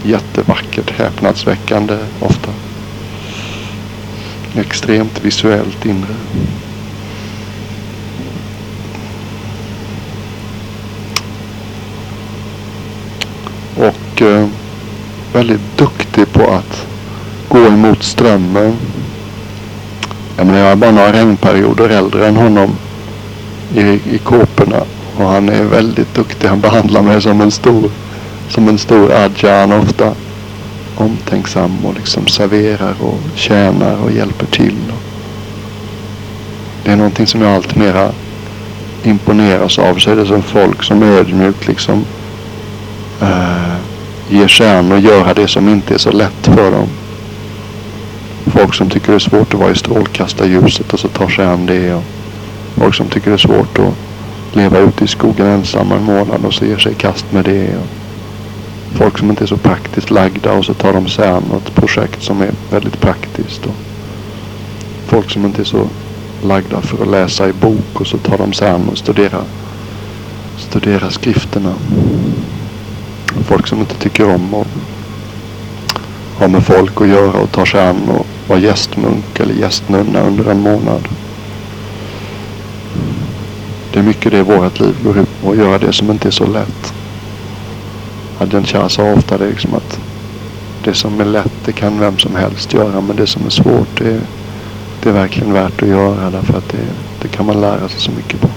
Jättevackert, 0.03 0.91
häpnadsväckande 0.91 1.99
ofta. 2.21 2.51
Extremt 4.55 5.25
visuellt 5.25 5.87
inre. 5.87 6.15
och 13.77 14.23
eh, 14.23 14.47
väldigt 15.33 15.79
duktig 15.79 16.33
på 16.33 16.51
att 16.51 16.87
gå 17.49 17.67
emot 17.67 18.03
strömmen. 18.03 18.77
Jag 20.37 20.47
menar, 20.47 20.59
jag 20.59 20.71
är 20.71 20.77
bara 20.77 20.91
några 20.91 21.13
regnperioder 21.13 21.89
äldre 21.89 22.27
än 22.27 22.37
honom 22.37 22.77
i, 23.75 23.81
i 24.15 24.21
kåporna. 24.25 24.83
Och 25.17 25.27
han 25.27 25.49
är 25.49 25.65
väldigt 25.65 26.15
duktig. 26.15 26.49
Han 26.49 26.61
behandlar 26.61 27.03
mig 27.03 27.23
som 27.23 27.41
en 27.41 27.51
stor, 27.51 27.91
som 28.49 28.69
en 28.69 28.79
stor 28.79 29.13
adjan 29.13 29.73
ofta. 29.73 30.13
Omtänksam 30.97 31.85
och 31.85 31.95
liksom 31.95 32.27
serverar 32.27 32.95
och 33.01 33.21
tjänar 33.35 33.97
och 34.05 34.13
hjälper 34.13 34.47
till. 34.47 34.93
Det 36.85 36.91
är 36.93 36.97
någonting 36.97 37.27
som 37.27 37.43
jag 37.43 37.55
allt 37.55 37.77
mera 37.77 38.11
imponeras 39.03 39.79
av 39.79 39.95
så 39.99 40.11
är 40.11 40.17
det 40.17 40.27
som 40.27 40.43
folk 40.43 40.83
som 40.83 41.03
ödmjukt 41.03 41.69
liksom 41.69 42.05
eh, 43.21 43.75
ger 44.29 44.49
sig 44.49 44.79
an 44.79 44.93
och 44.93 45.01
göra 45.01 45.35
det 45.35 45.49
som 45.49 45.69
inte 45.69 45.95
är 45.95 45.99
så 45.99 46.11
lätt 46.11 46.47
för 46.47 46.71
dem. 46.71 46.89
Folk 48.47 48.75
som 48.75 48.91
tycker 48.91 49.09
det 49.09 49.15
är 49.17 49.19
svårt 49.19 49.55
att 49.55 49.61
vara 49.61 49.71
i 49.71 49.75
strålkastarljuset 49.75 50.93
och 50.93 51.01
så 51.01 51.09
tar 51.09 51.29
sig 51.29 51.45
an 51.47 51.67
det. 51.67 51.95
Och 51.95 52.03
folk 52.77 52.95
som 52.95 53.07
tycker 53.07 53.31
det 53.31 53.37
är 53.37 53.39
svårt 53.39 53.79
att 53.79 53.95
leva 54.57 54.79
ute 54.79 55.05
i 55.05 55.09
skogen 55.09 55.47
ensamma 55.47 55.95
en 55.95 56.05
månad 56.05 56.45
och 56.45 56.55
så 56.55 56.65
ger 56.65 56.79
sig 56.79 56.93
i 56.93 56.95
kast 56.95 57.33
med 57.33 57.45
det. 57.45 57.77
Och 57.77 58.04
folk 58.95 59.19
som 59.19 59.31
inte 59.31 59.45
är 59.45 59.47
så 59.47 59.57
praktiskt 59.57 60.11
lagda 60.11 60.53
och 60.53 60.65
så 60.65 60.75
tar 60.75 60.93
de 60.93 61.09
sig 61.09 61.29
an 61.29 61.45
ett 61.57 61.75
projekt 61.75 62.23
som 62.23 62.41
är 62.43 62.51
väldigt 62.71 63.01
praktiskt. 63.01 63.67
Och 63.67 63.75
folk 65.07 65.31
som 65.31 65.45
inte 65.45 65.63
är 65.63 65.65
så 65.65 65.89
lagda 66.43 66.81
för 66.81 67.03
att 67.03 67.11
läsa 67.11 67.49
i 67.49 67.53
bok 67.53 68.01
och 68.01 68.07
så 68.07 68.19
tar 68.19 68.39
de 68.39 68.53
sig 68.53 68.71
an 68.71 68.89
och 68.89 68.99
studerar, 68.99 69.45
studerar 70.57 71.11
skrifterna. 71.11 71.75
Folk 73.47 73.67
som 73.67 73.79
inte 73.79 73.95
tycker 73.95 74.35
om 74.35 74.55
att 74.55 74.67
ha 76.39 76.49
med 76.49 76.65
folk 76.65 77.01
att 77.01 77.09
göra 77.09 77.41
och 77.41 77.53
tar 77.53 77.65
sig 77.65 77.89
an 77.89 78.09
och 78.09 78.27
vara 78.49 78.59
gästmunk 78.59 79.41
eller 79.41 79.55
gästnunna 79.55 80.21
under 80.21 80.51
en 80.51 80.61
månad. 80.61 81.09
Det 83.93 83.99
är 83.99 84.03
mycket 84.03 84.33
det 84.33 84.43
vårt 84.43 84.81
liv 84.81 84.95
går 85.05 85.19
ut 85.19 85.43
på. 85.43 85.51
Att 85.51 85.57
göra 85.57 85.79
det 85.79 85.93
som 85.93 86.11
inte 86.11 86.29
är 86.29 86.33
så 86.33 86.47
lätt. 86.47 86.95
Adjan 88.39 88.65
Shah 88.65 88.89
sa 88.89 89.13
ofta 89.13 89.39
det 89.39 89.47
liksom 89.47 89.75
att 89.75 90.01
det 90.85 90.95
som 90.95 91.21
är 91.21 91.25
lätt 91.25 91.53
det 91.65 91.73
kan 91.73 92.01
vem 92.01 92.19
som 92.19 92.37
helst 92.37 92.75
göra. 92.75 93.01
Men 93.01 93.17
det 93.17 93.27
som 93.27 93.47
är 93.47 93.51
svårt 93.51 93.99
det, 93.99 94.21
det 95.03 95.09
är 95.09 95.13
verkligen 95.13 95.53
värt 95.53 95.83
att 95.83 95.89
göra. 95.89 96.31
Därför 96.31 96.59
att 96.59 96.69
det, 96.69 96.87
det 97.23 97.29
kan 97.29 97.47
man 97.47 97.61
lära 97.61 97.89
sig 97.89 98.01
så 98.01 98.11
mycket 98.11 98.41
på. 98.41 98.49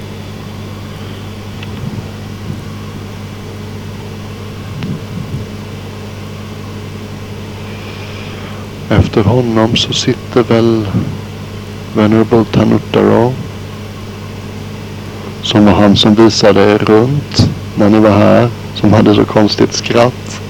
Efter 8.89 9.23
honom 9.23 9.75
så 9.75 9.93
sitter 9.93 10.43
väl 10.43 10.87
Venerable 11.95 12.45
Tanuttaro. 12.45 13.33
Som 15.41 15.65
var 15.65 15.73
han 15.73 15.95
som 15.95 16.15
visade 16.15 16.61
er 16.61 16.77
runt 16.77 17.49
när 17.75 17.89
ni 17.89 17.99
var 17.99 18.11
här. 18.11 18.49
Som 18.79 18.93
hade 18.93 19.15
så 19.15 19.25
konstigt 19.25 19.73
skratt. 19.73 20.41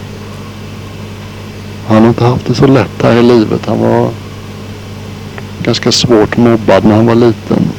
Han 1.88 2.02
har 2.02 2.10
inte 2.10 2.26
haft 2.26 2.46
det 2.46 2.56
så 2.56 2.68
lätt 2.68 3.02
här 3.04 3.16
i 3.16 3.24
livet. 3.24 3.66
Han 3.66 3.80
var 3.80 4.10
ganska 5.64 5.92
svårt 5.92 6.38
mobbad 6.38 6.86
när 6.86 6.96
han 6.96 7.06
var 7.06 7.16
liten. 7.16 7.70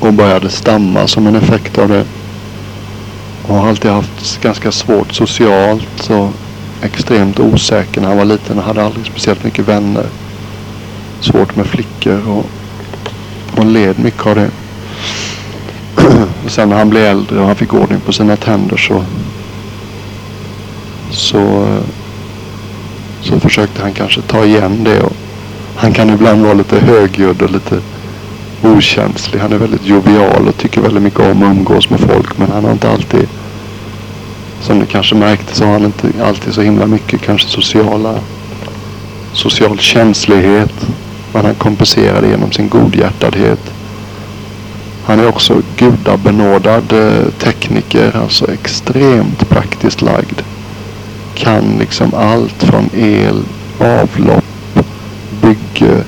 Och 0.00 0.12
började 0.12 0.48
stamma 0.48 1.06
som 1.06 1.26
en 1.26 1.36
effekt 1.36 1.78
av 1.78 1.88
det. 1.88 2.04
Och 3.42 3.54
har 3.54 3.68
alltid 3.68 3.90
haft 3.90 4.40
ganska 4.40 4.72
svårt 4.72 5.12
socialt. 5.12 6.10
Och 6.10 6.30
extremt 6.82 7.40
osäker 7.40 8.00
när 8.00 8.08
han 8.08 8.18
var 8.18 8.24
liten 8.24 8.56
Han 8.56 8.66
hade 8.66 8.84
aldrig 8.84 9.06
speciellt 9.06 9.44
mycket 9.44 9.68
vänner. 9.68 10.06
Svårt 11.20 11.56
med 11.56 11.66
flickor 11.66 12.28
och, 12.28 12.46
och 13.58 13.66
led 13.66 13.98
mycket 13.98 14.26
av 14.26 14.34
det. 14.34 14.50
och 16.46 16.52
sen 16.52 16.68
när 16.68 16.76
han 16.76 16.90
blev 16.90 17.04
äldre 17.04 17.40
och 17.40 17.46
han 17.46 17.56
fick 17.56 17.74
ordning 17.74 18.00
på 18.00 18.12
sina 18.12 18.36
tänder 18.36 18.76
så 18.76 19.04
så, 21.10 21.66
så 23.22 23.40
försökte 23.40 23.82
han 23.82 23.92
kanske 23.92 24.22
ta 24.22 24.44
igen 24.44 24.84
det. 24.84 25.00
Och 25.00 25.12
han 25.76 25.92
kan 25.92 26.10
ibland 26.10 26.42
vara 26.42 26.54
lite 26.54 26.78
högljudd 26.78 27.42
och 27.42 27.50
lite 27.50 27.80
okänslig. 28.62 29.40
Han 29.40 29.52
är 29.52 29.58
väldigt 29.58 29.86
jovial 29.86 30.48
och 30.48 30.56
tycker 30.56 30.80
väldigt 30.80 31.02
mycket 31.02 31.20
om 31.20 31.42
att 31.42 31.50
umgås 31.50 31.90
med 31.90 32.00
folk. 32.00 32.38
Men 32.38 32.50
han 32.50 32.64
har 32.64 32.72
inte 32.72 32.90
alltid 32.90 33.28
som 34.60 34.78
ni 34.78 34.86
kanske 34.86 35.14
märkte 35.14 35.54
så 35.54 35.64
har 35.64 35.72
han 35.72 35.84
inte 35.84 36.08
alltid 36.24 36.54
så 36.54 36.60
himla 36.60 36.86
mycket 36.86 37.22
kanske 37.22 37.48
sociala 37.48 38.14
social 39.32 39.78
känslighet. 39.78 40.86
Men 41.32 41.44
han 41.44 41.54
kompenserar 41.54 42.22
det 42.22 42.28
genom 42.28 42.52
sin 42.52 42.68
godhjärtadhet. 42.68 43.75
Han 45.06 45.20
är 45.20 45.28
också 45.28 45.62
gudabenådad 45.76 46.92
eh, 46.92 47.28
tekniker, 47.38 48.16
alltså 48.16 48.52
extremt 48.52 49.48
praktiskt 49.48 50.02
lagd. 50.02 50.40
Kan 51.34 51.76
liksom 51.78 52.14
allt 52.14 52.62
från 52.62 52.90
el, 52.94 53.42
avlopp, 53.78 54.44
bygge, 55.42 56.04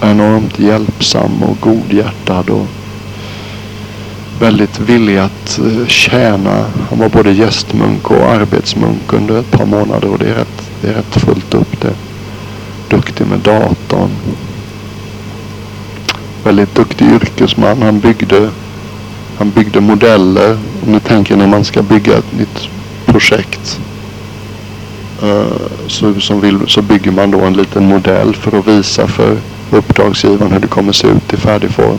Enormt 0.00 0.58
hjälpsam 0.58 1.42
och 1.42 1.60
godhjärtad 1.60 2.50
och 2.50 2.66
väldigt 4.40 4.80
villig 4.80 5.18
att 5.18 5.58
eh, 5.58 5.86
tjäna. 5.86 6.66
Han 6.90 6.98
var 6.98 7.08
både 7.08 7.32
gästmunk 7.32 8.10
och 8.10 8.30
arbetsmunk 8.30 9.12
under 9.12 9.40
ett 9.40 9.50
par 9.50 9.66
månader 9.66 10.08
och 10.08 10.18
det 10.18 10.30
är 10.30 10.34
rätt, 10.34 10.70
det 10.80 10.88
är 10.88 10.94
rätt 10.94 11.20
fullt 11.20 11.54
upp 11.54 11.80
det. 11.80 11.94
Duktig 12.88 13.26
med 13.26 13.38
datorn. 13.38 14.10
Väldigt 16.44 16.74
duktig 16.74 17.06
yrkesman. 17.06 17.82
Han 17.82 18.00
byggde, 18.00 18.50
han 19.38 19.50
byggde 19.50 19.80
modeller. 19.80 20.58
Om 20.86 20.92
ni 20.92 21.00
tänker 21.00 21.36
när 21.36 21.46
man 21.46 21.64
ska 21.64 21.82
bygga 21.82 22.18
ett 22.18 22.38
nytt 22.38 22.68
projekt 23.06 23.80
eh, 25.22 25.66
så, 25.86 26.20
som 26.20 26.40
vill, 26.40 26.58
så 26.66 26.82
bygger 26.82 27.10
man 27.10 27.30
då 27.30 27.40
en 27.40 27.52
liten 27.52 27.86
modell 27.86 28.34
för 28.34 28.58
att 28.58 28.66
visa 28.66 29.06
för 29.06 29.36
uppdragsgivaren 29.70 30.52
hur 30.52 30.60
det 30.60 30.66
kommer 30.66 30.92
se 30.92 31.08
ut 31.08 31.32
i 31.32 31.36
färdig 31.36 31.70
form. 31.70 31.98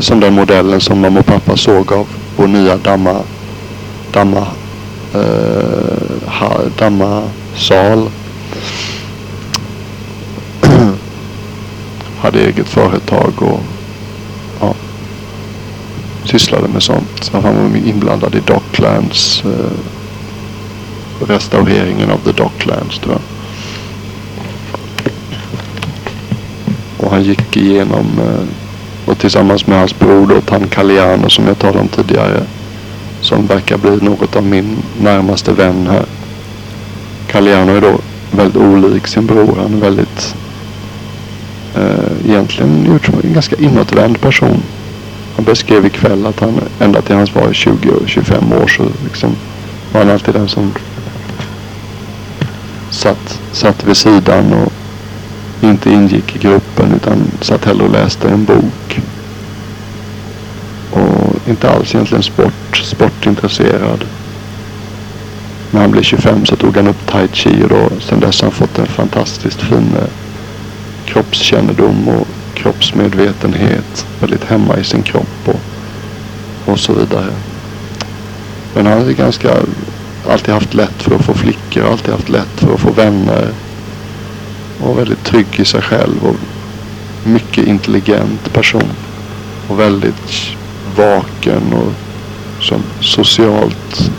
Som 0.00 0.20
den 0.20 0.34
modellen 0.34 0.80
som 0.80 1.00
mamma 1.00 1.20
och 1.20 1.26
pappa 1.26 1.56
såg 1.56 1.92
av 1.92 2.06
vår 2.36 2.46
nya 2.46 2.76
damma, 2.76 3.22
damma, 4.12 4.46
eh, 5.14 6.30
ha, 6.30 6.60
damma 6.78 7.22
sal. 7.54 8.10
Hade 12.20 12.38
eget 12.40 12.68
företag 12.68 13.32
och 13.42 13.60
ja, 14.60 14.74
sysslade 16.24 16.68
med 16.68 16.82
sånt. 16.82 17.30
Han 17.32 17.42
var 17.42 17.76
inblandad 17.76 18.34
i 18.34 18.40
Docklands 18.46 19.44
eh, 19.44 19.70
restaureringen 21.28 22.10
av 22.10 22.18
The 22.18 22.32
Docklands 22.32 22.98
tror 22.98 23.12
jag. 23.12 23.22
Och 26.96 27.10
han 27.12 27.22
gick 27.22 27.56
igenom 27.56 28.06
eh, 28.20 28.65
och 29.06 29.18
tillsammans 29.18 29.66
med 29.66 29.78
hans 29.78 29.98
bror 29.98 30.26
då, 30.26 30.40
Tan 30.40 31.30
som 31.30 31.46
jag 31.46 31.58
talade 31.58 31.78
om 31.78 31.88
tidigare. 31.88 32.42
Som 33.20 33.46
verkar 33.46 33.78
bli 33.78 33.96
något 33.96 34.36
av 34.36 34.44
min 34.44 34.76
närmaste 35.00 35.52
vän 35.52 35.86
här. 35.90 36.04
Caliano 37.26 37.76
är 37.76 37.80
då 37.80 37.98
väldigt 38.30 38.56
olik 38.56 39.06
sin 39.06 39.26
bror. 39.26 39.56
Han 39.62 39.74
är 39.74 39.80
väldigt 39.80 40.34
eh, 41.74 42.30
egentligen 42.30 42.86
gjort 42.86 43.04
som 43.04 43.14
en 43.22 43.32
ganska 43.32 43.56
inåtvänd 43.56 44.20
person. 44.20 44.62
Han 45.36 45.44
beskrev 45.44 45.86
ikväll 45.86 46.26
att 46.26 46.40
han 46.40 46.60
ända 46.80 47.02
till 47.02 47.16
hans 47.16 47.34
var 47.34 47.42
20-25 47.42 48.62
år 48.62 48.66
så 48.66 48.82
liksom 49.04 49.36
var 49.92 50.00
han 50.00 50.10
alltid 50.10 50.34
den 50.34 50.48
som 50.48 50.72
satt, 52.90 53.40
satt 53.52 53.84
vid 53.84 53.96
sidan 53.96 54.52
och 54.52 54.72
inte 55.70 55.90
ingick 55.90 56.36
i 56.36 56.38
gruppen 56.38 56.94
utan 56.94 57.30
satt 57.40 57.64
hellre 57.64 57.84
och 57.84 57.92
läste 57.92 58.28
en 58.28 58.44
bok. 58.44 59.00
Och 60.90 61.48
inte 61.48 61.70
alls 61.70 61.94
egentligen 61.94 62.22
sport, 62.22 62.76
sportintresserad. 62.84 64.04
När 65.70 65.80
han 65.80 65.90
blev 65.90 66.02
25 66.02 66.46
så 66.46 66.56
tog 66.56 66.76
han 66.76 66.88
upp 66.88 67.06
tai 67.06 67.28
chi 67.32 67.64
och 67.64 67.68
då, 67.68 67.88
sen 68.00 68.20
dess 68.20 68.40
har 68.40 68.48
han 68.48 68.54
fått 68.54 68.78
en 68.78 68.86
fantastiskt 68.86 69.62
fin 69.62 69.94
eh, 69.96 70.08
kroppskännedom 71.06 72.08
och 72.08 72.26
kroppsmedvetenhet. 72.54 74.06
Väldigt 74.20 74.44
hemma 74.44 74.76
i 74.76 74.84
sin 74.84 75.02
kropp 75.02 75.44
och, 75.44 75.60
och 76.72 76.78
så 76.78 76.92
vidare. 76.92 77.32
Men 78.74 78.86
han 78.86 79.08
är 79.08 79.12
ganska 79.12 79.50
alltid 80.28 80.54
haft 80.54 80.74
lätt 80.74 81.02
för 81.02 81.14
att 81.14 81.24
få 81.24 81.34
flickor, 81.34 81.84
alltid 81.90 82.12
haft 82.12 82.28
lätt 82.28 82.60
för 82.60 82.74
att 82.74 82.80
få 82.80 82.90
vänner. 82.90 83.48
Och 84.80 84.98
väldigt 84.98 85.24
trygg 85.24 85.46
i 85.56 85.64
sig 85.64 85.82
själv 85.82 86.26
och 86.26 86.36
mycket 87.24 87.66
intelligent 87.66 88.52
person. 88.52 88.92
Och 89.68 89.80
väldigt 89.80 90.56
vaken 90.96 91.72
och 91.72 91.92
som 92.60 92.82
socialt 93.00 94.10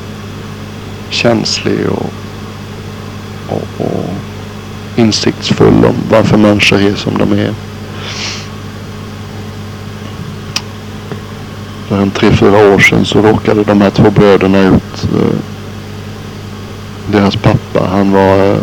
känslig 1.09 1.89
och, 1.89 2.11
och, 3.49 3.85
och 3.85 4.09
insiktsfull 4.95 5.85
om 5.85 5.95
varför 6.11 6.37
människor 6.37 6.81
är 6.81 6.95
som 6.95 7.17
de 7.17 7.31
är. 7.31 7.53
för 11.87 11.97
en 12.01 12.11
tre, 12.11 12.31
fyra 12.31 12.73
år 12.73 12.79
sedan 12.79 13.05
så 13.05 13.21
råkade 13.21 13.63
de 13.63 13.81
här 13.81 13.89
två 13.89 14.11
bröderna 14.11 14.59
ut. 14.59 15.03
Eh, 15.03 15.37
deras 17.11 17.35
pappa, 17.35 17.87
han 17.91 18.11
var 18.11 18.51
eh, 18.51 18.57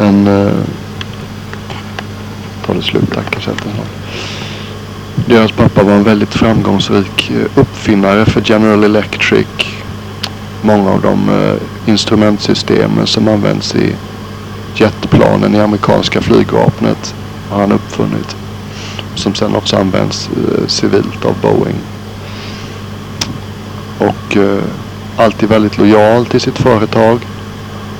en... 0.00 0.26
Eh, 0.26 0.52
tar 2.66 2.74
det 2.74 2.82
slut 2.82 3.14
där 3.14 3.22
kassetten 3.22 3.70
Deras 5.26 5.52
pappa 5.52 5.82
var 5.82 5.92
en 5.92 6.04
väldigt 6.04 6.34
framgångsrik 6.34 7.30
eh, 7.30 7.60
uppfinnare 7.60 8.24
för 8.24 8.42
General 8.44 8.84
Electric. 8.84 9.46
Många 10.62 10.90
av 10.90 11.02
de 11.02 11.28
eh, 11.28 11.90
instrumentsystemen 11.90 13.06
som 13.06 13.28
används 13.28 13.74
i 13.74 13.94
jetplanen 14.74 15.54
i 15.54 15.60
amerikanska 15.60 16.20
flygvapnet 16.20 17.14
har 17.50 17.60
han 17.60 17.72
uppfunnit. 17.72 18.36
Som 19.14 19.34
sen 19.34 19.56
också 19.56 19.76
används 19.76 20.28
eh, 20.28 20.66
civilt 20.66 21.24
av 21.24 21.34
Boeing. 21.42 21.76
Och 23.98 24.36
eh, 24.36 24.62
alltid 25.16 25.48
väldigt 25.48 25.78
lojal 25.78 26.26
till 26.26 26.40
sitt 26.40 26.58
företag. 26.58 27.20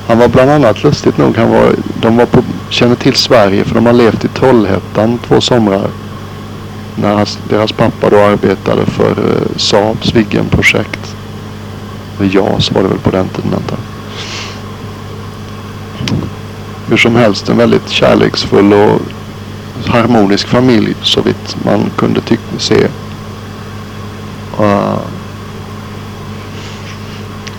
Han 0.07 0.19
var 0.19 0.29
bland 0.29 0.51
annat 0.51 0.83
lustigt 0.83 1.19
nog, 1.19 1.37
han 1.37 1.51
var, 1.51 1.75
de 2.01 2.17
var 2.17 2.27
på, 2.27 2.43
känner 2.69 2.95
till 2.95 3.15
Sverige 3.15 3.65
för 3.65 3.75
de 3.75 3.87
har 3.87 3.93
levt 3.93 4.25
i 4.25 4.29
Trollhättan 4.29 5.19
två 5.19 5.41
somrar. 5.41 5.91
När 6.95 7.15
hans, 7.15 7.39
deras 7.49 7.73
pappa 7.73 8.11
då 8.11 8.17
arbetade 8.17 8.87
för 8.87 9.11
eh, 9.11 9.57
Saabs 9.57 10.15
Viggenprojekt. 10.15 11.17
JAS 12.21 12.73
var 12.73 12.83
det 12.83 12.89
väl 12.89 12.99
på 12.99 13.11
den 13.11 13.29
tiden 13.29 13.55
antar 13.55 13.79
Hur 16.89 16.97
som 16.97 17.17
helst 17.17 17.49
en 17.49 17.57
väldigt 17.57 17.89
kärleksfull 17.89 18.73
och 18.73 19.01
harmonisk 19.87 20.49
familj 20.49 20.97
så 21.03 21.23
vitt 21.23 21.57
man 21.65 21.91
kunde 21.97 22.21
se. 22.59 22.89
Uh, 24.61 24.99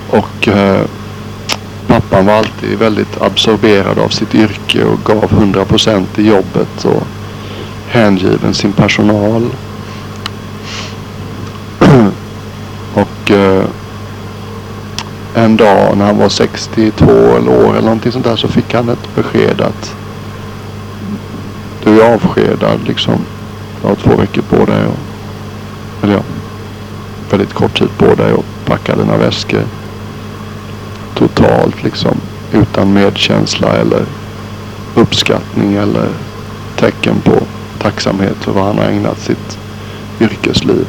och 0.09 0.47
uh, 0.47 0.81
pappan 2.17 2.25
var 2.25 2.33
alltid 2.33 2.79
väldigt 2.79 3.21
absorberad 3.21 3.99
av 3.99 4.09
sitt 4.09 4.35
yrke 4.35 4.83
och 4.83 4.99
gav 5.03 5.31
100% 5.31 6.05
i 6.15 6.27
jobbet 6.27 6.85
och 6.85 7.03
hängiven 7.87 8.53
sin 8.53 8.73
personal. 8.73 9.49
och 12.93 13.31
eh, 13.31 13.63
en 15.35 15.57
dag 15.57 15.97
när 15.97 16.05
han 16.05 16.17
var 16.17 16.29
62 16.29 17.05
eller 17.11 17.51
år 17.51 17.71
eller 17.71 17.81
någonting 17.81 18.11
sånt 18.11 18.25
där 18.25 18.35
så 18.35 18.47
fick 18.47 18.73
han 18.73 18.89
ett 18.89 19.15
besked 19.15 19.61
att 19.61 19.95
du 21.83 22.01
är 22.01 22.13
avskedad 22.13 22.79
liksom. 22.87 23.15
Du 23.81 23.87
har 23.87 23.95
två 23.95 24.15
veckor 24.15 24.41
på 24.41 24.65
dig. 24.65 24.85
Och, 24.85 24.99
eller 26.03 26.13
ja, 26.13 26.21
väldigt 27.29 27.53
kort 27.53 27.79
tid 27.79 27.89
på 27.97 28.15
dig 28.15 28.33
och 28.33 28.45
packa 28.65 28.95
dina 28.95 29.17
väskor. 29.17 29.63
Totalt 31.17 31.83
liksom 31.83 32.17
utan 32.51 32.93
medkänsla 32.93 33.75
eller 33.75 34.05
uppskattning 34.95 35.73
eller 35.75 36.07
tecken 36.75 37.15
på 37.23 37.33
tacksamhet 37.81 38.35
för 38.39 38.51
vad 38.51 38.63
han 38.63 38.77
har 38.77 38.85
ägnat 38.85 39.19
sitt 39.19 39.57
yrkesliv. 40.19 40.85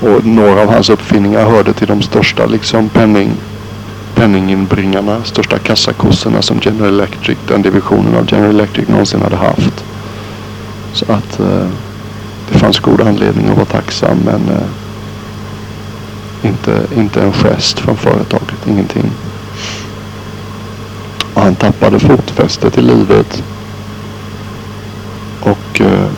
Och 0.00 0.26
några 0.26 0.62
av 0.62 0.72
hans 0.72 0.90
uppfinningar 0.90 1.50
hörde 1.50 1.72
till 1.72 1.88
de 1.88 2.02
största 2.02 2.46
liksom 2.46 2.88
penning, 2.88 3.30
penninginbringarna, 4.14 5.24
största 5.24 5.58
kassakossorna 5.58 6.42
som 6.42 6.60
General 6.62 6.88
Electric, 6.88 7.38
den 7.48 7.62
divisionen 7.62 8.14
av 8.16 8.32
General 8.32 8.54
Electric 8.54 8.88
någonsin 8.88 9.22
hade 9.22 9.36
haft. 9.36 9.84
Så 10.92 11.12
att 11.12 11.40
eh, 11.40 11.68
det 12.52 12.58
fanns 12.58 12.78
god 12.78 13.00
anledning 13.00 13.48
att 13.48 13.56
vara 13.56 13.66
tacksam 13.66 14.18
men 14.24 14.48
eh, 14.56 14.85
inte, 16.46 16.86
inte 16.96 17.22
en 17.22 17.32
gest 17.32 17.78
från 17.78 17.96
företaget, 17.96 18.66
ingenting. 18.66 19.10
Och 21.34 21.42
han 21.42 21.54
tappade 21.54 21.98
fotfästet 21.98 22.78
i 22.78 22.82
livet 22.82 23.42
och 25.40 25.80
eh, 25.80 26.08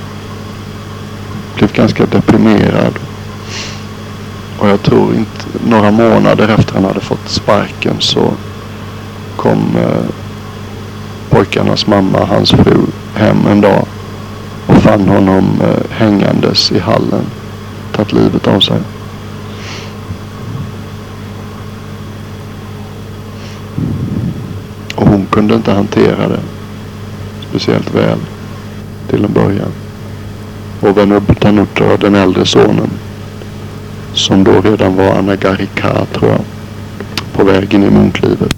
blev 1.57 1.73
ganska 1.73 2.07
deprimerad. 2.07 2.99
Och 4.59 4.69
jag 4.69 4.83
tror 4.83 5.15
inte 5.15 5.47
några 5.69 5.91
månader 5.91 6.49
efter 6.49 6.75
han 6.75 6.85
hade 6.85 7.01
fått 7.01 7.29
sparken 7.29 7.97
så 7.99 8.33
kom 9.37 9.77
eh, 9.77 10.15
pojkarnas 11.31 11.87
mamma, 11.87 12.25
hans 12.25 12.51
fru, 12.51 12.81
hem 13.15 13.47
en 13.47 13.61
dag 13.61 13.87
och 14.67 14.83
fann 14.83 15.09
honom 15.09 15.61
eh, 15.63 15.97
hängandes 15.97 16.73
i 16.73 16.79
hallen. 16.79 17.25
Tagit 17.93 18.13
livet 18.13 18.47
av 18.47 18.61
sig. 18.61 18.81
Och 24.95 25.07
hon 25.07 25.27
kunde 25.39 25.55
inte 25.55 25.73
hantera 25.73 26.29
det 26.29 26.41
speciellt 27.49 27.95
väl 27.95 28.19
till 29.11 29.25
en 29.25 29.33
början. 29.33 29.73
Och 30.81 30.99
Venutanutta, 30.99 31.97
den 31.97 32.15
äldre 32.15 32.47
sonen, 32.47 32.91
som 34.15 34.45
då 34.45 34.61
redan 34.61 34.97
var 34.97 35.11
anagarika 35.11 36.07
tror 36.13 36.31
jag, 36.31 36.41
på 37.33 37.45
vägen 37.45 37.85
i 37.85 37.91
munklivet. 37.91 38.58